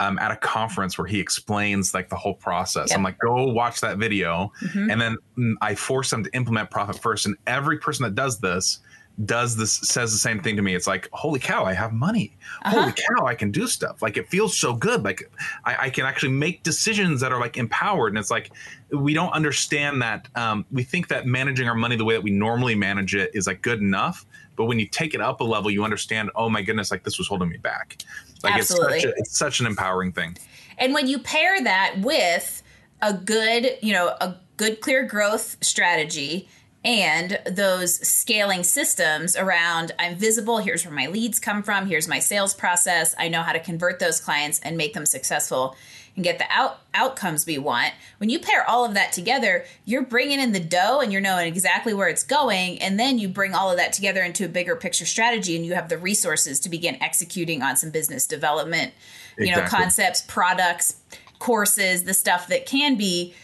um, 0.00 0.18
at 0.18 0.30
a 0.30 0.36
conference 0.36 0.98
where 0.98 1.06
he 1.06 1.20
explains 1.20 1.94
like 1.94 2.08
the 2.08 2.16
whole 2.16 2.34
process. 2.34 2.90
Yep. 2.90 2.98
I'm 2.98 3.04
like, 3.04 3.18
go 3.18 3.46
watch 3.46 3.80
that 3.80 3.98
video, 3.98 4.52
mm-hmm. 4.62 4.90
and 4.90 5.00
then 5.00 5.16
mm, 5.38 5.54
I 5.60 5.74
force 5.74 6.10
them 6.10 6.24
to 6.24 6.30
implement 6.34 6.70
Profit 6.70 6.98
First. 6.98 7.26
And 7.26 7.36
every 7.46 7.78
person 7.78 8.04
that 8.04 8.14
does 8.14 8.38
this 8.38 8.80
does 9.24 9.56
this 9.56 9.72
says 9.72 10.12
the 10.12 10.18
same 10.18 10.40
thing 10.40 10.56
to 10.56 10.62
me. 10.62 10.74
It's 10.74 10.86
like, 10.86 11.08
holy 11.12 11.40
cow, 11.40 11.64
I 11.64 11.72
have 11.72 11.92
money. 11.92 12.36
Uh-huh. 12.62 12.80
Holy 12.80 12.92
cow, 12.92 13.24
I 13.24 13.34
can 13.34 13.50
do 13.50 13.66
stuff. 13.66 14.02
Like 14.02 14.16
it 14.16 14.28
feels 14.28 14.56
so 14.56 14.74
good. 14.74 15.04
Like 15.04 15.30
I, 15.64 15.86
I, 15.86 15.90
can 15.90 16.04
actually 16.04 16.32
make 16.32 16.62
decisions 16.62 17.22
that 17.22 17.32
are 17.32 17.40
like 17.40 17.56
empowered. 17.56 18.12
And 18.12 18.18
it's 18.18 18.30
like 18.30 18.52
we 18.90 19.14
don't 19.14 19.32
understand 19.32 20.02
that. 20.02 20.28
Um, 20.34 20.66
we 20.70 20.82
think 20.82 21.08
that 21.08 21.26
managing 21.26 21.66
our 21.66 21.74
money 21.74 21.96
the 21.96 22.04
way 22.04 22.14
that 22.14 22.22
we 22.22 22.30
normally 22.30 22.74
manage 22.74 23.14
it 23.14 23.30
is 23.32 23.46
like 23.46 23.62
good 23.62 23.80
enough. 23.80 24.26
But 24.56 24.64
when 24.64 24.78
you 24.78 24.86
take 24.86 25.14
it 25.14 25.20
up 25.20 25.40
a 25.40 25.44
level, 25.44 25.70
you 25.70 25.84
understand, 25.84 26.30
oh 26.34 26.48
my 26.48 26.62
goodness, 26.62 26.90
like 26.90 27.04
this 27.04 27.18
was 27.18 27.28
holding 27.28 27.48
me 27.48 27.58
back. 27.58 28.02
Like 28.42 28.54
Absolutely. 28.54 28.96
it's 28.96 29.04
such, 29.04 29.12
a, 29.12 29.14
it's 29.18 29.38
such 29.38 29.60
an 29.60 29.66
empowering 29.66 30.12
thing. 30.12 30.36
And 30.78 30.94
when 30.94 31.06
you 31.06 31.18
pair 31.18 31.62
that 31.62 31.96
with 31.98 32.62
a 33.02 33.12
good, 33.12 33.78
you 33.82 33.92
know, 33.92 34.08
a 34.20 34.36
good 34.56 34.80
clear 34.80 35.04
growth 35.04 35.56
strategy 35.62 36.48
and 36.84 37.38
those 37.46 37.96
scaling 38.06 38.62
systems 38.62 39.36
around 39.36 39.92
I'm 39.98 40.16
visible, 40.16 40.58
here's 40.58 40.84
where 40.84 40.94
my 40.94 41.06
leads 41.06 41.38
come 41.38 41.62
from, 41.62 41.86
here's 41.86 42.08
my 42.08 42.20
sales 42.20 42.54
process, 42.54 43.14
I 43.18 43.28
know 43.28 43.42
how 43.42 43.52
to 43.52 43.60
convert 43.60 43.98
those 43.98 44.20
clients 44.20 44.60
and 44.60 44.76
make 44.76 44.94
them 44.94 45.06
successful 45.06 45.76
and 46.16 46.24
get 46.24 46.38
the 46.38 46.46
out 46.50 46.80
outcomes 46.94 47.46
we 47.46 47.58
want. 47.58 47.92
When 48.18 48.30
you 48.30 48.38
pair 48.38 48.68
all 48.68 48.84
of 48.84 48.94
that 48.94 49.12
together, 49.12 49.64
you're 49.84 50.02
bringing 50.02 50.40
in 50.40 50.52
the 50.52 50.60
dough 50.60 51.00
and 51.00 51.12
you're 51.12 51.20
knowing 51.20 51.46
exactly 51.46 51.94
where 51.94 52.08
it's 52.08 52.24
going, 52.24 52.80
and 52.80 52.98
then 52.98 53.18
you 53.18 53.28
bring 53.28 53.54
all 53.54 53.70
of 53.70 53.76
that 53.76 53.92
together 53.92 54.22
into 54.22 54.46
a 54.46 54.48
bigger 54.48 54.74
picture 54.74 55.06
strategy, 55.06 55.54
and 55.54 55.64
you 55.64 55.74
have 55.74 55.88
the 55.88 55.98
resources 55.98 56.58
to 56.60 56.68
begin 56.68 57.00
executing 57.02 57.62
on 57.62 57.76
some 57.76 57.90
business 57.90 58.26
development, 58.26 58.92
you 59.38 59.54
know, 59.54 59.62
concepts, 59.66 60.22
products, 60.22 60.96
courses, 61.38 62.04
the 62.04 62.14
stuff 62.14 62.48
that 62.48 62.66
can 62.66 62.96
be 62.96 63.34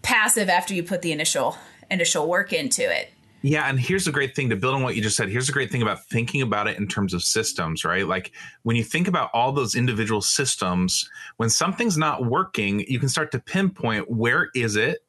passive 0.00 0.48
after 0.48 0.74
you 0.74 0.82
put 0.82 1.02
the 1.02 1.12
initial 1.12 1.56
initial 1.90 2.26
work 2.26 2.52
into 2.52 2.82
it. 2.82 3.12
Yeah, 3.42 3.68
and 3.68 3.78
here's 3.78 4.04
the 4.04 4.12
great 4.12 4.36
thing 4.36 4.50
to 4.50 4.56
build 4.56 4.76
on 4.76 4.82
what 4.82 4.94
you 4.94 5.02
just 5.02 5.16
said. 5.16 5.28
Here's 5.28 5.48
the 5.48 5.52
great 5.52 5.70
thing 5.70 5.82
about 5.82 6.04
thinking 6.06 6.42
about 6.42 6.68
it 6.68 6.78
in 6.78 6.86
terms 6.86 7.12
of 7.12 7.24
systems, 7.24 7.84
right? 7.84 8.06
Like 8.06 8.32
when 8.62 8.76
you 8.76 8.84
think 8.84 9.08
about 9.08 9.30
all 9.34 9.50
those 9.50 9.74
individual 9.74 10.22
systems, 10.22 11.10
when 11.38 11.50
something's 11.50 11.98
not 11.98 12.24
working, 12.24 12.84
you 12.86 13.00
can 13.00 13.08
start 13.08 13.32
to 13.32 13.40
pinpoint 13.40 14.08
where 14.08 14.50
is 14.54 14.76
it 14.76 15.01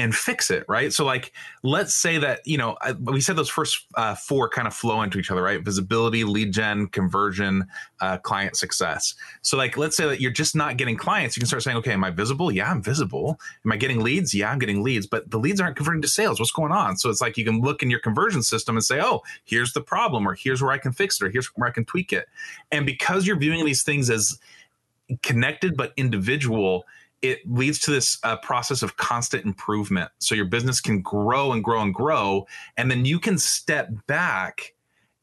and 0.00 0.14
fix 0.14 0.50
it, 0.50 0.64
right? 0.66 0.94
So, 0.94 1.04
like, 1.04 1.32
let's 1.62 1.94
say 1.94 2.16
that, 2.16 2.40
you 2.46 2.56
know, 2.56 2.76
we 3.00 3.20
said 3.20 3.36
those 3.36 3.50
first 3.50 3.84
uh, 3.96 4.14
four 4.14 4.48
kind 4.48 4.66
of 4.66 4.72
flow 4.72 5.02
into 5.02 5.18
each 5.18 5.30
other, 5.30 5.42
right? 5.42 5.62
Visibility, 5.62 6.24
lead 6.24 6.52
gen, 6.52 6.86
conversion, 6.86 7.66
uh, 8.00 8.16
client 8.16 8.56
success. 8.56 9.14
So, 9.42 9.58
like, 9.58 9.76
let's 9.76 9.96
say 9.96 10.06
that 10.06 10.20
you're 10.20 10.30
just 10.30 10.56
not 10.56 10.78
getting 10.78 10.96
clients. 10.96 11.36
You 11.36 11.40
can 11.40 11.48
start 11.48 11.62
saying, 11.62 11.76
okay, 11.76 11.92
am 11.92 12.02
I 12.02 12.10
visible? 12.10 12.50
Yeah, 12.50 12.70
I'm 12.70 12.82
visible. 12.82 13.38
Am 13.64 13.72
I 13.72 13.76
getting 13.76 14.00
leads? 14.00 14.34
Yeah, 14.34 14.50
I'm 14.50 14.58
getting 14.58 14.82
leads, 14.82 15.06
but 15.06 15.30
the 15.30 15.38
leads 15.38 15.60
aren't 15.60 15.76
converting 15.76 16.02
to 16.02 16.08
sales. 16.08 16.40
What's 16.40 16.50
going 16.50 16.72
on? 16.72 16.96
So, 16.96 17.10
it's 17.10 17.20
like 17.20 17.36
you 17.36 17.44
can 17.44 17.60
look 17.60 17.82
in 17.82 17.90
your 17.90 18.00
conversion 18.00 18.42
system 18.42 18.76
and 18.76 18.84
say, 18.84 19.00
oh, 19.02 19.20
here's 19.44 19.74
the 19.74 19.82
problem, 19.82 20.26
or 20.26 20.34
here's 20.34 20.62
where 20.62 20.72
I 20.72 20.78
can 20.78 20.92
fix 20.92 21.20
it, 21.20 21.26
or 21.26 21.30
here's 21.30 21.48
where 21.48 21.68
I 21.68 21.72
can 21.72 21.84
tweak 21.84 22.12
it. 22.12 22.26
And 22.72 22.86
because 22.86 23.26
you're 23.26 23.38
viewing 23.38 23.66
these 23.66 23.82
things 23.82 24.08
as 24.08 24.38
connected 25.22 25.76
but 25.76 25.92
individual, 25.96 26.86
it 27.22 27.40
leads 27.46 27.78
to 27.80 27.90
this 27.90 28.18
uh, 28.22 28.36
process 28.36 28.82
of 28.82 28.96
constant 28.96 29.44
improvement. 29.44 30.10
So 30.18 30.34
your 30.34 30.46
business 30.46 30.80
can 30.80 31.02
grow 31.02 31.52
and 31.52 31.62
grow 31.62 31.82
and 31.82 31.94
grow. 31.94 32.46
And 32.76 32.90
then 32.90 33.04
you 33.04 33.18
can 33.18 33.38
step 33.38 33.90
back 34.06 34.74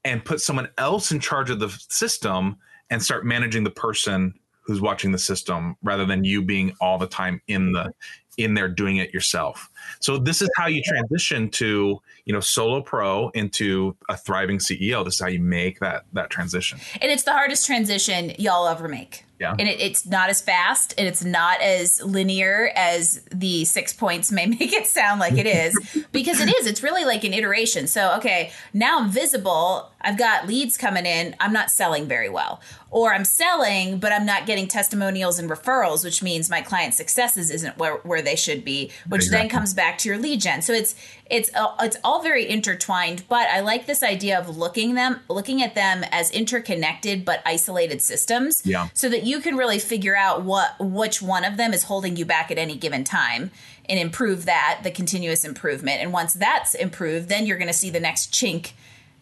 and 0.03 0.23
put 0.23 0.41
someone 0.41 0.69
else 0.77 1.11
in 1.11 1.19
charge 1.19 1.49
of 1.49 1.59
the 1.59 1.69
system 1.89 2.57
and 2.89 3.01
start 3.01 3.25
managing 3.25 3.63
the 3.63 3.71
person 3.71 4.33
who's 4.61 4.81
watching 4.81 5.11
the 5.11 5.17
system 5.17 5.75
rather 5.81 6.05
than 6.05 6.23
you 6.23 6.41
being 6.41 6.73
all 6.79 6.97
the 6.97 7.07
time 7.07 7.41
in 7.47 7.71
the 7.71 7.91
in 8.37 8.53
there 8.53 8.67
doing 8.67 8.97
it 8.97 9.13
yourself. 9.13 9.69
So 9.99 10.19
this 10.19 10.43
is 10.43 10.49
how 10.55 10.67
you 10.67 10.83
transition 10.83 11.49
to, 11.51 11.99
you 12.25 12.33
know, 12.33 12.39
solo 12.39 12.81
pro 12.81 13.29
into 13.29 13.97
a 14.09 14.15
thriving 14.15 14.59
CEO. 14.59 15.03
This 15.03 15.15
is 15.15 15.21
how 15.21 15.27
you 15.27 15.39
make 15.39 15.79
that 15.79 16.03
that 16.13 16.29
transition. 16.29 16.79
And 17.01 17.11
it's 17.11 17.23
the 17.23 17.33
hardest 17.33 17.65
transition 17.65 18.33
y'all 18.37 18.67
ever 18.67 18.87
make. 18.87 19.23
Yeah. 19.39 19.55
And 19.57 19.67
it, 19.67 19.79
it's 19.79 20.05
not 20.05 20.29
as 20.29 20.41
fast 20.41 20.93
and 20.97 21.07
it's 21.07 21.23
not 21.23 21.61
as 21.61 22.01
linear 22.03 22.71
as 22.75 23.21
the 23.31 23.65
six 23.65 23.93
points 23.93 24.31
may 24.31 24.45
make 24.59 24.73
it 24.73 24.87
sound 24.87 25.19
like 25.19 25.37
it 25.37 25.45
is 25.45 25.77
because 26.11 26.39
it 26.39 26.49
is. 26.49 26.65
It's 26.65 26.81
really 26.81 27.05
like 27.05 27.23
an 27.23 27.33
iteration. 27.33 27.87
So, 27.87 28.15
okay, 28.17 28.51
now 28.73 28.99
I'm 28.99 29.09
visible. 29.09 29.91
I've 30.01 30.17
got 30.17 30.47
leads 30.47 30.77
coming 30.77 31.05
in. 31.05 31.35
I'm 31.39 31.53
not 31.53 31.71
selling 31.71 32.07
very 32.07 32.29
well. 32.29 32.61
Or 32.89 33.13
I'm 33.13 33.25
selling, 33.25 33.99
but 33.99 34.13
I'm 34.13 34.25
not 34.25 34.45
getting 34.45 34.67
testimonials 34.67 35.39
and 35.39 35.49
referrals, 35.49 36.03
which 36.03 36.23
means 36.23 36.49
my 36.49 36.61
client 36.61 36.93
successes 36.93 37.51
isn't 37.51 37.77
where, 37.77 37.97
where 37.97 38.21
they 38.21 38.35
should 38.35 38.63
be, 38.63 38.91
which 39.09 39.23
exactly. 39.23 39.37
then 39.37 39.49
comes 39.49 39.73
back 39.73 39.97
to 39.99 40.09
your 40.09 40.17
lead 40.17 40.39
gen. 40.39 40.61
So 40.61 40.73
it's 40.73 40.95
it's 41.29 41.53
uh, 41.53 41.75
it's 41.81 41.97
all 42.03 42.21
very 42.21 42.47
intertwined, 42.47 43.23
but 43.27 43.47
I 43.49 43.59
like 43.59 43.85
this 43.85 44.03
idea 44.03 44.39
of 44.39 44.57
looking 44.57 44.95
them 44.95 45.19
looking 45.29 45.61
at 45.61 45.75
them 45.75 46.05
as 46.11 46.31
interconnected 46.31 47.25
but 47.25 47.41
isolated 47.45 48.01
systems. 48.01 48.61
Yeah. 48.65 48.87
So 48.93 49.09
that 49.09 49.23
you 49.23 49.41
can 49.41 49.57
really 49.57 49.79
figure 49.79 50.15
out 50.15 50.43
what 50.43 50.75
which 50.79 51.21
one 51.21 51.43
of 51.43 51.57
them 51.57 51.73
is 51.73 51.83
holding 51.83 52.15
you 52.15 52.25
back 52.25 52.51
at 52.51 52.57
any 52.57 52.77
given 52.77 53.03
time 53.03 53.51
and 53.89 53.99
improve 53.99 54.45
that, 54.45 54.81
the 54.83 54.91
continuous 54.91 55.43
improvement. 55.43 56.01
And 56.01 56.13
once 56.13 56.33
that's 56.33 56.75
improved, 56.75 57.29
then 57.29 57.45
you're 57.45 57.57
going 57.57 57.67
to 57.67 57.73
see 57.73 57.89
the 57.89 57.99
next 57.99 58.33
chink 58.33 58.71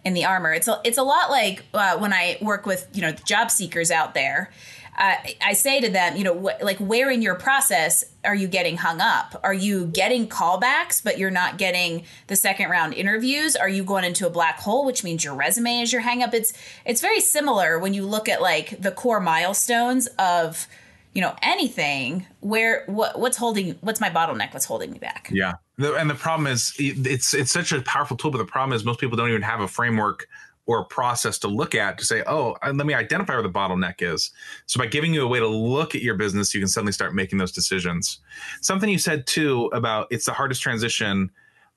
in 0.06 0.14
the 0.14 0.24
armor. 0.24 0.54
It's 0.54 0.68
a, 0.68 0.80
it's 0.86 0.98
a 0.98 1.04
lot 1.04 1.30
like 1.30 1.66
uh, 1.74 1.98
when 1.98 2.14
I 2.14 2.38
work 2.40 2.66
with, 2.66 2.88
you 2.94 3.02
know, 3.02 3.12
job 3.12 3.52
seekers 3.52 3.92
out 3.92 4.14
there 4.14 4.52
uh, 4.98 5.16
I 5.42 5.54
say 5.54 5.82
to 5.82 5.90
them, 5.90 6.16
you 6.16 6.24
know, 6.24 6.34
wh- 6.34 6.64
like 6.64 6.78
where 6.78 7.10
in 7.10 7.22
your 7.22 7.36
process 7.36 8.06
are 8.24 8.36
you 8.36 8.48
getting 8.48 8.78
hung 8.78 9.02
up? 9.02 9.40
Are 9.44 9.54
you 9.54 9.88
getting 9.88 10.28
callbacks, 10.28 11.04
but 11.04 11.18
you're 11.18 11.32
not 11.32 11.58
getting 11.58 12.06
the 12.28 12.36
second 12.36 12.70
round 12.70 12.94
interviews? 12.94 13.56
Are 13.56 13.68
you 13.68 13.84
going 13.84 14.06
into 14.06 14.26
a 14.26 14.30
black 14.30 14.60
hole, 14.60 14.86
which 14.86 15.04
means 15.04 15.24
your 15.24 15.36
resume 15.36 15.82
is 15.82 15.92
your 15.92 16.02
hang 16.02 16.24
up? 16.24 16.34
It's 16.34 16.54
it's 16.86 17.02
very 17.02 17.20
similar 17.20 17.78
when 17.78 17.94
you 17.94 18.06
look 18.06 18.30
at 18.30 18.42
like 18.42 18.82
the 18.82 18.92
core 18.92 19.20
milestones 19.20 20.08
of 20.18 20.68
you 21.14 21.22
know 21.22 21.36
anything 21.42 22.26
where 22.40 22.86
what 22.88 23.20
what's 23.20 23.38
holding 23.38 23.76
what's 23.82 24.00
my 24.00 24.10
bottleneck 24.10 24.54
what's 24.54 24.66
holding 24.66 24.92
me 24.92 25.00
back 25.00 25.30
yeah 25.32 25.54
and 25.78 26.10
the 26.10 26.16
problem 26.16 26.48
is 26.48 26.74
it's 26.78 27.34
it's 27.34 27.52
such 27.52 27.72
a 27.72 27.82
powerful 27.82 28.16
tool 28.16 28.32
but 28.32 28.38
the 28.38 28.46
problem 28.46 28.76
is 28.76 28.86
most 28.86 29.00
people 29.00 29.18
don't 29.18 29.30
even 29.30 29.42
have 29.42 29.62
a 29.62 29.68
framework 29.68 30.28
or 30.68 30.80
a 30.80 30.86
process 30.86 31.38
to 31.40 31.48
look 31.48 31.76
at 31.76 31.98
to 31.98 32.06
say, 32.06 32.24
oh, 32.26 32.56
uh, 32.64 32.74
let 32.74 32.88
me 32.88 32.94
identify 32.94 33.34
where 33.34 33.44
the 33.44 33.50
bottleneck 33.50 33.96
is. 34.02 34.32
So 34.66 34.80
by 34.80 34.88
giving 34.88 35.14
you 35.14 35.24
a 35.24 35.28
way 35.28 35.40
to 35.40 35.48
look 35.48 35.94
at 35.96 36.02
your 36.02 36.16
business, 36.16 36.54
you 36.54 36.60
can 36.60 36.68
suddenly 36.68 36.92
start 36.92 37.14
making 37.14 37.38
those 37.38 37.52
decisions. 37.52 38.20
Something 38.62 38.90
you 38.90 38.98
said 38.98 39.28
too 39.28 39.70
about 39.74 40.08
it's 40.10 40.26
the 40.26 40.34
hardest 40.34 40.62
transition. 40.62 41.30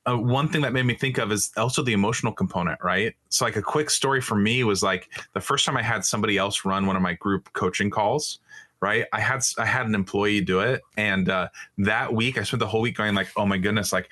Uh, 0.07 0.17
one 0.17 0.49
thing 0.49 0.63
that 0.63 0.73
made 0.73 0.87
me 0.87 0.95
think 0.95 1.19
of 1.19 1.31
is 1.31 1.51
also 1.59 1.83
the 1.83 1.93
emotional 1.93 2.33
component, 2.33 2.83
right? 2.83 3.15
So 3.29 3.45
like 3.45 3.57
a 3.57 3.63
quick 3.63 3.91
story 3.91 4.23
for 4.23 4.37
me 4.37 4.65
was 4.65 4.83
like 4.83 5.11
the 5.35 5.41
first 5.41 5.67
time 5.67 5.77
I 5.77 5.83
had 5.83 6.05
somebody 6.05 6.39
else 6.39 6.65
run 6.65 6.87
one 6.87 6.97
of 6.97 7.03
my 7.03 7.13
group 7.15 7.53
coaching 7.53 7.91
calls 7.91 8.39
right? 8.81 9.07
I 9.13 9.21
had 9.21 9.43
i 9.59 9.65
had 9.65 9.87
an 9.87 9.95
employee 9.95 10.41
do 10.41 10.61
it 10.61 10.83
and 10.97 11.29
uh, 11.29 11.49
that 11.79 12.15
week 12.15 12.39
i 12.39 12.43
spent 12.43 12.61
the 12.61 12.67
whole 12.67 12.81
week 12.81 12.97
going 12.97 13.15
like 13.15 13.29
oh 13.37 13.47
my 13.47 13.59
goodness 13.59 13.93
like 13.93 14.11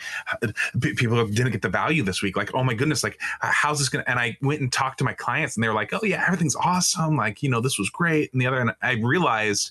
people 0.81 1.27
didn't 1.27 1.53
get 1.53 1.63
the 1.63 1.69
value 1.69 2.03
this 2.03 2.23
week. 2.23 2.37
Like 2.37 2.55
oh 2.55 2.65
my 2.65 2.75
goodness 2.75 3.03
like 3.03 3.21
how's 3.41 3.79
this 3.79 3.89
gonna 3.89 4.05
and 4.07 4.19
i 4.19 4.37
went 4.43 4.61
and 4.61 4.73
talked 4.73 4.99
to 4.99 5.05
my 5.05 5.13
clients 5.13 5.57
and 5.57 5.65
they 5.65 5.69
were 5.69 5.75
like 5.75 5.93
oh 5.93 6.01
yeah 6.03 6.25
everything's 6.27 6.57
awesome. 6.57 7.17
Like 7.17 7.43
you 7.43 7.51
know 7.51 7.61
this 7.61 7.79
was 7.79 7.91
great 7.91 8.33
and 8.33 8.41
the 8.41 8.47
other 8.47 8.61
and 8.61 8.73
i 8.83 8.93
realized 8.95 9.71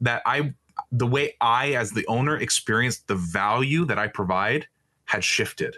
that 0.00 0.22
i 0.26 0.52
the 0.92 1.06
way 1.06 1.34
i 1.40 1.72
as 1.72 1.92
the 1.92 2.06
owner 2.06 2.36
experienced 2.36 3.06
the 3.08 3.14
value 3.14 3.84
that 3.84 3.98
i 3.98 4.06
provide 4.06 4.66
had 5.06 5.24
shifted 5.24 5.76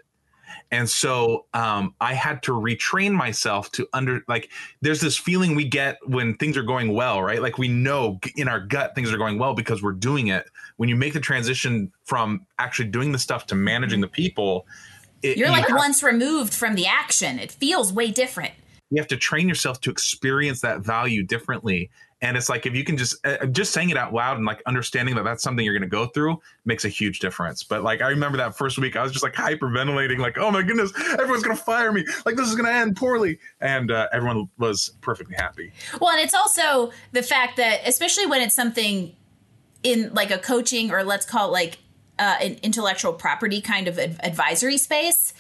and 0.70 0.88
so 0.88 1.46
um, 1.54 1.94
I 2.00 2.14
had 2.14 2.42
to 2.44 2.52
retrain 2.52 3.12
myself 3.12 3.70
to 3.72 3.88
under 3.92 4.22
like 4.28 4.50
there's 4.80 5.00
this 5.00 5.16
feeling 5.16 5.54
we 5.54 5.64
get 5.64 5.98
when 6.06 6.34
things 6.36 6.56
are 6.56 6.62
going 6.62 6.92
well, 6.92 7.22
right? 7.22 7.40
Like 7.40 7.58
we 7.58 7.68
know 7.68 8.18
in 8.36 8.48
our 8.48 8.60
gut 8.60 8.94
things 8.94 9.12
are 9.12 9.18
going 9.18 9.38
well 9.38 9.54
because 9.54 9.82
we're 9.82 9.92
doing 9.92 10.28
it. 10.28 10.46
When 10.76 10.88
you 10.88 10.96
make 10.96 11.14
the 11.14 11.20
transition 11.20 11.92
from 12.04 12.46
actually 12.58 12.88
doing 12.88 13.12
the 13.12 13.18
stuff 13.18 13.46
to 13.46 13.54
managing 13.54 14.00
the 14.00 14.08
people, 14.08 14.66
it, 15.22 15.36
you're 15.36 15.48
like 15.48 15.68
you 15.68 15.74
have, 15.74 15.78
once 15.78 16.02
removed 16.02 16.54
from 16.54 16.74
the 16.74 16.86
action. 16.86 17.38
It 17.38 17.52
feels 17.52 17.92
way 17.92 18.10
different. 18.10 18.52
You 18.90 19.00
have 19.00 19.08
to 19.08 19.16
train 19.16 19.48
yourself 19.48 19.80
to 19.82 19.90
experience 19.90 20.60
that 20.62 20.80
value 20.80 21.22
differently 21.22 21.90
and 22.20 22.36
it's 22.36 22.48
like 22.48 22.66
if 22.66 22.74
you 22.74 22.84
can 22.84 22.96
just 22.96 23.24
uh, 23.26 23.46
just 23.46 23.72
saying 23.72 23.90
it 23.90 23.96
out 23.96 24.12
loud 24.12 24.36
and 24.36 24.46
like 24.46 24.62
understanding 24.66 25.14
that 25.14 25.24
that's 25.24 25.42
something 25.42 25.64
you're 25.64 25.74
going 25.74 25.88
to 25.88 25.88
go 25.88 26.06
through 26.06 26.40
makes 26.64 26.84
a 26.84 26.88
huge 26.88 27.20
difference 27.20 27.62
but 27.62 27.82
like 27.82 28.02
i 28.02 28.08
remember 28.08 28.36
that 28.36 28.56
first 28.56 28.78
week 28.78 28.96
i 28.96 29.02
was 29.02 29.12
just 29.12 29.22
like 29.22 29.34
hyperventilating 29.34 30.18
like 30.18 30.36
oh 30.38 30.50
my 30.50 30.62
goodness 30.62 30.92
everyone's 31.12 31.42
going 31.42 31.56
to 31.56 31.62
fire 31.62 31.92
me 31.92 32.04
like 32.26 32.36
this 32.36 32.48
is 32.48 32.54
going 32.54 32.66
to 32.66 32.72
end 32.72 32.96
poorly 32.96 33.38
and 33.60 33.90
uh, 33.90 34.08
everyone 34.12 34.48
was 34.58 34.92
perfectly 35.00 35.34
happy 35.36 35.72
well 36.00 36.10
and 36.10 36.20
it's 36.20 36.34
also 36.34 36.90
the 37.12 37.22
fact 37.22 37.56
that 37.56 37.80
especially 37.86 38.26
when 38.26 38.40
it's 38.40 38.54
something 38.54 39.14
in 39.82 40.12
like 40.12 40.30
a 40.30 40.38
coaching 40.38 40.90
or 40.90 41.04
let's 41.04 41.24
call 41.26 41.48
it 41.48 41.52
like 41.52 41.78
uh, 42.18 42.36
an 42.40 42.56
intellectual 42.64 43.12
property 43.12 43.60
kind 43.60 43.86
of 43.86 43.96
advisory 43.98 44.76
space 44.76 45.32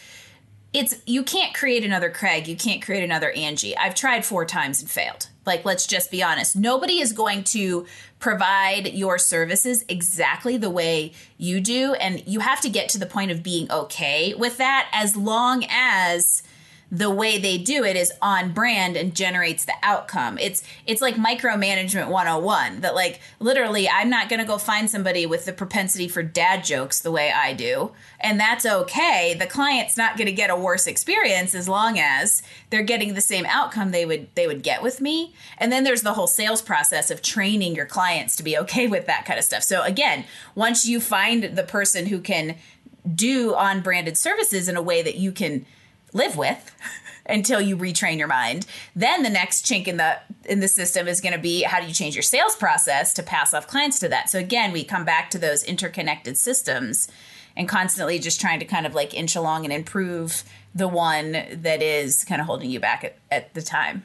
it's 0.72 1.00
you 1.06 1.22
can't 1.22 1.54
create 1.54 1.84
another 1.84 2.10
Craig, 2.10 2.46
you 2.46 2.56
can't 2.56 2.82
create 2.82 3.02
another 3.02 3.30
Angie. 3.30 3.76
I've 3.76 3.94
tried 3.94 4.24
four 4.24 4.44
times 4.44 4.82
and 4.82 4.90
failed. 4.90 5.28
Like 5.48 5.64
let's 5.64 5.86
just 5.86 6.12
be 6.12 6.22
honest. 6.22 6.54
Nobody 6.54 7.00
is 7.00 7.12
going 7.12 7.42
to 7.44 7.86
provide 8.20 8.92
your 8.92 9.18
services 9.18 9.84
exactly 9.88 10.56
the 10.56 10.70
way 10.70 11.12
you 11.36 11.60
do 11.60 11.94
and 11.94 12.22
you 12.26 12.40
have 12.40 12.60
to 12.60 12.68
get 12.68 12.88
to 12.90 12.98
the 12.98 13.06
point 13.06 13.30
of 13.30 13.42
being 13.42 13.70
okay 13.72 14.34
with 14.34 14.58
that 14.58 14.88
as 14.92 15.16
long 15.16 15.64
as 15.68 16.42
the 16.90 17.10
way 17.10 17.38
they 17.38 17.58
do 17.58 17.84
it 17.84 17.96
is 17.96 18.12
on 18.22 18.52
brand 18.52 18.96
and 18.96 19.14
generates 19.14 19.66
the 19.66 19.74
outcome. 19.82 20.38
It's 20.38 20.62
it's 20.86 21.02
like 21.02 21.16
micromanagement 21.16 22.08
101 22.08 22.80
that 22.80 22.94
like 22.94 23.20
literally 23.40 23.88
I'm 23.88 24.08
not 24.08 24.30
going 24.30 24.40
to 24.40 24.46
go 24.46 24.56
find 24.56 24.88
somebody 24.88 25.26
with 25.26 25.44
the 25.44 25.52
propensity 25.52 26.08
for 26.08 26.22
dad 26.22 26.64
jokes 26.64 27.00
the 27.00 27.10
way 27.10 27.30
I 27.30 27.52
do 27.52 27.92
and 28.20 28.40
that's 28.40 28.64
okay. 28.64 29.36
The 29.38 29.46
client's 29.46 29.98
not 29.98 30.16
going 30.16 30.26
to 30.26 30.32
get 30.32 30.48
a 30.48 30.56
worse 30.56 30.86
experience 30.86 31.54
as 31.54 31.68
long 31.68 31.98
as 31.98 32.42
they're 32.70 32.82
getting 32.82 33.12
the 33.12 33.20
same 33.20 33.44
outcome 33.46 33.90
they 33.90 34.06
would 34.06 34.34
they 34.34 34.46
would 34.46 34.62
get 34.62 34.82
with 34.82 35.02
me. 35.02 35.34
And 35.58 35.70
then 35.70 35.84
there's 35.84 36.02
the 36.02 36.14
whole 36.14 36.26
sales 36.26 36.62
process 36.62 37.10
of 37.10 37.20
training 37.20 37.74
your 37.74 37.86
clients 37.86 38.34
to 38.36 38.42
be 38.42 38.56
okay 38.58 38.86
with 38.86 39.04
that 39.06 39.26
kind 39.26 39.38
of 39.38 39.44
stuff. 39.44 39.62
So 39.62 39.82
again, 39.82 40.24
once 40.54 40.86
you 40.86 41.00
find 41.00 41.44
the 41.44 41.64
person 41.64 42.06
who 42.06 42.20
can 42.20 42.56
do 43.14 43.54
on 43.54 43.82
branded 43.82 44.16
services 44.16 44.68
in 44.68 44.76
a 44.76 44.82
way 44.82 45.02
that 45.02 45.16
you 45.16 45.32
can 45.32 45.66
live 46.18 46.36
with 46.36 46.74
until 47.26 47.60
you 47.60 47.76
retrain 47.76 48.18
your 48.18 48.28
mind. 48.28 48.66
Then 48.96 49.22
the 49.22 49.30
next 49.30 49.64
chink 49.64 49.86
in 49.86 49.96
the 49.96 50.18
in 50.44 50.60
the 50.60 50.68
system 50.68 51.06
is 51.06 51.20
going 51.20 51.34
to 51.34 51.38
be 51.38 51.62
how 51.62 51.80
do 51.80 51.86
you 51.86 51.92
change 51.92 52.14
your 52.14 52.22
sales 52.22 52.56
process 52.56 53.12
to 53.14 53.22
pass 53.22 53.54
off 53.54 53.66
clients 53.66 53.98
to 54.00 54.08
that. 54.08 54.30
So 54.30 54.38
again, 54.38 54.72
we 54.72 54.84
come 54.84 55.04
back 55.04 55.30
to 55.30 55.38
those 55.38 55.62
interconnected 55.62 56.36
systems 56.36 57.08
and 57.56 57.68
constantly 57.68 58.18
just 58.18 58.40
trying 58.40 58.60
to 58.60 58.64
kind 58.64 58.86
of 58.86 58.94
like 58.94 59.14
inch 59.14 59.36
along 59.36 59.64
and 59.64 59.72
improve 59.72 60.44
the 60.74 60.88
one 60.88 61.32
that 61.32 61.82
is 61.82 62.24
kind 62.24 62.40
of 62.40 62.46
holding 62.46 62.70
you 62.70 62.80
back 62.80 63.04
at, 63.04 63.16
at 63.30 63.54
the 63.54 63.62
time. 63.62 64.04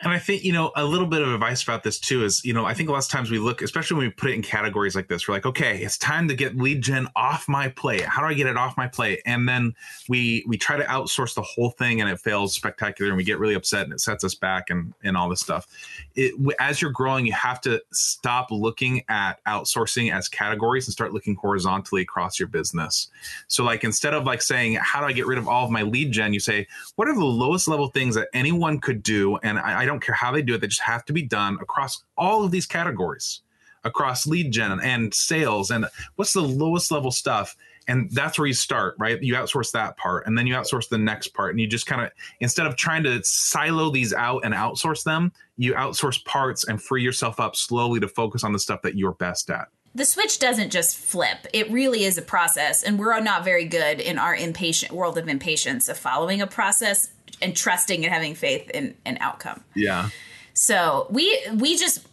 And 0.00 0.12
I 0.12 0.18
think, 0.18 0.44
you 0.44 0.52
know, 0.52 0.70
a 0.76 0.84
little 0.84 1.06
bit 1.06 1.22
of 1.22 1.32
advice 1.32 1.62
about 1.62 1.82
this 1.82 1.98
too 1.98 2.24
is, 2.24 2.44
you 2.44 2.52
know, 2.52 2.64
I 2.64 2.72
think 2.72 2.88
a 2.88 2.92
lot 2.92 3.02
of 3.02 3.10
times 3.10 3.30
we 3.30 3.38
look, 3.38 3.62
especially 3.62 3.96
when 3.96 4.06
we 4.06 4.12
put 4.12 4.30
it 4.30 4.34
in 4.34 4.42
categories 4.42 4.94
like 4.94 5.08
this, 5.08 5.26
we're 5.26 5.34
like, 5.34 5.46
okay, 5.46 5.82
it's 5.82 5.98
time 5.98 6.28
to 6.28 6.34
get 6.34 6.56
lead 6.56 6.82
gen 6.82 7.08
off 7.16 7.48
my 7.48 7.68
plate. 7.68 8.02
How 8.02 8.22
do 8.22 8.28
I 8.28 8.34
get 8.34 8.46
it 8.46 8.56
off 8.56 8.76
my 8.76 8.86
plate? 8.86 9.20
And 9.26 9.48
then 9.48 9.74
we 10.08 10.44
we 10.46 10.56
try 10.56 10.76
to 10.76 10.84
outsource 10.84 11.34
the 11.34 11.42
whole 11.42 11.70
thing 11.70 12.00
and 12.00 12.08
it 12.08 12.20
fails 12.20 12.54
spectacular 12.54 13.10
and 13.10 13.16
we 13.16 13.24
get 13.24 13.40
really 13.40 13.54
upset 13.54 13.84
and 13.84 13.92
it 13.92 14.00
sets 14.00 14.22
us 14.22 14.36
back 14.36 14.70
and 14.70 14.94
and 15.02 15.16
all 15.16 15.28
this 15.28 15.40
stuff. 15.40 15.66
It, 16.14 16.34
as 16.60 16.80
you're 16.80 16.92
growing, 16.92 17.26
you 17.26 17.32
have 17.32 17.60
to 17.62 17.82
stop 17.92 18.52
looking 18.52 19.02
at 19.08 19.44
outsourcing 19.46 20.12
as 20.12 20.28
categories 20.28 20.86
and 20.86 20.92
start 20.92 21.12
looking 21.12 21.34
horizontally 21.34 22.02
across 22.02 22.38
your 22.38 22.48
business. 22.48 23.08
So 23.48 23.64
like 23.64 23.82
instead 23.82 24.14
of 24.14 24.24
like 24.24 24.42
saying, 24.42 24.74
how 24.74 25.00
do 25.00 25.06
I 25.06 25.12
get 25.12 25.26
rid 25.26 25.38
of 25.38 25.48
all 25.48 25.64
of 25.64 25.72
my 25.72 25.82
lead 25.82 26.12
gen? 26.12 26.32
You 26.32 26.40
say, 26.40 26.68
what 26.94 27.08
are 27.08 27.14
the 27.14 27.24
lowest 27.24 27.66
level 27.66 27.88
things 27.88 28.14
that 28.14 28.28
anyone 28.32 28.78
could 28.78 29.02
do? 29.02 29.36
And 29.38 29.58
I, 29.58 29.82
I 29.82 29.86
don't 29.88 30.02
care 30.02 30.14
how 30.14 30.32
they 30.32 30.42
do 30.42 30.54
it, 30.54 30.60
they 30.60 30.66
just 30.66 30.82
have 30.82 31.04
to 31.06 31.12
be 31.12 31.22
done 31.22 31.58
across 31.60 32.04
all 32.16 32.44
of 32.44 32.50
these 32.50 32.66
categories, 32.66 33.42
across 33.84 34.26
lead 34.26 34.52
gen 34.52 34.78
and 34.80 35.12
sales. 35.12 35.70
And 35.70 35.86
what's 36.16 36.32
the 36.32 36.42
lowest 36.42 36.90
level 36.90 37.10
stuff? 37.10 37.56
And 37.88 38.10
that's 38.12 38.38
where 38.38 38.46
you 38.46 38.54
start, 38.54 38.96
right? 38.98 39.20
You 39.22 39.34
outsource 39.34 39.72
that 39.72 39.96
part 39.96 40.26
and 40.26 40.36
then 40.36 40.46
you 40.46 40.54
outsource 40.54 40.88
the 40.88 40.98
next 40.98 41.28
part. 41.28 41.52
And 41.52 41.60
you 41.60 41.66
just 41.66 41.86
kind 41.86 42.02
of, 42.02 42.10
instead 42.40 42.66
of 42.66 42.76
trying 42.76 43.02
to 43.04 43.22
silo 43.24 43.90
these 43.90 44.12
out 44.12 44.44
and 44.44 44.52
outsource 44.52 45.04
them, 45.04 45.32
you 45.56 45.72
outsource 45.72 46.22
parts 46.24 46.68
and 46.68 46.80
free 46.80 47.02
yourself 47.02 47.40
up 47.40 47.56
slowly 47.56 47.98
to 48.00 48.08
focus 48.08 48.44
on 48.44 48.52
the 48.52 48.58
stuff 48.58 48.82
that 48.82 48.94
you're 48.94 49.12
best 49.12 49.50
at 49.50 49.68
the 49.94 50.04
switch 50.04 50.38
doesn't 50.38 50.70
just 50.70 50.96
flip. 50.96 51.38
It 51.52 51.70
really 51.70 52.04
is 52.04 52.18
a 52.18 52.22
process, 52.22 52.82
and 52.82 52.98
we're 52.98 53.18
not 53.20 53.44
very 53.44 53.64
good 53.64 54.00
in 54.00 54.18
our 54.18 54.36
impatient 54.36 54.92
world 54.92 55.18
of 55.18 55.28
impatience 55.28 55.88
of 55.88 55.98
following 55.98 56.40
a 56.40 56.46
process 56.46 57.08
and 57.40 57.56
trusting 57.56 58.04
and 58.04 58.12
having 58.12 58.34
faith 58.34 58.70
in 58.70 58.94
an 59.04 59.18
outcome. 59.20 59.62
Yeah. 59.74 60.10
So 60.54 61.06
we 61.10 61.40
we 61.54 61.76
just 61.76 62.06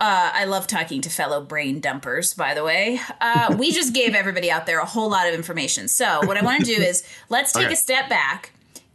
uh, 0.00 0.30
I 0.32 0.44
love 0.46 0.66
talking 0.66 1.02
to 1.02 1.10
fellow 1.10 1.42
brain 1.42 1.80
dumpers, 1.80 2.32
by 2.32 2.54
the 2.54 2.64
way. 2.64 2.98
Uh, 3.20 3.54
we 3.58 3.70
just 3.72 3.92
gave 3.92 4.14
everybody 4.14 4.50
out 4.50 4.64
there 4.64 4.80
a 4.80 4.86
whole 4.86 5.10
lot 5.10 5.28
of 5.28 5.34
information. 5.34 5.88
So, 5.88 6.20
what 6.24 6.38
I 6.38 6.42
want 6.42 6.64
to 6.64 6.74
do 6.74 6.80
is 6.80 7.06
let's 7.28 7.52
take 7.52 7.66
okay. 7.66 7.74
a 7.74 7.76
step 7.76 8.08
back. 8.08 8.52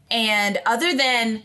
And 0.10 0.60
other 0.66 0.96
than 0.96 1.44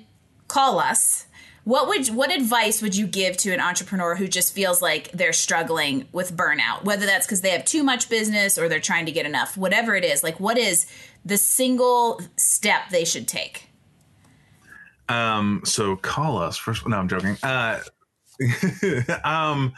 call 0.49 0.79
us, 0.79 1.27
what 1.65 1.89
would 1.89 2.09
what 2.09 2.33
advice 2.33 2.81
would 2.81 2.97
you 2.97 3.07
give 3.07 3.37
to 3.39 3.53
an 3.53 3.61
entrepreneur 3.61 4.17
who 4.17 4.29
just 4.29 4.55
feels 4.55 4.81
like 4.81 5.13
they're 5.13 5.35
struggling 5.35 6.09
with 6.11 6.35
burnout? 6.35 6.85
Whether 6.85 7.05
that's 7.05 7.27
because 7.27 7.43
they 7.43 7.51
have 7.51 7.67
too 7.67 7.85
much 7.85 8.09
business 8.09 8.59
or 8.59 8.69
they're 8.69 8.81
trying 8.81 9.07
to 9.07 9.13
get 9.13 9.27
enough, 9.27 9.59
whatever 9.59 9.95
it 9.95 10.05
is. 10.05 10.23
Like, 10.23 10.41
what 10.41 10.57
is 10.57 10.87
the 11.25 11.37
single 11.37 12.23
step 12.37 12.89
they 12.91 13.05
should 13.05 13.29
take? 13.29 13.70
Um, 15.11 15.63
so 15.65 15.97
call 15.97 16.39
us 16.39 16.57
first. 16.57 16.87
No, 16.87 16.97
I'm 16.97 17.09
joking. 17.09 17.37
Uh, 17.43 17.81
um, 19.25 19.73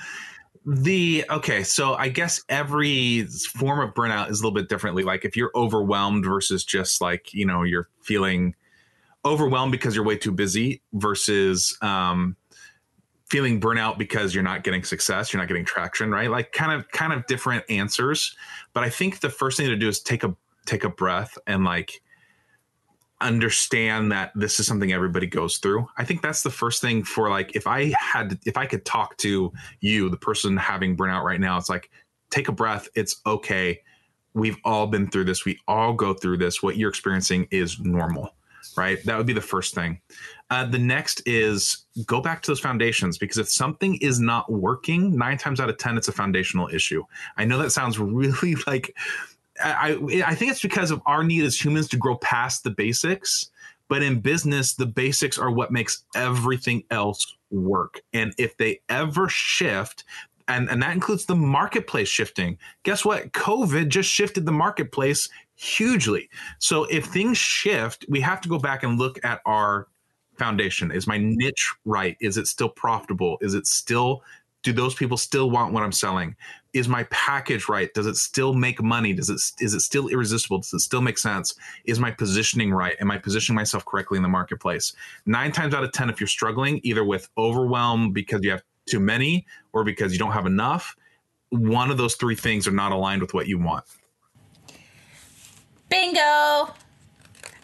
the 0.65 1.25
okay, 1.29 1.63
so 1.65 1.95
I 1.95 2.09
guess 2.09 2.43
every 2.49 3.25
form 3.25 3.81
of 3.81 3.95
burnout 3.95 4.31
is 4.31 4.41
a 4.41 4.43
little 4.43 4.55
bit 4.55 4.69
differently. 4.69 5.03
Like 5.03 5.25
if 5.25 5.37
you're 5.37 5.51
overwhelmed 5.55 6.25
versus 6.25 6.65
just 6.65 7.01
like 7.01 7.33
you 7.35 7.47
know 7.47 7.63
you're 7.63 7.89
feeling 8.03 8.55
overwhelmed 9.25 9.73
because 9.73 9.97
you're 9.97 10.05
way 10.05 10.17
too 10.17 10.33
busy 10.33 10.83
versus 10.93 11.77
um, 11.81 12.37
feeling 13.29 13.61
burnout 13.61 13.99
because 13.99 14.35
you're 14.35 14.45
not 14.45 14.63
getting 14.63 14.85
success, 14.85 15.33
you're 15.33 15.41
not 15.41 15.49
getting 15.49 15.65
traction, 15.65 16.11
right? 16.11 16.31
Like 16.31 16.53
kind 16.53 16.73
of 16.73 16.89
kind 16.91 17.13
of 17.13 17.27
different 17.27 17.65
answers. 17.71 18.37
But 18.73 18.85
I 18.85 18.91
think 18.91 19.21
the 19.21 19.31
first 19.31 19.57
thing 19.57 19.67
to 19.69 19.77
do 19.77 19.89
is 19.89 20.01
take 20.01 20.23
a 20.23 20.37
take 20.67 20.85
a 20.85 20.91
breath 20.91 21.39
and 21.47 21.65
like 21.65 22.03
understand 23.27 24.13
that 24.13 24.33
this 24.35 24.61
is 24.61 24.67
something 24.67 24.93
everybody 24.93 25.27
goes 25.27 25.59
through. 25.59 25.87
I 25.97 26.05
think 26.05 26.23
that's 26.23 26.43
the 26.43 26.51
first 26.51 26.81
thing 26.81 27.05
for 27.05 27.31
like 27.31 27.57
if 27.57 27.67
I 27.67 27.95
had 27.99 28.39
if 28.47 28.57
I 28.57 28.67
could 28.67 28.85
talk 28.85 29.17
to 29.19 29.53
you, 29.81 30.09
the 30.09 30.17
person 30.17 30.57
having 30.57 30.97
burnout 30.97 31.25
right 31.25 31.41
now, 31.41 31.59
it's 31.59 31.69
like 31.69 31.91
take 32.31 32.49
a 32.49 32.53
breath. 32.53 32.89
It's 32.95 33.21
okay. 33.27 33.81
We've 34.35 34.57
all 34.65 34.87
been 34.87 35.09
through 35.09 35.25
this. 35.25 35.45
We 35.45 35.61
all 35.69 35.93
go 35.93 36.15
through 36.15 36.39
this. 36.39 36.63
What 36.63 36.77
you're 36.77 36.89
experiencing 36.89 37.49
is 37.51 37.79
normal, 37.81 38.35
right? 38.77 39.03
That 39.05 39.19
would 39.19 39.27
be 39.27 39.35
the 39.35 39.41
first 39.41 39.75
thing. 39.75 40.01
Uh, 40.51 40.67
the 40.67 40.79
next 40.79 41.23
is 41.27 41.87
go 42.07 42.21
back 42.21 42.43
to 42.43 42.51
those 42.51 42.61
foundations 42.61 43.19
because 43.19 43.39
if 43.39 43.51
something 43.51 43.97
is 43.97 44.21
not 44.21 44.51
working, 44.51 45.17
nine 45.17 45.39
times 45.39 45.61
out 45.61 45.71
of 45.71 45.79
10, 45.79 45.97
it's 45.97 46.09
a 46.09 46.13
foundational 46.13 46.69
issue. 46.69 47.03
I 47.37 47.45
know 47.45 47.59
that 47.59 47.71
sounds 47.73 47.99
really 47.99 48.57
like 48.67 48.97
I, 49.61 49.99
I 50.27 50.35
think 50.35 50.51
it's 50.51 50.63
because 50.63 50.91
of 50.91 51.03
our 51.07 51.25
need 51.25 51.45
as 51.45 51.63
humans 51.63 51.89
to 51.89 51.97
grow 51.97 52.17
past 52.17 52.65
the 52.65 52.71
basics. 52.71 53.51
But 53.89 54.03
in 54.03 54.21
business, 54.21 54.75
the 54.75 54.87
basics 54.87 55.39
are 55.39 55.51
what 55.51 55.71
makes 55.71 56.05
everything 56.15 56.85
else 56.91 57.37
work. 57.51 58.01
And 58.15 58.33
if 58.39 58.57
they 58.57 58.81
ever 58.89 59.29
shift, 59.29 60.05
and, 60.49 60.71
and 60.71 60.83
that 60.83 60.95
includes 60.95 61.27
the 61.27 61.35
marketplace 61.35 62.09
shifting, 62.09 62.57
guess 62.85 63.05
what? 63.05 63.33
COVID 63.33 63.89
just 63.89 64.09
shifted 64.09 64.47
the 64.47 64.53
marketplace 64.53 65.29
hugely. 65.57 66.31
So 66.59 66.85
if 66.85 67.07
things 67.07 67.37
shift, 67.37 68.07
we 68.09 68.21
have 68.21 68.41
to 68.41 68.49
go 68.49 68.59
back 68.59 68.83
and 68.83 68.99
look 68.99 69.23
at 69.25 69.41
our 69.45 69.89
foundation. 70.39 70.91
Is 70.91 71.07
my 71.07 71.19
niche 71.19 71.75
right? 71.85 72.17
Is 72.21 72.39
it 72.39 72.47
still 72.47 72.71
profitable? 72.71 73.37
Is 73.43 73.55
it 73.55 73.67
still 73.67 74.23
do 74.63 74.73
those 74.73 74.95
people 74.95 75.17
still 75.17 75.51
want 75.51 75.73
what 75.73 75.83
I'm 75.83 75.93
selling? 75.93 76.37
Is 76.73 76.89
my 76.89 77.05
package 77.05 77.69
right? 77.69 77.93
Does 77.93 78.07
it 78.07 78.17
still 78.17 78.55
make 78.55 78.83
money? 78.83 79.13
Does 79.13 79.29
it 79.29 79.41
is 79.63 79.75
it 79.75 79.81
still 79.81 80.09
irresistible? 80.09 80.59
Does 80.59 80.73
it 80.73 80.81
still 80.81 81.03
make 81.03 81.19
sense? 81.19 81.55
Is 81.85 81.99
my 81.99 82.11
positioning 82.11 82.73
right? 82.73 82.97
Am 83.01 83.11
I 83.11 83.19
positioning 83.19 83.57
myself 83.57 83.85
correctly 83.85 84.17
in 84.17 84.23
the 84.23 84.29
marketplace? 84.29 84.95
Nine 85.27 85.53
times 85.53 85.75
out 85.75 85.85
of 85.85 85.93
ten, 85.93 86.09
if 86.09 86.21
you're 86.21 86.27
struggling 86.27 86.81
either 86.83 87.05
with 87.05 87.29
overwhelm 87.37 88.13
because 88.13 88.41
you 88.43 88.51
have 88.51 88.63
too 88.87 89.01
many 89.01 89.47
or 89.73 89.85
because 89.85 90.13
you 90.13 90.19
don't 90.19 90.33
have 90.33 90.47
enough, 90.47 90.97
one 91.51 91.91
of 91.91 91.99
those 91.99 92.15
three 92.15 92.37
things 92.37 92.67
are 92.67 92.73
not 92.73 92.93
aligned 92.93 93.21
with 93.21 93.35
what 93.35 93.47
you 93.47 93.59
want. 93.59 93.85
Bingo. 95.89 96.75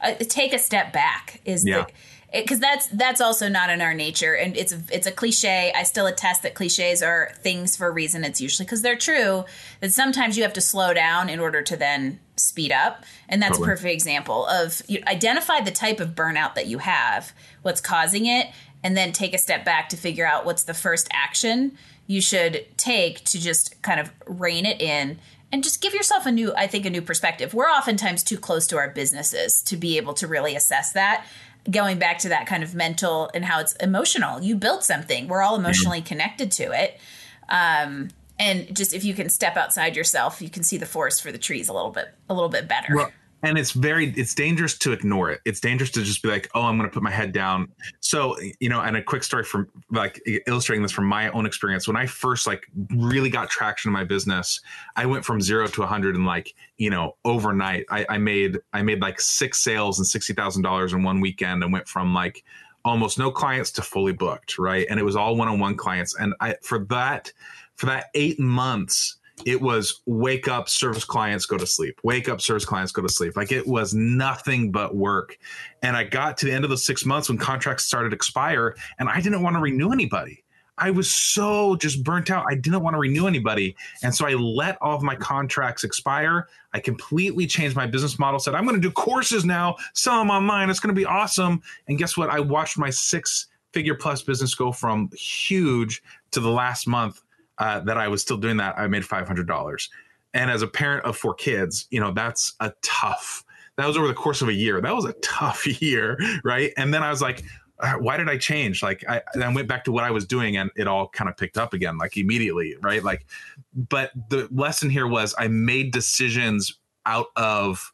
Uh, 0.01 0.15
take 0.21 0.53
a 0.53 0.59
step 0.59 0.93
back 0.93 1.41
is 1.45 1.67
yeah. 1.67 1.83
the 1.83 1.93
because 2.33 2.61
that's 2.61 2.87
that's 2.89 3.21
also 3.21 3.49
not 3.49 3.71
in 3.71 3.81
our 3.81 3.95
nature. 3.95 4.35
And 4.35 4.57
it's 4.57 4.73
a, 4.73 4.81
it's 4.93 5.07
a 5.07 5.13
cliche. 5.13 5.73
I 5.75 5.83
still 5.83 6.07
attest 6.07 6.43
that 6.43 6.55
cliches 6.55 7.03
are 7.03 7.33
things 7.41 7.77
for 7.77 7.87
a 7.87 7.91
reason. 7.91 8.25
It's 8.25 8.41
usually 8.41 8.67
because 8.67 8.83
they're 8.83 8.97
true. 8.97 9.45
That 9.81 9.93
sometimes 9.93 10.37
you 10.37 10.43
have 10.43 10.53
to 10.55 10.61
slow 10.61 10.93
down 10.93 11.31
in 11.31 11.41
order 11.41 11.63
to 11.63 11.77
then 11.77 12.21
speed 12.37 12.71
up. 12.71 13.05
And 13.29 13.43
that's 13.43 13.59
totally. 13.59 13.73
a 13.73 13.77
perfect 13.77 13.95
example 13.95 14.47
of 14.47 14.83
you 14.89 15.03
identify 15.07 15.61
the 15.61 15.71
type 15.71 16.01
of 16.01 16.11
burnout 16.11 16.55
that 16.55 16.67
you 16.67 16.79
have 16.79 17.33
what's 17.63 17.81
causing 17.81 18.27
it 18.27 18.49
and 18.85 18.97
then 18.97 19.13
take 19.13 19.35
a 19.35 19.39
step 19.39 19.65
back 19.65 19.89
to 19.89 19.97
figure 19.97 20.27
out 20.27 20.45
what's 20.45 20.63
the 20.65 20.75
first 20.75 21.09
action 21.13 21.77
you 22.07 22.21
should 22.21 22.65
take 22.77 23.25
to 23.25 23.41
just 23.41 23.81
kind 23.83 24.01
of 24.01 24.11
rein 24.27 24.65
it 24.65 24.81
in 24.81 25.19
and 25.51 25.65
just 25.65 25.83
give 25.83 25.95
yourself 25.95 26.27
a 26.27 26.33
new 26.33 26.55
i 26.55 26.67
think 26.67 26.87
a 26.87 26.91
new 26.91 27.03
perspective. 27.03 27.55
We're 27.55 27.71
oftentimes 27.71 28.23
too 28.23 28.39
close 28.39 28.67
to 28.69 28.77
our 28.77 28.91
businesses 28.91 29.63
to 29.63 29.77
be 29.77 29.97
able 29.97 30.15
to 30.15 30.27
really 30.27 30.55
assess 30.55 30.93
that 30.93 31.27
going 31.71 31.99
back 31.99 32.19
to 32.19 32.29
that 32.31 32.47
kind 32.47 32.63
of 32.63 32.75
mental 32.75 33.31
and 33.35 33.45
how 33.45 33.61
it's 33.61 33.75
emotional. 33.77 34.43
You 34.43 34.57
built 34.57 34.85
something. 34.85 35.29
We're 35.29 35.43
all 35.43 35.57
emotionally 35.57 36.01
connected 36.01 36.51
to 36.53 36.73
it. 36.73 36.99
Um, 37.49 38.09
and 38.39 38.75
just 38.77 38.95
if 38.95 39.05
you 39.05 39.15
can 39.15 39.29
step 39.29 39.57
outside 39.57 39.97
yourself, 39.97 40.41
you 40.41 40.49
can 40.49 40.63
see 40.63 40.77
the 40.77 40.87
forest 40.87 41.23
for 41.23 41.33
the 41.33 41.39
trees 41.39 41.69
a 41.69 41.73
little 41.73 41.91
bit, 41.91 42.09
a 42.29 42.35
little 42.35 42.49
bit 42.49 42.69
better. 42.69 42.95
Well, 42.95 43.13
and 43.43 43.57
it's 43.57 43.73
very 43.73 44.11
it's 44.17 44.35
dangerous 44.35 44.77
to 44.79 44.93
ignore 44.93 45.31
it. 45.31 45.41
It's 45.45 45.61
dangerous 45.61 45.91
to 45.93 46.03
just 46.03 46.23
be 46.23 46.29
like 46.29 46.49
oh 46.55 46.63
i'm 46.63 46.77
going 46.77 46.89
to 46.89 46.93
put 46.93 47.03
my 47.03 47.11
head 47.11 47.33
down. 47.33 47.69
So 48.01 48.37
you 48.61 48.69
know 48.69 48.81
and 48.81 48.97
a 48.97 49.03
quick 49.03 49.23
story 49.23 49.45
from 49.45 49.69
like 49.91 50.21
illustrating 50.47 50.83
this 50.83 50.93
from 50.93 51.07
my 51.07 51.31
own 51.31 51.47
experience. 51.47 51.87
When 51.87 51.97
i 51.97 52.07
first 52.07 52.47
like 52.47 52.67
really 52.97 53.31
got 53.31 53.51
traction 53.51 53.89
in 53.91 53.93
my 53.93 54.05
business 54.05 54.61
i 54.97 55.07
went 55.07 55.25
from 55.25 55.41
zero 55.41 55.67
to 55.67 55.81
100 55.81 56.17
and 56.17 56.27
like 56.27 56.55
you 56.77 56.91
know 56.91 57.17
overnight. 57.25 57.85
I, 57.91 58.07
I 58.09 58.19
made 58.19 58.59
i 58.73 58.83
made 58.83 59.01
like 59.01 59.21
six 59.21 59.59
sales 59.61 59.99
and 59.99 60.07
$60000 60.07 60.93
in 60.93 61.03
one 61.03 61.21
weekend 61.21 61.63
and 61.63 61.73
went 61.73 61.89
from 61.89 62.15
like 62.15 62.45
almost 62.85 63.19
no 63.19 63.31
clients 63.31 63.71
to 63.73 63.83
fully 63.83 64.13
booked 64.13 64.59
right? 64.59 64.87
And 64.91 64.99
it 64.99 65.05
was 65.05 65.17
all 65.17 65.37
one-on-one 65.37 65.77
clients. 65.77 66.17
And 66.19 66.35
i 66.41 66.57
for 66.63 66.81
that 66.87 67.33
for 67.77 67.87
that 67.87 68.07
eight 68.15 68.41
months 68.41 69.18
it 69.45 69.61
was 69.61 70.01
wake 70.07 70.49
up 70.49 70.69
service 70.69 71.05
clients 71.05 71.47
go 71.47 71.57
to 71.57 71.67
sleep. 71.67 72.01
Wake 72.03 72.29
up 72.29 72.41
service 72.41 72.65
clients 72.65 72.93
go 72.93 73.03
to 73.03 73.09
sleep. 73.09 73.37
Like 73.37 73.53
it 73.53 73.67
was 73.67 73.95
nothing 73.95 74.71
but 74.71 74.97
work. 74.97 75.39
And 75.83 75.97
i 75.97 76.05
got 76.05 76.37
to 76.39 76.47
the 76.47 76.53
end 76.53 76.65
of 76.65 76.71
the 76.71 76.77
six 76.77 77.05
months 77.05 77.29
when 77.29 77.39
contracts 77.39 77.85
started 77.85 78.11
to 78.11 78.17
expire 78.17 78.77
and 78.99 79.09
i 79.09 79.21
didn't 79.21 79.43
want 79.43 79.57
to 79.57 79.61
renew 79.61 79.93
anybody. 79.93 80.45
I 80.81 80.91
was 80.91 81.13
so 81.13 81.75
just 81.75 82.05
burnt 82.05 82.31
out. 82.31 82.47
I 82.49 82.55
didn't 82.55 82.83
want 82.85 82.95
to 82.95 83.01
renew 83.01 83.27
anybody. 83.27 83.75
And 84.03 84.15
so 84.15 84.27
i 84.27 84.35
let 84.35 84.79
all 84.81 84.95
of 84.95 85.03
my 85.03 85.17
contracts 85.17 85.83
expire. 85.83 86.49
I 86.73 86.79
completely 86.81 87.47
changed 87.47 87.75
my 87.75 87.87
business 87.87 88.19
model 88.19 88.39
said 88.39 88.55
i'm 88.55 88.65
going 88.65 88.81
to 88.81 88.89
do 88.89 88.93
courses 88.93 89.45
now. 89.45 89.77
Sell 89.95 90.19
them 90.19 90.31
online. 90.31 90.71
It's 90.71 90.81
going 90.81 90.95
to 90.95 90.99
be 90.99 91.07
awesome. 91.07 91.63
And 91.89 91.99
guess 91.99 92.17
what? 92.17 92.31
I 92.31 92.41
watched 92.41 92.79
my 92.79 92.91
six 92.91 93.49
figure 93.73 93.95
plus 93.95 94.23
business 94.23 94.55
go 94.55 94.73
from 94.73 95.11
huge 95.13 96.03
to 96.31 96.41
the 96.41 96.51
last 96.51 96.87
month 96.87 97.23
uh, 97.59 97.81
that 97.81 97.99
I 97.99 98.09
was 98.09 98.23
still 98.23 98.37
doing 98.37 98.57
that, 98.59 98.79
I 98.79 98.87
made 98.87 99.05
five 99.05 99.27
hundred 99.27 99.47
dollars. 99.47 99.91
And 100.35 100.51
as 100.51 100.63
a 100.63 100.69
parent 100.69 101.05
of 101.05 101.17
four 101.17 101.35
kids, 101.35 101.87
you 101.91 102.01
know 102.01 102.13
that's 102.13 102.55
a 102.61 102.73
tough. 102.83 103.45
That 103.77 103.87
was 103.87 103.97
over 103.97 104.09
the 104.09 104.15
course 104.15 104.43
of 104.43 104.49
a 104.49 104.53
year. 104.53 104.81
That 104.81 104.95
was 104.95 105.05
a 105.05 105.13
tough 105.23 105.67
year, 105.83 106.19
right? 106.45 106.73
And 106.77 106.93
then 106.93 107.03
I 107.03 107.11
was 107.11 107.23
like, 107.23 107.45
uh, 107.81 107.95
why 107.95 108.17
did 108.17 108.29
I 108.29 108.37
change? 108.37 108.83
Like 108.83 109.05
I, 109.09 109.23
I 109.41 109.55
went 109.55 109.69
back 109.69 109.85
to 109.85 109.93
what 109.93 110.05
I 110.05 110.11
was 110.11 110.27
doing 110.27 110.57
and 110.57 110.71
it 110.77 110.89
all 110.89 111.09
kind 111.09 111.31
of 111.31 111.37
picked 111.37 111.57
up 111.57 111.73
again, 111.73 111.97
like 111.97 112.17
immediately, 112.17 112.75
right? 112.83 113.03
Like, 113.03 113.27
but 113.73 114.11
the 114.31 114.49
lesson 114.51 114.91
here 114.91 115.07
was 115.07 115.35
I 115.39 115.49
made 115.49 115.93
decisions 115.93 116.79
out 117.07 117.29
of, 117.37 117.93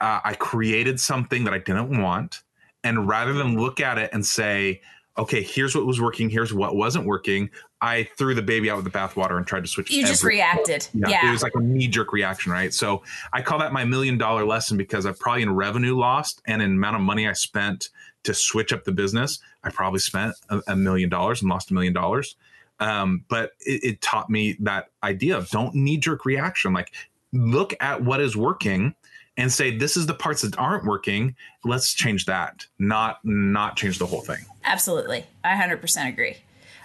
uh, 0.00 0.20
I 0.24 0.34
created 0.34 1.00
something 1.00 1.44
that 1.44 1.52
I 1.52 1.58
didn't 1.58 2.00
want. 2.00 2.42
And 2.84 3.08
rather 3.08 3.32
than 3.32 3.60
look 3.60 3.80
at 3.80 3.98
it 3.98 4.10
and 4.12 4.24
say, 4.24 4.80
okay, 5.20 5.42
here's 5.42 5.74
what 5.74 5.84
was 5.84 6.00
working, 6.00 6.30
here's 6.30 6.52
what 6.52 6.76
wasn't 6.76 7.04
working, 7.04 7.50
I 7.82 8.04
threw 8.16 8.34
the 8.34 8.42
baby 8.42 8.70
out 8.70 8.76
with 8.76 8.90
the 8.90 8.98
bathwater 8.98 9.36
and 9.36 9.46
tried 9.46 9.64
to 9.64 9.68
switch. 9.68 9.90
You 9.90 10.06
just 10.06 10.24
reacted. 10.24 10.88
Yeah, 10.94 11.08
yeah. 11.08 11.28
It 11.28 11.32
was 11.32 11.42
like 11.42 11.54
a 11.54 11.60
knee 11.60 11.88
jerk 11.88 12.12
reaction, 12.12 12.50
right? 12.52 12.72
So 12.72 13.02
I 13.32 13.42
call 13.42 13.58
that 13.58 13.72
my 13.72 13.84
million 13.84 14.16
dollar 14.16 14.44
lesson 14.44 14.78
because 14.78 15.04
I've 15.04 15.18
probably 15.18 15.42
in 15.42 15.54
revenue 15.54 15.94
lost 15.94 16.40
and 16.46 16.62
in 16.62 16.70
amount 16.70 16.96
of 16.96 17.02
money 17.02 17.28
I 17.28 17.34
spent 17.34 17.90
to 18.24 18.34
switch 18.34 18.72
up 18.72 18.84
the 18.84 18.92
business, 18.92 19.38
I 19.62 19.70
probably 19.70 20.00
spent 20.00 20.34
a, 20.48 20.62
a 20.68 20.76
million 20.76 21.10
dollars 21.10 21.42
and 21.42 21.50
lost 21.50 21.70
a 21.70 21.74
million 21.74 21.92
dollars. 21.92 22.36
Um, 22.78 23.24
but 23.28 23.52
it, 23.60 23.84
it 23.84 24.00
taught 24.00 24.30
me 24.30 24.56
that 24.60 24.86
idea 25.02 25.36
of 25.36 25.50
don't 25.50 25.74
knee 25.74 25.98
jerk 25.98 26.24
reaction. 26.24 26.72
Like 26.72 26.92
look 27.32 27.74
at 27.80 28.02
what 28.02 28.20
is 28.20 28.36
working 28.36 28.94
and 29.40 29.52
say 29.52 29.76
this 29.76 29.96
is 29.96 30.06
the 30.06 30.14
parts 30.14 30.42
that 30.42 30.58
aren't 30.58 30.84
working 30.84 31.34
let's 31.64 31.94
change 31.94 32.26
that 32.26 32.66
not 32.78 33.18
not 33.24 33.76
change 33.76 33.98
the 33.98 34.06
whole 34.06 34.20
thing 34.20 34.44
absolutely 34.64 35.24
i 35.44 35.54
100% 35.54 36.08
agree 36.08 36.36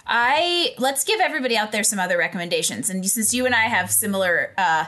I 0.08 0.76
let's 0.78 1.04
give 1.04 1.20
everybody 1.20 1.58
out 1.58 1.72
there 1.72 1.84
some 1.84 2.00
other 2.00 2.18
recommendations. 2.18 2.90
And 2.90 3.04
since 3.10 3.34
you 3.34 3.46
and 3.46 3.56
I 3.56 3.64
have 3.64 3.90
similar 3.90 4.54
uh, 4.58 4.86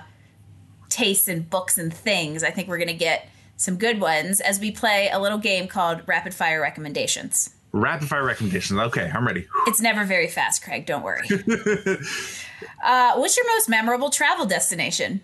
tastes 0.89 1.28
in 1.28 1.41
books 1.41 1.78
and 1.78 1.93
things, 1.93 2.43
I 2.43 2.51
think 2.51 2.68
we're 2.68 2.78
going 2.78 2.88
to 2.88 2.93
get 2.93 3.28
some 3.55 3.78
good 3.78 3.99
ones 3.99 4.39
as 4.39 4.59
we 4.59 4.72
play 4.72 5.09
a 5.11 5.20
little 5.20 5.39
game 5.39 5.68
called 5.68 6.01
Rapid 6.05 6.34
Fire 6.34 6.61
Recommendations. 6.61 7.49
Rapid 7.74 8.07
fire 8.07 8.24
recommendations. 8.24 8.80
Okay, 8.80 9.11
I'm 9.13 9.28
ready. 9.28 9.45
It's 9.68 9.82
never 9.82 10.05
very 10.05 10.28
fast, 10.28 10.63
Craig. 10.63 10.86
Don't 10.86 11.03
worry. 11.03 11.28
uh, 12.84 13.15
what's 13.15 13.36
your 13.36 13.45
most 13.53 13.68
memorable 13.68 14.09
travel 14.09 14.45
destination? 14.45 15.20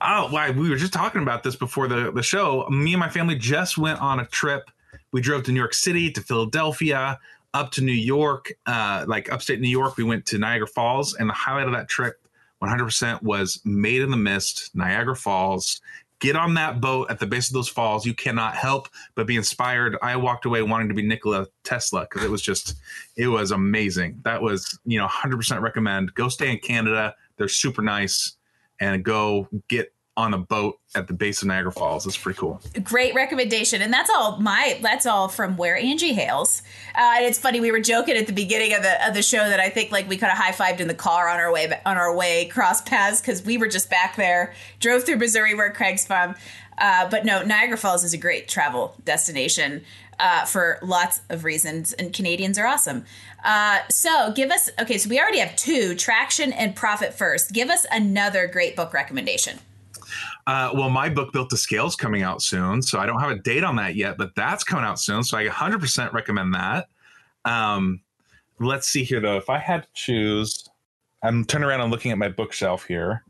Oh, 0.00 0.28
why 0.30 0.50
we 0.50 0.70
were 0.70 0.76
just 0.76 0.92
talking 0.92 1.22
about 1.22 1.42
this 1.42 1.56
before 1.56 1.88
the, 1.88 2.12
the 2.12 2.22
show. 2.22 2.66
Me 2.68 2.92
and 2.92 3.00
my 3.00 3.08
family 3.08 3.34
just 3.34 3.78
went 3.78 4.00
on 4.00 4.20
a 4.20 4.26
trip. 4.26 4.70
We 5.10 5.20
drove 5.20 5.42
to 5.44 5.52
New 5.52 5.58
York 5.58 5.74
City, 5.74 6.10
to 6.12 6.20
Philadelphia, 6.20 7.18
up 7.54 7.70
to 7.72 7.82
New 7.82 7.92
York, 7.92 8.52
uh, 8.66 9.04
like 9.08 9.32
upstate 9.32 9.60
New 9.60 9.68
York, 9.68 9.96
we 9.96 10.04
went 10.04 10.26
to 10.26 10.38
Niagara 10.38 10.66
Falls, 10.66 11.14
and 11.14 11.28
the 11.28 11.34
highlight 11.34 11.66
of 11.66 11.72
that 11.72 11.88
trip, 11.88 12.20
100%, 12.62 13.22
was 13.22 13.60
Maid 13.64 14.02
of 14.02 14.10
the 14.10 14.16
Mist, 14.16 14.70
Niagara 14.74 15.16
Falls. 15.16 15.80
Get 16.20 16.36
on 16.36 16.54
that 16.54 16.80
boat 16.80 17.10
at 17.10 17.20
the 17.20 17.26
base 17.26 17.48
of 17.48 17.54
those 17.54 17.68
falls. 17.68 18.04
You 18.04 18.12
cannot 18.12 18.56
help 18.56 18.88
but 19.14 19.28
be 19.28 19.36
inspired. 19.36 19.96
I 20.02 20.16
walked 20.16 20.46
away 20.46 20.62
wanting 20.62 20.88
to 20.88 20.94
be 20.94 21.02
Nikola 21.02 21.46
Tesla 21.62 22.00
because 22.00 22.24
it 22.24 22.30
was 22.30 22.42
just, 22.42 22.74
it 23.16 23.28
was 23.28 23.52
amazing. 23.52 24.20
That 24.24 24.42
was, 24.42 24.78
you 24.84 24.98
know, 24.98 25.06
100% 25.06 25.60
recommend. 25.60 26.12
Go 26.14 26.28
stay 26.28 26.50
in 26.50 26.58
Canada. 26.58 27.14
They're 27.36 27.46
super 27.46 27.82
nice 27.82 28.36
and 28.80 29.04
go 29.04 29.48
get 29.68 29.92
on 30.18 30.34
a 30.34 30.38
boat 30.38 30.80
at 30.96 31.06
the 31.06 31.12
base 31.12 31.42
of 31.42 31.48
Niagara 31.48 31.70
Falls. 31.70 32.04
It's 32.04 32.18
pretty 32.18 32.40
cool. 32.40 32.60
Great 32.82 33.14
recommendation, 33.14 33.80
and 33.80 33.92
that's 33.92 34.10
all 34.10 34.38
my 34.40 34.76
that's 34.82 35.06
all 35.06 35.28
from 35.28 35.56
where 35.56 35.76
Angie 35.76 36.12
hails. 36.12 36.60
Uh, 36.96 37.14
and 37.18 37.24
it's 37.24 37.38
funny 37.38 37.60
we 37.60 37.70
were 37.70 37.80
joking 37.80 38.16
at 38.16 38.26
the 38.26 38.32
beginning 38.32 38.74
of 38.74 38.82
the 38.82 39.06
of 39.06 39.14
the 39.14 39.22
show 39.22 39.48
that 39.48 39.60
I 39.60 39.70
think 39.70 39.92
like 39.92 40.08
we 40.08 40.16
could 40.16 40.28
have 40.28 40.36
high 40.36 40.50
fived 40.50 40.80
in 40.80 40.88
the 40.88 40.94
car 40.94 41.28
on 41.28 41.38
our 41.38 41.52
way 41.52 41.72
on 41.86 41.96
our 41.96 42.12
way 42.14 42.46
cross 42.46 42.82
paths 42.82 43.20
because 43.20 43.44
we 43.44 43.58
were 43.58 43.68
just 43.68 43.90
back 43.90 44.16
there, 44.16 44.54
drove 44.80 45.04
through 45.04 45.18
Missouri 45.18 45.54
where 45.54 45.70
Craig's 45.72 46.04
from. 46.04 46.34
Uh, 46.76 47.08
but 47.08 47.24
no, 47.24 47.42
Niagara 47.42 47.76
Falls 47.76 48.02
is 48.02 48.12
a 48.12 48.18
great 48.18 48.48
travel 48.48 48.96
destination 49.04 49.84
uh, 50.18 50.44
for 50.44 50.78
lots 50.82 51.20
of 51.28 51.44
reasons, 51.44 51.92
and 51.92 52.12
Canadians 52.12 52.58
are 52.58 52.66
awesome. 52.66 53.04
Uh, 53.44 53.78
so 53.90 54.32
give 54.34 54.50
us 54.50 54.68
okay. 54.80 54.98
So 54.98 55.08
we 55.08 55.20
already 55.20 55.38
have 55.38 55.54
two 55.56 55.94
traction 55.94 56.52
and 56.52 56.74
profit 56.74 57.14
first. 57.14 57.52
Give 57.52 57.70
us 57.70 57.86
another 57.90 58.46
great 58.46 58.76
book 58.76 58.92
recommendation. 58.92 59.58
Uh, 60.46 60.70
well, 60.74 60.88
my 60.88 61.08
book 61.08 61.32
Built 61.32 61.50
to 61.50 61.56
Scale 61.56 61.86
is 61.86 61.94
coming 61.94 62.22
out 62.22 62.40
soon, 62.40 62.80
so 62.80 62.98
I 62.98 63.06
don't 63.06 63.20
have 63.20 63.30
a 63.30 63.38
date 63.38 63.64
on 63.64 63.76
that 63.76 63.96
yet, 63.96 64.16
but 64.16 64.34
that's 64.34 64.64
coming 64.64 64.84
out 64.84 64.98
soon. 64.98 65.22
So 65.22 65.36
I 65.36 65.46
100% 65.46 66.12
recommend 66.12 66.54
that. 66.54 66.88
Um, 67.44 68.00
let's 68.58 68.88
see 68.88 69.04
here 69.04 69.20
though. 69.20 69.36
If 69.36 69.50
I 69.50 69.58
had 69.58 69.82
to 69.82 69.88
choose, 69.92 70.66
I'm 71.22 71.44
turning 71.44 71.68
around 71.68 71.82
and 71.82 71.90
looking 71.90 72.12
at 72.12 72.18
my 72.18 72.28
bookshelf 72.28 72.84
here. 72.86 73.24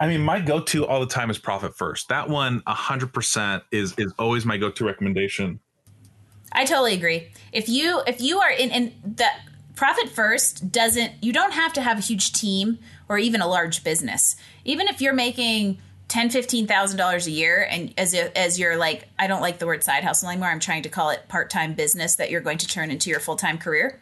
I 0.00 0.08
mean, 0.08 0.22
my 0.22 0.40
go-to 0.40 0.86
all 0.86 0.98
the 1.00 1.06
time 1.06 1.30
is 1.30 1.38
Profit 1.38 1.76
First. 1.76 2.08
That 2.08 2.28
one, 2.28 2.62
100% 2.62 3.62
is 3.70 3.94
is 3.98 4.12
always 4.18 4.44
my 4.44 4.56
go-to 4.56 4.84
recommendation. 4.86 5.60
I 6.52 6.64
totally 6.64 6.94
agree. 6.94 7.28
If 7.52 7.68
you 7.68 8.02
if 8.06 8.20
you 8.20 8.40
are 8.40 8.50
in 8.50 8.70
in 8.70 8.92
the 9.04 9.26
Profit 9.74 10.08
First 10.08 10.70
doesn't 10.70 11.12
you 11.22 11.32
don't 11.32 11.52
have 11.52 11.72
to 11.74 11.82
have 11.82 11.98
a 11.98 12.02
huge 12.02 12.32
team 12.32 12.78
or 13.08 13.18
even 13.18 13.40
a 13.40 13.46
large 13.46 13.82
business. 13.82 14.36
Even 14.64 14.88
if 14.88 15.00
you're 15.00 15.14
making 15.14 15.78
ten 16.10 16.28
fifteen 16.28 16.66
thousand 16.66 16.98
dollars 16.98 17.28
a 17.28 17.30
year 17.30 17.66
and 17.70 17.94
as 17.96 18.12
a, 18.14 18.36
as 18.36 18.58
you're 18.58 18.76
like 18.76 19.08
i 19.16 19.28
don't 19.28 19.40
like 19.40 19.60
the 19.60 19.66
word 19.66 19.84
side 19.84 20.02
hustle 20.02 20.28
anymore 20.28 20.48
i'm 20.48 20.58
trying 20.58 20.82
to 20.82 20.88
call 20.88 21.10
it 21.10 21.26
part-time 21.28 21.72
business 21.72 22.16
that 22.16 22.32
you're 22.32 22.40
going 22.40 22.58
to 22.58 22.66
turn 22.66 22.90
into 22.90 23.08
your 23.08 23.20
full-time 23.20 23.56
career 23.56 24.00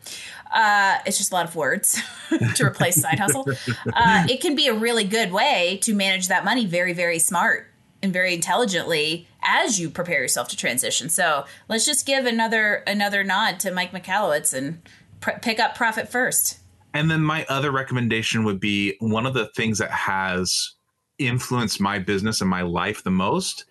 uh, 0.50 0.96
it's 1.04 1.18
just 1.18 1.30
a 1.30 1.34
lot 1.34 1.44
of 1.44 1.54
words 1.54 2.00
to 2.54 2.64
replace 2.64 2.98
side 2.98 3.18
hustle 3.18 3.46
uh, 3.92 4.26
it 4.30 4.40
can 4.40 4.56
be 4.56 4.68
a 4.68 4.72
really 4.72 5.04
good 5.04 5.30
way 5.30 5.78
to 5.82 5.92
manage 5.94 6.28
that 6.28 6.46
money 6.46 6.64
very 6.64 6.94
very 6.94 7.18
smart 7.18 7.70
and 8.02 8.12
very 8.12 8.34
intelligently 8.34 9.26
as 9.42 9.78
you 9.80 9.90
prepare 9.90 10.20
yourself 10.20 10.48
to 10.48 10.56
transition 10.56 11.08
so 11.08 11.44
let's 11.68 11.86
just 11.86 12.06
give 12.06 12.26
another 12.26 12.82
another 12.86 13.24
nod 13.24 13.58
to 13.60 13.70
mike 13.70 13.92
michalowicz 13.92 14.52
and 14.54 14.80
pr- 15.20 15.38
pick 15.42 15.58
up 15.58 15.74
profit 15.74 16.08
first 16.08 16.58
and 16.94 17.10
then 17.10 17.22
my 17.22 17.44
other 17.48 17.70
recommendation 17.70 18.44
would 18.44 18.60
be 18.60 18.96
one 19.00 19.26
of 19.26 19.34
the 19.34 19.46
things 19.54 19.78
that 19.78 19.90
has 19.90 20.72
influenced 21.18 21.80
my 21.80 21.98
business 21.98 22.40
and 22.40 22.48
my 22.48 22.62
life 22.62 23.02
the 23.04 23.10
most 23.10 23.64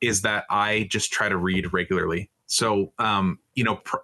is 0.00 0.22
that 0.22 0.44
I 0.50 0.86
just 0.90 1.12
try 1.12 1.28
to 1.28 1.36
read 1.36 1.72
regularly. 1.72 2.30
So, 2.46 2.92
um, 2.98 3.38
you 3.54 3.64
know, 3.64 3.76
pr- 3.76 3.96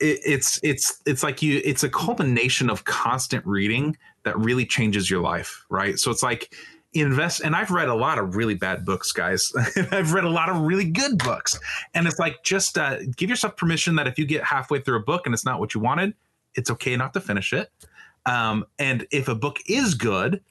it, 0.00 0.20
it's 0.24 0.60
it's 0.62 1.00
it's 1.06 1.22
like 1.22 1.42
you 1.42 1.60
it's 1.64 1.84
a 1.84 1.88
culmination 1.88 2.68
of 2.68 2.84
constant 2.84 3.46
reading 3.46 3.96
that 4.24 4.38
really 4.38 4.66
changes 4.66 5.10
your 5.10 5.20
life, 5.20 5.64
right? 5.70 5.98
So 5.98 6.10
it's 6.10 6.22
like 6.22 6.54
invest 7.02 7.40
and 7.40 7.54
I've 7.54 7.70
read 7.70 7.88
a 7.88 7.94
lot 7.94 8.18
of 8.18 8.36
really 8.36 8.54
bad 8.54 8.84
books, 8.84 9.12
guys. 9.12 9.52
I've 9.90 10.12
read 10.12 10.24
a 10.24 10.30
lot 10.30 10.48
of 10.48 10.62
really 10.62 10.84
good 10.84 11.18
books. 11.18 11.58
And 11.94 12.06
it's 12.06 12.18
like 12.18 12.42
just 12.42 12.78
uh, 12.78 12.98
give 13.16 13.30
yourself 13.30 13.56
permission 13.56 13.96
that 13.96 14.06
if 14.06 14.18
you 14.18 14.26
get 14.26 14.44
halfway 14.44 14.80
through 14.80 14.96
a 14.96 15.02
book 15.02 15.26
and 15.26 15.34
it's 15.34 15.44
not 15.44 15.60
what 15.60 15.74
you 15.74 15.80
wanted, 15.80 16.14
it's 16.54 16.70
okay 16.70 16.96
not 16.96 17.12
to 17.14 17.20
finish 17.20 17.52
it. 17.52 17.70
Um, 18.26 18.64
and 18.78 19.06
if 19.10 19.28
a 19.28 19.34
book 19.34 19.58
is 19.66 19.94
good, 19.94 20.42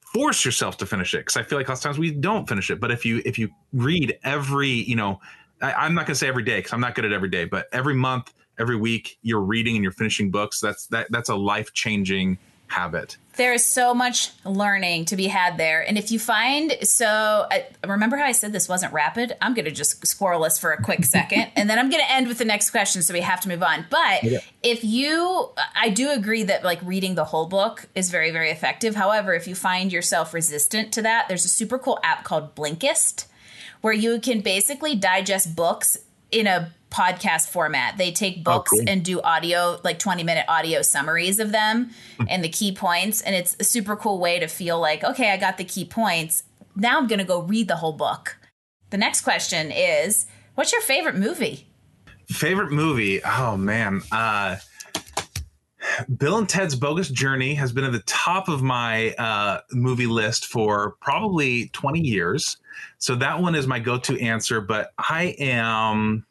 force 0.00 0.44
yourself 0.44 0.78
to 0.78 0.86
finish 0.86 1.12
it 1.12 1.18
because 1.18 1.36
I 1.36 1.42
feel 1.42 1.58
like 1.58 1.68
lots 1.68 1.80
of 1.80 1.84
times 1.84 1.98
we 1.98 2.10
don't 2.10 2.48
finish 2.48 2.70
it. 2.70 2.80
But 2.80 2.90
if 2.90 3.04
you 3.04 3.20
if 3.24 3.38
you 3.38 3.50
read 3.72 4.18
every, 4.24 4.70
you 4.70 4.96
know, 4.96 5.20
I, 5.60 5.86
am 5.86 5.94
not 5.94 6.06
going 6.06 6.14
to 6.14 6.18
say 6.18 6.28
every 6.28 6.42
day 6.42 6.58
because 6.58 6.72
I'm 6.72 6.80
not 6.80 6.94
good 6.94 7.04
at 7.04 7.12
every 7.12 7.28
day, 7.28 7.44
but 7.44 7.66
every 7.72 7.94
month, 7.94 8.32
every 8.58 8.76
week, 8.76 9.18
you're 9.22 9.40
reading 9.40 9.76
and 9.76 9.82
you're 9.82 9.92
finishing 9.92 10.30
books. 10.30 10.60
That's 10.60 10.86
that 10.88 11.08
that's 11.10 11.28
a 11.28 11.34
life 11.34 11.72
changing 11.74 12.38
habit. 12.68 13.16
There 13.36 13.52
is 13.52 13.64
so 13.64 13.92
much 13.92 14.32
learning 14.44 15.04
to 15.06 15.16
be 15.16 15.26
had 15.26 15.58
there. 15.58 15.86
And 15.86 15.98
if 15.98 16.10
you 16.10 16.18
find, 16.18 16.74
so 16.82 17.46
I, 17.50 17.66
remember 17.84 18.16
how 18.16 18.24
I 18.24 18.32
said 18.32 18.52
this 18.52 18.68
wasn't 18.68 18.92
rapid? 18.92 19.36
I'm 19.42 19.52
going 19.52 19.66
to 19.66 19.70
just 19.70 20.06
squirrel 20.06 20.44
us 20.44 20.58
for 20.58 20.72
a 20.72 20.82
quick 20.82 21.04
second 21.04 21.50
and 21.56 21.68
then 21.68 21.78
I'm 21.78 21.90
going 21.90 22.02
to 22.02 22.10
end 22.10 22.28
with 22.28 22.38
the 22.38 22.44
next 22.44 22.70
question. 22.70 23.02
So 23.02 23.12
we 23.12 23.20
have 23.20 23.40
to 23.42 23.48
move 23.48 23.62
on. 23.62 23.86
But 23.90 24.24
yeah. 24.24 24.38
if 24.62 24.84
you, 24.84 25.50
I 25.74 25.90
do 25.90 26.10
agree 26.10 26.44
that 26.44 26.64
like 26.64 26.80
reading 26.82 27.14
the 27.14 27.24
whole 27.24 27.46
book 27.46 27.86
is 27.94 28.10
very, 28.10 28.30
very 28.30 28.50
effective. 28.50 28.94
However, 28.94 29.34
if 29.34 29.46
you 29.46 29.54
find 29.54 29.92
yourself 29.92 30.32
resistant 30.32 30.92
to 30.94 31.02
that, 31.02 31.28
there's 31.28 31.44
a 31.44 31.50
super 31.50 31.78
cool 31.78 31.98
app 32.02 32.24
called 32.24 32.54
Blinkist 32.54 33.26
where 33.82 33.92
you 33.92 34.18
can 34.18 34.40
basically 34.40 34.96
digest 34.96 35.54
books 35.54 35.98
in 36.30 36.46
a 36.46 36.74
podcast 36.90 37.48
format. 37.48 37.98
They 37.98 38.12
take 38.12 38.44
books 38.44 38.72
oh, 38.72 38.78
cool. 38.78 38.88
and 38.88 39.04
do 39.04 39.20
audio, 39.20 39.80
like 39.84 39.98
20 39.98 40.22
minute 40.22 40.44
audio 40.48 40.82
summaries 40.82 41.38
of 41.38 41.52
them 41.52 41.90
and 42.28 42.42
the 42.42 42.48
key 42.48 42.72
points. 42.72 43.20
And 43.20 43.34
it's 43.34 43.56
a 43.60 43.64
super 43.64 43.96
cool 43.96 44.18
way 44.18 44.38
to 44.38 44.46
feel 44.46 44.80
like, 44.80 45.04
okay, 45.04 45.30
I 45.30 45.36
got 45.36 45.58
the 45.58 45.64
key 45.64 45.84
points. 45.84 46.44
Now 46.74 46.98
I'm 46.98 47.06
going 47.06 47.18
to 47.18 47.24
go 47.24 47.40
read 47.40 47.68
the 47.68 47.76
whole 47.76 47.92
book. 47.92 48.38
The 48.90 48.98
next 48.98 49.22
question 49.22 49.72
is 49.72 50.26
what's 50.54 50.72
your 50.72 50.80
favorite 50.80 51.16
movie? 51.16 51.66
Favorite 52.28 52.72
movie? 52.72 53.20
Oh, 53.24 53.56
man. 53.56 54.02
Uh, 54.10 54.56
Bill 56.16 56.38
and 56.38 56.48
Ted's 56.48 56.74
Bogus 56.74 57.08
Journey 57.08 57.54
has 57.54 57.72
been 57.72 57.84
at 57.84 57.92
the 57.92 58.02
top 58.06 58.48
of 58.48 58.62
my 58.62 59.12
uh, 59.12 59.60
movie 59.72 60.06
list 60.06 60.46
for 60.46 60.96
probably 61.00 61.68
20 61.68 62.00
years. 62.00 62.56
So 62.98 63.14
that 63.16 63.40
one 63.40 63.54
is 63.54 63.66
my 63.66 63.78
go 63.78 63.98
to 63.98 64.20
answer. 64.20 64.60
But 64.60 64.92
I 64.98 65.36
am 65.38 66.26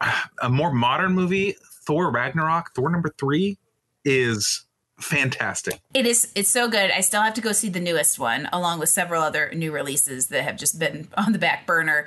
a 0.42 0.48
more 0.48 0.72
modern 0.72 1.12
movie, 1.12 1.56
Thor 1.86 2.10
Ragnarok, 2.10 2.74
Thor 2.74 2.90
number 2.90 3.14
three, 3.18 3.58
is 4.04 4.64
fantastic. 4.98 5.80
It 5.94 6.06
is. 6.06 6.30
It's 6.34 6.50
so 6.50 6.68
good. 6.68 6.90
I 6.90 7.00
still 7.00 7.22
have 7.22 7.34
to 7.34 7.40
go 7.40 7.52
see 7.52 7.68
the 7.68 7.80
newest 7.80 8.18
one, 8.18 8.48
along 8.52 8.80
with 8.80 8.88
several 8.88 9.22
other 9.22 9.50
new 9.54 9.72
releases 9.72 10.28
that 10.28 10.42
have 10.42 10.56
just 10.56 10.78
been 10.78 11.08
on 11.16 11.32
the 11.32 11.38
back 11.38 11.66
burner. 11.66 12.06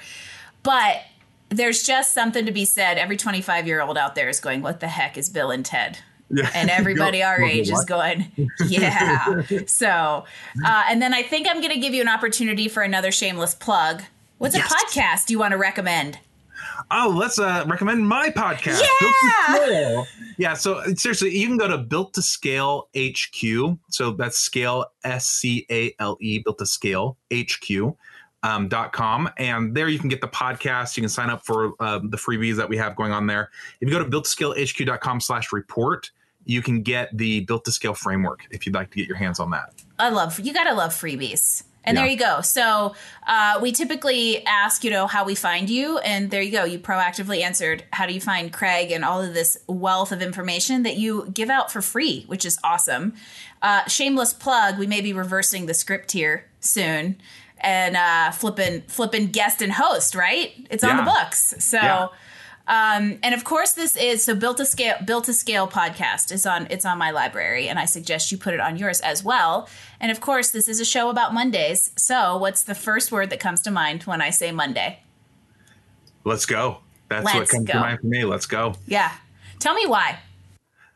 But 0.63 1.01
there's 1.49 1.83
just 1.83 2.13
something 2.13 2.45
to 2.45 2.51
be 2.51 2.65
said. 2.65 2.97
Every 2.97 3.17
25 3.17 3.67
year 3.67 3.81
old 3.81 3.97
out 3.97 4.15
there 4.15 4.29
is 4.29 4.39
going, 4.39 4.61
What 4.61 4.79
the 4.79 4.87
heck 4.87 5.17
is 5.17 5.29
Bill 5.29 5.51
and 5.51 5.65
Ted? 5.65 5.99
Yeah. 6.29 6.49
And 6.55 6.69
everybody 6.69 7.21
our 7.23 7.41
age 7.43 7.69
is 7.69 7.85
going, 7.85 8.31
Yeah. 8.65 9.41
so, 9.67 10.25
uh, 10.65 10.83
and 10.87 11.01
then 11.01 11.13
I 11.13 11.21
think 11.21 11.47
I'm 11.47 11.61
going 11.61 11.73
to 11.73 11.79
give 11.79 11.93
you 11.93 12.01
an 12.01 12.07
opportunity 12.07 12.67
for 12.67 12.81
another 12.81 13.11
shameless 13.11 13.53
plug. 13.53 14.03
What's 14.39 14.55
yes. 14.55 14.71
a 14.71 14.75
podcast 14.75 15.29
you 15.29 15.37
want 15.37 15.51
to 15.51 15.57
recommend? 15.57 16.19
Oh, 16.91 17.13
let's 17.15 17.39
uh, 17.39 17.65
recommend 17.67 18.07
my 18.07 18.29
podcast. 18.29 18.81
Yeah. 19.57 20.03
Yeah. 20.37 20.53
So 20.53 20.81
seriously, 20.95 21.37
you 21.37 21.47
can 21.47 21.57
go 21.57 21.67
to 21.67 21.77
Built 21.77 22.13
to 22.13 22.21
Scale 22.21 22.89
HQ. 22.97 23.77
So 23.89 24.11
that's 24.11 24.39
scale 24.39 24.85
S 25.03 25.27
C 25.27 25.65
A 25.69 25.93
L 25.99 26.17
E, 26.21 26.39
Built 26.39 26.57
to 26.59 26.65
Scale 26.65 27.17
HQ 27.31 27.95
um, 28.43 28.69
.com 28.91 29.29
and 29.37 29.73
there 29.73 29.87
you 29.87 29.97
can 29.97 30.09
get 30.09 30.21
the 30.21 30.27
podcast 30.27 30.95
you 30.97 31.01
can 31.01 31.09
sign 31.09 31.29
up 31.29 31.45
for 31.45 31.73
uh, 31.79 31.99
the 32.03 32.17
freebies 32.17 32.55
that 32.57 32.67
we 32.67 32.77
have 32.77 32.95
going 32.95 33.11
on 33.11 33.25
there 33.25 33.49
if 33.79 33.89
you 33.89 33.93
go 33.93 34.03
to 34.03 34.09
builttoscalehq.com 34.09 35.21
slash 35.21 35.51
report 35.51 36.11
you 36.45 36.61
can 36.61 36.81
get 36.81 37.09
the 37.17 37.39
built 37.41 37.63
to 37.63 37.71
scale 37.71 37.93
framework 37.93 38.45
if 38.51 38.65
you'd 38.65 38.75
like 38.75 38.91
to 38.91 38.97
get 38.97 39.07
your 39.07 39.17
hands 39.17 39.39
on 39.39 39.49
that 39.49 39.73
i 39.97 40.09
love 40.09 40.39
you 40.39 40.53
gotta 40.53 40.73
love 40.73 40.91
freebies 40.91 41.63
and 41.83 41.95
yeah. 41.95 42.03
there 42.03 42.11
you 42.11 42.17
go. 42.17 42.41
So 42.41 42.95
uh, 43.27 43.59
we 43.61 43.71
typically 43.71 44.45
ask, 44.45 44.83
you 44.83 44.91
know, 44.91 45.07
how 45.07 45.25
we 45.25 45.35
find 45.35 45.69
you, 45.69 45.97
and 45.99 46.31
there 46.31 46.41
you 46.41 46.51
go. 46.51 46.63
You 46.63 46.79
proactively 46.79 47.41
answered 47.41 47.83
how 47.91 48.05
do 48.05 48.13
you 48.13 48.21
find 48.21 48.51
Craig 48.51 48.91
and 48.91 49.03
all 49.03 49.21
of 49.21 49.33
this 49.33 49.57
wealth 49.67 50.11
of 50.11 50.21
information 50.21 50.83
that 50.83 50.97
you 50.97 51.29
give 51.33 51.49
out 51.49 51.71
for 51.71 51.81
free, 51.81 52.23
which 52.27 52.45
is 52.45 52.57
awesome. 52.63 53.13
Uh, 53.61 53.85
shameless 53.87 54.33
plug: 54.33 54.77
we 54.77 54.87
may 54.87 55.01
be 55.01 55.13
reversing 55.13 55.65
the 55.65 55.73
script 55.73 56.11
here 56.11 56.45
soon 56.59 57.17
and 57.63 57.95
uh, 57.95 58.31
flipping 58.31 58.81
flipping 58.87 59.27
guest 59.27 59.61
and 59.61 59.71
host, 59.71 60.15
right? 60.15 60.51
It's 60.69 60.83
on 60.83 60.97
the 60.97 61.03
books. 61.03 61.55
So 61.59 61.77
yeah. 61.77 62.07
Um, 62.67 63.19
and 63.21 63.35
of 63.35 63.43
course 63.43 63.73
this 63.73 63.95
is 63.97 64.23
so 64.23 64.35
built 64.35 64.57
to 64.57 64.65
scale 64.65 64.95
built 65.05 65.25
to 65.25 65.33
scale 65.33 65.67
podcast 65.67 66.31
is 66.31 66.45
on 66.45 66.67
it's 66.69 66.85
on 66.85 66.97
my 66.97 67.11
library 67.11 67.67
and 67.67 67.77
I 67.77 67.85
suggest 67.85 68.31
you 68.31 68.37
put 68.37 68.53
it 68.53 68.59
on 68.59 68.77
yours 68.77 69.01
as 69.01 69.23
well. 69.23 69.67
And 69.99 70.11
of 70.11 70.21
course 70.21 70.51
this 70.51 70.69
is 70.69 70.79
a 70.79 70.85
show 70.85 71.09
about 71.09 71.33
Mondays. 71.33 71.91
So 71.97 72.37
what's 72.37 72.63
the 72.63 72.75
first 72.75 73.11
word 73.11 73.29
that 73.31 73.39
comes 73.39 73.61
to 73.61 73.71
mind 73.71 74.03
when 74.03 74.21
I 74.21 74.29
say 74.29 74.51
Monday? 74.51 74.99
Let's 76.23 76.45
go. 76.45 76.77
That's 77.09 77.25
Let's 77.25 77.37
what 77.37 77.49
comes 77.49 77.65
go. 77.67 77.73
to 77.73 77.79
mind 77.79 77.99
for 77.99 78.07
me. 78.07 78.23
Let's 78.23 78.45
go. 78.45 78.75
Yeah. 78.87 79.11
Tell 79.59 79.73
me 79.73 79.85
why. 79.85 80.19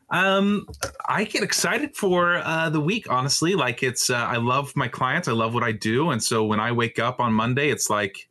Um, 0.10 0.68
I 1.06 1.26
get 1.26 1.44
excited 1.44 1.96
for 1.96 2.38
uh, 2.38 2.70
the 2.70 2.80
week. 2.80 3.12
Honestly, 3.12 3.56
like 3.56 3.84
it's 3.84 4.10
uh, 4.10 4.16
I 4.16 4.38
love 4.38 4.74
my 4.76 4.88
clients. 4.88 5.28
I 5.28 5.34
love 5.34 5.54
what 5.54 5.64
I 5.64 5.74
do, 5.74 6.12
and 6.12 6.24
so 6.24 6.46
when 6.46 6.62
I 6.62 6.72
wake 6.72 6.98
up 6.98 7.20
on 7.20 7.34
Monday, 7.34 7.70
it's 7.70 7.90
like 7.90 8.30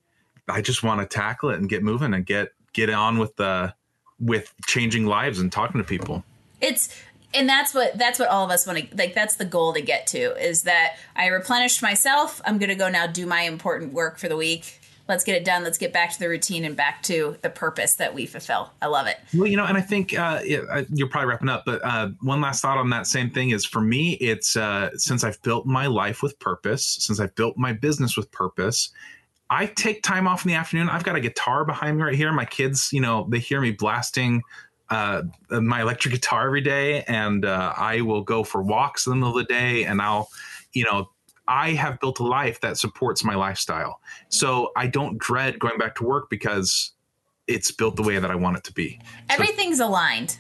I 0.49 0.63
just 0.63 0.83
want 0.83 1.01
to 1.01 1.07
tackle 1.07 1.51
it 1.51 1.59
and 1.59 1.69
get 1.69 1.83
moving 1.83 2.15
and 2.15 2.25
get 2.25 2.53
get 2.77 2.91
on 2.91 3.19
with 3.19 3.35
the 3.37 3.75
with 4.21 4.55
changing 4.67 5.07
lives 5.07 5.41
and 5.41 5.51
talking 5.51 5.81
to 5.81 5.85
people. 5.85 6.23
It's 6.61 6.95
and 7.35 7.49
that's 7.49 7.75
what 7.75 7.99
that's 7.99 8.19
what 8.19 8.29
all 8.29 8.45
of 8.45 8.51
us 8.51 8.67
want 8.67 8.79
to 8.79 8.97
like 8.97 9.15
that's 9.15 9.37
the 9.37 9.45
goal 9.45 9.73
to 9.73 9.81
get 9.81 10.07
to 10.07 10.35
is 10.43 10.63
that 10.63 10.97
i 11.17 11.27
replenished 11.27 11.83
myself 11.83 12.41
i'm 12.45 12.57
going 12.57 12.69
to 12.69 12.77
go 12.77 12.89
now 12.89 13.05
do 13.05 13.27
my 13.27 13.43
important 13.43 13.93
work 13.93 14.17
for 14.17 14.29
the 14.29 14.37
week 14.37 14.81
let's 15.09 15.25
get 15.25 15.37
it 15.37 15.45
done. 15.45 15.63
Let's 15.63 15.79
get 15.79 15.93
back 15.93 16.13
to 16.13 16.19
the 16.19 16.29
routine 16.29 16.65
and 16.65 16.77
back 16.77 17.03
to 17.05 17.37
the 17.43 17.51
purpose 17.51 17.95
that 17.95 18.15
we 18.15 18.27
fulfill. 18.27 18.73
I 18.83 18.87
love 18.87 19.07
it. 19.07 19.19
Well, 19.35 19.47
you 19.47 19.57
know, 19.57 19.65
and 19.65 19.77
I 19.77 19.81
think 19.81 20.19
uh, 20.19 20.41
you're 20.45 21.09
probably 21.09 21.29
wrapping 21.29 21.49
up, 21.49 21.65
but 21.65 21.85
uh, 21.85 22.11
one 22.21 22.41
last 22.41 22.63
thought 22.63 22.79
on 22.79 22.91
that 22.91 23.07
same 23.07 23.31
thing 23.31 23.51
is 23.51 23.65
for 23.65 23.81
me, 23.81 24.13
it's 24.15 24.57
uh, 24.57 24.91
since 24.97 25.25
I've 25.25 25.41
built 25.43 25.67
my 25.67 25.87
life 25.87 26.23
with 26.23 26.39
purpose, 26.39 26.97
since 27.01 27.21
I've 27.21 27.35
built 27.35 27.57
my 27.57 27.73
business 27.73 28.17
with 28.17 28.31
purpose. 28.33 28.91
I 29.49 29.67
take 29.67 30.03
time 30.03 30.27
off 30.27 30.45
in 30.45 30.49
the 30.49 30.55
afternoon. 30.55 30.89
I've 30.89 31.05
got 31.05 31.17
a 31.17 31.21
guitar 31.21 31.65
behind 31.65 31.99
me 31.99 32.03
right 32.03 32.15
here. 32.15 32.33
My 32.33 32.45
kids, 32.45 32.93
you 32.93 33.01
know, 33.01 33.27
they 33.31 33.39
hear 33.39 33.61
me 33.61 33.71
blasting 33.71 34.43
uh, 34.89 35.23
my 35.51 35.83
electric 35.83 36.15
guitar 36.15 36.47
every 36.47 36.61
day, 36.61 37.03
and 37.05 37.45
uh, 37.45 37.73
I 37.77 38.03
will 38.03 38.23
go 38.23 38.45
for 38.45 38.63
walks 38.63 39.07
in 39.07 39.11
the 39.11 39.17
middle 39.17 39.39
of 39.39 39.47
the 39.47 39.53
day, 39.53 39.85
and 39.85 40.01
I'll, 40.01 40.31
you 40.73 40.85
know, 40.85 41.11
I 41.49 41.71
have 41.71 42.01
built 42.01 42.19
a 42.19 42.25
life 42.25 42.61
that 42.61 42.77
supports 42.77 43.25
my 43.25 43.35
lifestyle. 43.35 44.01
So 44.29 44.73
I 44.77 44.87
don't 44.87 45.19
dread 45.19 45.59
going 45.59 45.79
back 45.79 45.95
to 45.97 46.05
work 46.05 46.29
because 46.29 46.93
it's 47.47 47.71
built 47.71 47.97
the 47.97 48.03
way 48.03 48.19
that 48.19 48.31
I 48.31 48.35
want 48.35 48.57
it 48.57 48.65
to 48.65 48.73
be. 48.73 49.01
Everything's 49.31 49.79
so, 49.79 49.89
aligned. 49.89 50.39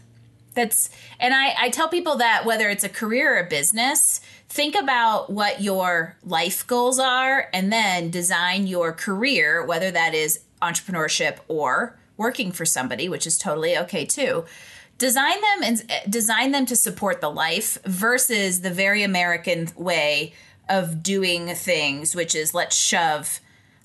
That's 0.55 0.91
and 1.21 1.35
I, 1.35 1.55
I 1.59 1.69
tell 1.69 1.89
people 1.89 2.17
that 2.17 2.45
whether 2.45 2.71
it's 2.71 2.83
a 2.83 2.89
career 2.89 3.37
or 3.37 3.41
a 3.41 3.49
business, 3.49 4.21
think 4.49 4.75
about 4.75 5.31
what 5.31 5.61
your 5.63 6.17
life 6.25 6.67
goals 6.67 6.99
are 6.99 7.49
and 7.53 7.73
then 7.73 8.11
design 8.11 8.67
your 8.67 8.93
career, 8.93 9.65
whether 9.65 9.91
that 9.91 10.15
is 10.15 10.41
entrepreneurship 10.63 11.39
or 11.49 11.99
working 12.17 12.53
for 12.53 12.65
somebody, 12.65 13.09
which 13.09 13.27
is 13.27 13.39
totally 13.39 13.77
okay 13.77 14.05
too 14.05 14.45
design 14.99 15.39
them 15.43 15.63
and 15.63 15.85
eh, 15.91 16.01
design 16.09 16.53
them 16.53 16.65
to 16.65 16.75
support 16.75 17.21
the 17.21 17.29
life 17.29 17.77
versus 17.85 18.63
the 18.63 18.71
very 18.71 19.03
american 19.03 19.69
way 19.77 20.33
of 20.69 21.03
doing 21.03 21.55
things, 21.55 22.15
which 22.15 22.35
is 22.35 22.55
let's 22.55 22.77
shove 22.77 23.41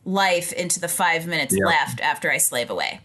life 0.06 0.52
into 0.54 0.80
the 0.80 0.88
five 0.88 1.28
minutes 1.28 1.56
yep. 1.56 1.66
left 1.66 2.02
after 2.02 2.32
I 2.32 2.38
slave 2.38 2.70
away. 2.70 3.02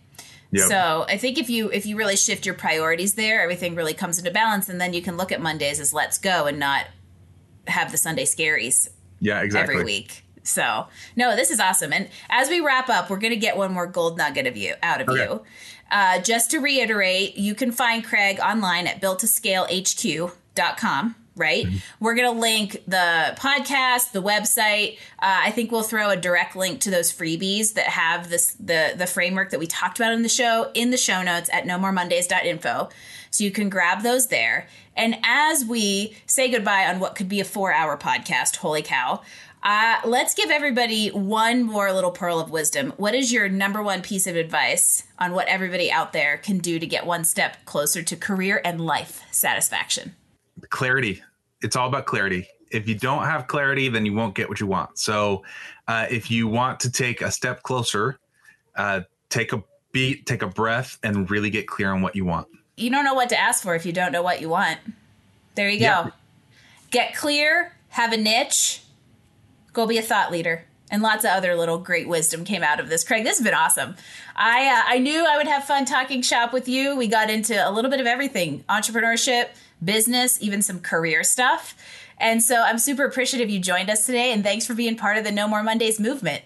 Yep. 0.53 0.69
So 0.69 1.05
I 1.09 1.19
think 1.19 1.39
if 1.39 1.51
you 1.51 1.71
if 1.71 1.85
you 1.87 1.97
really 1.97 2.17
shift 2.17 2.47
your 2.47 2.55
priorities 2.55 3.15
there, 3.15 3.43
everything 3.43 3.75
really 3.75 3.95
comes 3.95 4.19
into 4.19 4.31
balance, 4.31 4.69
and 4.69 4.81
then 4.81 4.95
you 4.95 5.03
can 5.03 5.17
look 5.17 5.33
at 5.33 5.41
Mondays 5.41 5.81
as 5.81 5.93
let's 5.93 6.19
go 6.19 6.47
and 6.47 6.59
not 6.59 6.87
have 7.69 7.93
the 7.93 7.99
Sunday 7.99 8.25
scaries. 8.25 8.89
Yeah, 9.21 9.43
exactly. 9.43 9.75
Every 9.75 9.85
week. 9.85 10.25
So 10.43 10.87
no, 11.17 11.37
this 11.37 11.51
is 11.51 11.61
awesome. 11.61 11.93
And 11.93 12.09
as 12.31 12.49
we 12.49 12.61
wrap 12.61 12.89
up, 12.89 13.11
we're 13.11 13.19
going 13.19 13.33
to 13.33 13.39
get 13.39 13.57
one 13.57 13.73
more 13.73 13.87
gold 13.87 14.17
nugget 14.17 14.47
of 14.47 14.57
you 14.57 14.75
out 14.83 15.01
of 15.01 15.09
okay. 15.09 15.25
you. 15.25 15.43
Uh, 15.91 16.21
just 16.21 16.53
to 16.53 16.59
reiterate, 16.59 17.37
you 17.37 17.55
can 17.55 17.73
find 17.73 18.05
Craig 18.05 18.39
online 18.41 18.87
at 18.87 19.01
builttoscalehq.com 19.01 21.17
right? 21.37 21.67
Mm-hmm. 21.67 21.77
We're 22.01 22.15
going 22.15 22.35
to 22.35 22.41
link 22.41 22.83
the 22.89 23.37
podcast, 23.39 24.13
the 24.13 24.23
website. 24.23 24.97
Uh, 25.19 25.45
I 25.45 25.51
think 25.51 25.71
we'll 25.71 25.83
throw 25.83 26.11
a 26.11 26.17
direct 26.17 26.57
link 26.57 26.81
to 26.81 26.91
those 26.91 27.13
freebies 27.13 27.75
that 27.75 27.87
have 27.87 28.31
this 28.31 28.55
the 28.55 28.95
the 28.97 29.07
framework 29.07 29.51
that 29.51 29.61
we 29.61 29.67
talked 29.67 29.99
about 29.99 30.13
in 30.13 30.23
the 30.23 30.29
show 30.29 30.71
in 30.75 30.91
the 30.91 30.97
show 30.97 31.23
notes 31.23 31.51
at 31.53 31.65
nomoremondays.info. 31.65 32.89
So 33.31 33.45
you 33.45 33.51
can 33.51 33.69
grab 33.69 34.03
those 34.03 34.29
there. 34.29 34.67
And 34.97 35.19
as 35.23 35.65
we 35.65 36.17
say 36.27 36.51
goodbye 36.51 36.87
on 36.87 37.01
what 37.01 37.15
could 37.15 37.29
be 37.29 37.41
a 37.41 37.45
four 37.45 37.73
hour 37.73 37.97
podcast, 37.99 38.57
holy 38.57 38.83
cow. 38.83 39.23
Uh, 39.63 39.97
let's 40.05 40.35
give 40.35 40.51
everybody 40.51 41.09
one 41.09 41.65
more 41.65 41.93
little 41.93 42.13
pearl 42.13 42.39
of 42.39 42.51
wisdom. 42.51 42.93
What 42.99 43.17
is 43.17 43.33
your 43.33 43.49
number 43.49 43.83
one 43.83 44.01
piece 44.01 44.29
of 44.29 44.37
advice 44.37 45.03
on 45.19 45.33
what 45.33 45.49
everybody 45.49 45.91
out 45.91 46.13
there 46.13 46.37
can 46.37 46.59
do 46.59 46.79
to 46.79 46.87
get 46.87 47.05
one 47.05 47.25
step 47.25 47.65
closer 47.65 48.03
to 48.05 48.17
career 48.17 48.61
and 48.65 48.81
life 48.81 49.23
satisfaction? 49.33 50.15
Clarity. 50.71 51.23
It's 51.63 51.77
all 51.77 51.89
about 51.89 52.07
clarity. 52.07 52.49
If 52.71 52.89
you 52.89 52.95
don't 52.95 53.25
have 53.25 53.47
clarity, 53.47 53.89
then 53.89 54.05
you 54.05 54.13
won't 54.13 54.35
get 54.35 54.49
what 54.49 54.61
you 54.61 54.67
want. 54.67 54.99
So, 54.99 55.45
uh, 55.89 56.07
if 56.11 56.31
you 56.31 56.49
want 56.49 56.81
to 56.81 56.91
take 56.91 57.21
a 57.21 57.31
step 57.31 57.63
closer, 57.63 58.19
uh, 58.75 59.03
take 59.29 59.53
a 59.53 59.63
beat, 59.93 60.27
take 60.27 60.43
a 60.43 60.49
breath, 60.49 60.99
and 61.03 61.31
really 61.31 61.51
get 61.51 61.69
clear 61.69 61.93
on 61.93 62.03
what 62.03 62.17
you 62.17 62.25
want. 62.25 62.49
You 62.77 62.91
don't 62.91 63.05
know 63.05 63.15
what 63.15 63.29
to 63.31 63.39
ask 63.39 63.63
for 63.63 63.75
if 63.75 63.87
you 63.87 63.93
don't 63.93 64.13
know 64.13 64.23
what 64.23 64.41
you 64.41 64.49
want. 64.49 64.79
There 65.55 65.71
you 65.71 65.79
go. 65.79 65.85
Yeah. 65.85 66.11
Get 66.91 67.15
clear, 67.15 67.73
have 67.91 68.13
a 68.13 68.17
niche, 68.17 68.83
go 69.73 69.87
be 69.87 69.97
a 69.99 70.03
thought 70.03 70.31
leader 70.31 70.67
and 70.91 71.03
lots 71.03 71.25
of 71.25 71.31
other 71.31 71.55
little 71.55 71.79
great 71.79 72.09
wisdom 72.09 72.45
came 72.45 72.63
out 72.63 72.81
of 72.81 72.89
this. 72.89 73.05
Craig, 73.05 73.25
this 73.25 73.39
has 73.39 73.45
been 73.45 73.55
awesome. 73.55 73.97
I 74.35 74.69
uh, 74.69 74.95
I 74.95 74.99
knew 74.99 75.27
I 75.27 75.37
would 75.37 75.47
have 75.47 75.65
fun 75.65 75.85
talking 75.85 76.23
shop 76.23 76.53
with 76.53 76.69
you. 76.69 76.97
We 76.97 77.09
got 77.09 77.31
into 77.31 77.57
a 77.57 77.71
little 77.71 77.91
bit 77.91 78.01
of 78.01 78.07
everything: 78.07 78.65
entrepreneurship, 78.69 79.49
business, 79.85 80.41
even 80.43 80.63
some 80.63 80.81
career 80.81 81.23
stuff. 81.25 81.77
And 82.19 82.43
so 82.43 82.63
I'm 82.63 82.79
super 82.79 83.05
appreciative 83.05 83.51
you 83.51 83.61
joined 83.61 83.91
us 83.91 84.07
today 84.07 84.33
and 84.33 84.43
thanks 84.43 84.67
for 84.67 84.75
being 84.75 84.97
part 84.97 85.19
of 85.19 85.25
the 85.25 85.33
No 85.33 85.47
More 85.47 85.63
Mondays 85.63 86.01
movement. 86.01 86.43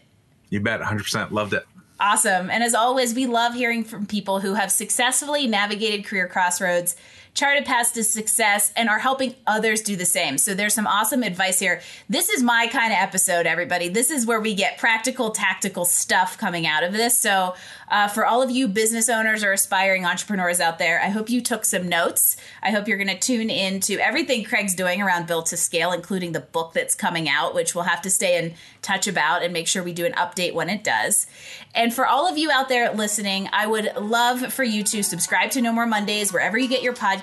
You 0.49 0.61
bet, 0.61 0.81
100%. 0.81 1.31
Loved 1.31 1.53
it. 1.53 1.65
Awesome. 2.01 2.51
And 2.51 2.65
as 2.65 2.75
always, 2.75 3.15
we 3.15 3.27
love 3.27 3.55
hearing 3.55 3.85
from 3.85 4.07
people 4.07 4.41
who 4.41 4.55
have 4.55 4.73
successfully 4.73 5.47
navigated 5.47 6.07
career 6.07 6.27
crossroads 6.27 6.97
charted 7.35 7.65
paths 7.65 7.93
to 7.93 8.05
success, 8.05 8.73
and 8.77 8.89
are 8.89 8.99
helping 8.99 9.35
others 9.47 9.83
do 9.83 9.97
the 9.97 10.05
same. 10.05 10.37
So 10.37 10.55
there's 10.55 10.75
some 10.75 10.87
awesome 10.87 11.23
advice 11.23 11.59
here. 11.59 11.81
This 12.09 12.29
is 12.29 12.43
my 12.43 12.67
kind 12.67 12.93
of 12.93 12.99
episode, 12.99 13.47
everybody. 13.47 13.89
This 13.89 14.11
is 14.11 14.27
where 14.27 14.41
we 14.41 14.55
get 14.55 14.79
practical, 14.79 15.31
tactical 15.31 15.85
stuff 15.85 16.37
coming 16.37 16.67
out 16.67 16.83
of 16.83 16.93
this. 16.93 17.17
So 17.17 17.55
uh, 17.89 18.09
for 18.09 18.27
all 18.27 18.43
of 18.43 18.51
you 18.51 18.69
business 18.69 19.09
owners 19.09 19.45
or 19.45 19.53
aspiring 19.53 20.05
entrepreneurs 20.05 20.61
out 20.61 20.79
there, 20.79 21.01
I 21.01 21.09
hope 21.09 21.31
you 21.31 21.41
took 21.41 21.65
some 21.65 21.89
notes. 21.89 22.37
I 22.63 22.73
hope 22.73 22.89
you're 22.89 22.99
going 22.99 23.09
to 23.09 23.19
tune 23.19 23.51
into 23.51 23.99
everything 23.99 24.45
Craig's 24.45 24.75
doing 24.75 25.01
around 25.01 25.27
Built 25.27 25.47
to 25.47 25.57
Scale, 25.57 25.93
including 25.93 26.33
the 26.33 26.41
book 26.41 26.73
that's 26.73 26.95
coming 26.95 27.29
out, 27.29 27.55
which 27.55 27.75
we'll 27.75 27.85
have 27.85 28.03
to 28.03 28.11
stay 28.11 28.39
in 28.39 28.55
touch 28.83 29.07
about 29.07 29.43
and 29.43 29.53
make 29.53 29.69
sure 29.69 29.83
we 29.83 29.93
do 29.93 30.05
an 30.05 30.13
update 30.13 30.55
when 30.55 30.69
it 30.69 30.83
does. 30.83 31.27
And 31.75 31.95
for 31.95 32.07
all 32.07 32.27
of 32.27 32.39
you 32.39 32.51
out 32.51 32.69
there 32.69 32.93
listening, 32.93 33.49
I 33.53 33.67
would 33.67 33.93
love 33.97 34.53
for 34.53 34.65
you 34.65 34.83
to 34.85 35.03
subscribe 35.03 35.51
to 35.53 35.61
No 35.61 35.73
More 35.73 35.87
Mondays 35.87 36.33
wherever 36.33 36.59
you 36.59 36.69
get 36.69 36.83
your 36.83 36.95
podcast 36.95 37.20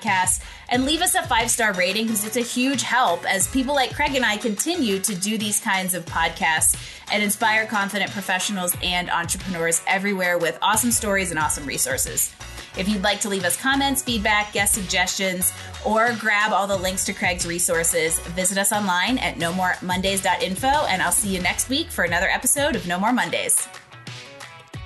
and 0.68 0.84
leave 0.84 1.00
us 1.00 1.14
a 1.14 1.22
five 1.22 1.50
star 1.50 1.72
rating 1.74 2.06
because 2.06 2.24
it's 2.24 2.36
a 2.36 2.40
huge 2.40 2.82
help 2.82 3.24
as 3.24 3.48
people 3.48 3.74
like 3.74 3.94
Craig 3.94 4.14
and 4.14 4.24
I 4.24 4.36
continue 4.36 4.98
to 5.00 5.14
do 5.14 5.38
these 5.38 5.60
kinds 5.60 5.94
of 5.94 6.04
podcasts 6.06 6.76
and 7.12 7.22
inspire 7.22 7.66
confident 7.66 8.10
professionals 8.10 8.76
and 8.82 9.10
entrepreneurs 9.10 9.82
everywhere 9.86 10.38
with 10.38 10.58
awesome 10.62 10.90
stories 10.90 11.30
and 11.30 11.38
awesome 11.38 11.66
resources. 11.66 12.34
If 12.76 12.88
you'd 12.88 13.02
like 13.02 13.20
to 13.20 13.28
leave 13.28 13.44
us 13.44 13.60
comments, 13.60 14.02
feedback, 14.02 14.52
guest 14.52 14.74
suggestions, 14.74 15.52
or 15.84 16.14
grab 16.18 16.52
all 16.52 16.66
the 16.66 16.76
links 16.76 17.04
to 17.06 17.12
Craig's 17.12 17.46
resources, 17.46 18.18
visit 18.20 18.56
us 18.56 18.72
online 18.72 19.18
at 19.18 19.34
nomoremondays.info, 19.34 20.66
and 20.66 21.02
I'll 21.02 21.10
see 21.10 21.34
you 21.34 21.40
next 21.40 21.68
week 21.68 21.90
for 21.90 22.04
another 22.04 22.28
episode 22.28 22.76
of 22.76 22.86
No 22.86 23.00
More 23.00 23.12
Mondays. 23.12 23.66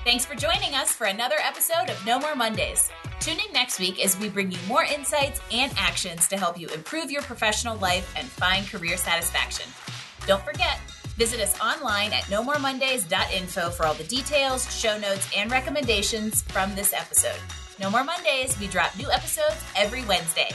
Thanks 0.05 0.25
for 0.25 0.35
joining 0.35 0.75
us 0.75 0.91
for 0.91 1.07
another 1.07 1.37
episode 1.43 1.91
of 1.91 2.07
No 2.07 2.19
More 2.19 2.35
Mondays. 2.35 2.91
Tune 3.23 3.39
in 3.39 3.53
next 3.53 3.79
week 3.79 4.05
as 4.05 4.19
we 4.19 4.29
bring 4.29 4.51
you 4.51 4.59
more 4.67 4.83
insights 4.83 5.41
and 5.53 5.73
actions 5.77 6.27
to 6.27 6.37
help 6.37 6.59
you 6.59 6.67
improve 6.71 7.09
your 7.09 7.23
professional 7.23 7.77
life 7.77 8.13
and 8.19 8.27
find 8.27 8.67
career 8.67 8.97
satisfaction. 8.97 9.65
Don't 10.27 10.43
forget, 10.43 10.81
visit 11.17 11.41
us 11.41 11.57
online 11.61 12.13
at 12.13 12.25
nomoremondays.info 12.25 13.71
for 13.71 13.87
all 13.87 13.95
the 13.95 14.03
details, 14.03 14.77
show 14.77 14.99
notes, 14.99 15.31
and 15.37 15.53
recommendations 15.53 16.43
from 16.43 16.75
this 16.75 16.93
episode. 16.93 17.39
No 17.79 17.91
More 17.91 18.03
Mondays, 18.03 18.59
we 18.59 18.67
drop 18.67 18.99
new 18.99 19.09
episodes 19.09 19.63
every 19.77 20.05
Wednesday. 20.07 20.51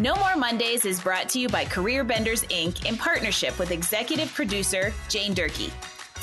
No 0.00 0.16
More 0.16 0.34
Mondays 0.36 0.84
is 0.84 1.00
brought 1.00 1.28
to 1.28 1.38
you 1.38 1.48
by 1.48 1.64
Career 1.66 2.02
Benders 2.02 2.42
Inc. 2.46 2.84
in 2.84 2.96
partnership 2.96 3.56
with 3.60 3.70
executive 3.70 4.34
producer 4.34 4.92
Jane 5.08 5.34
Durkee. 5.34 5.72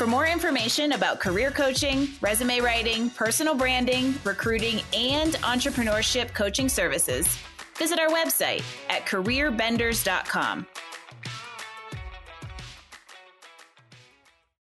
For 0.02 0.08
more 0.08 0.26
information 0.26 0.94
about 0.94 1.20
career 1.20 1.52
coaching, 1.52 2.08
resume 2.22 2.60
writing, 2.60 3.12
personal 3.12 3.54
branding, 3.54 4.16
recruiting, 4.24 4.82
and 4.96 5.34
entrepreneurship 5.44 6.34
coaching 6.34 6.70
services, 6.70 7.38
visit 7.78 8.00
our 8.00 8.10
website 8.10 8.64
at 8.90 9.06
careerbenders.com. 9.06 10.66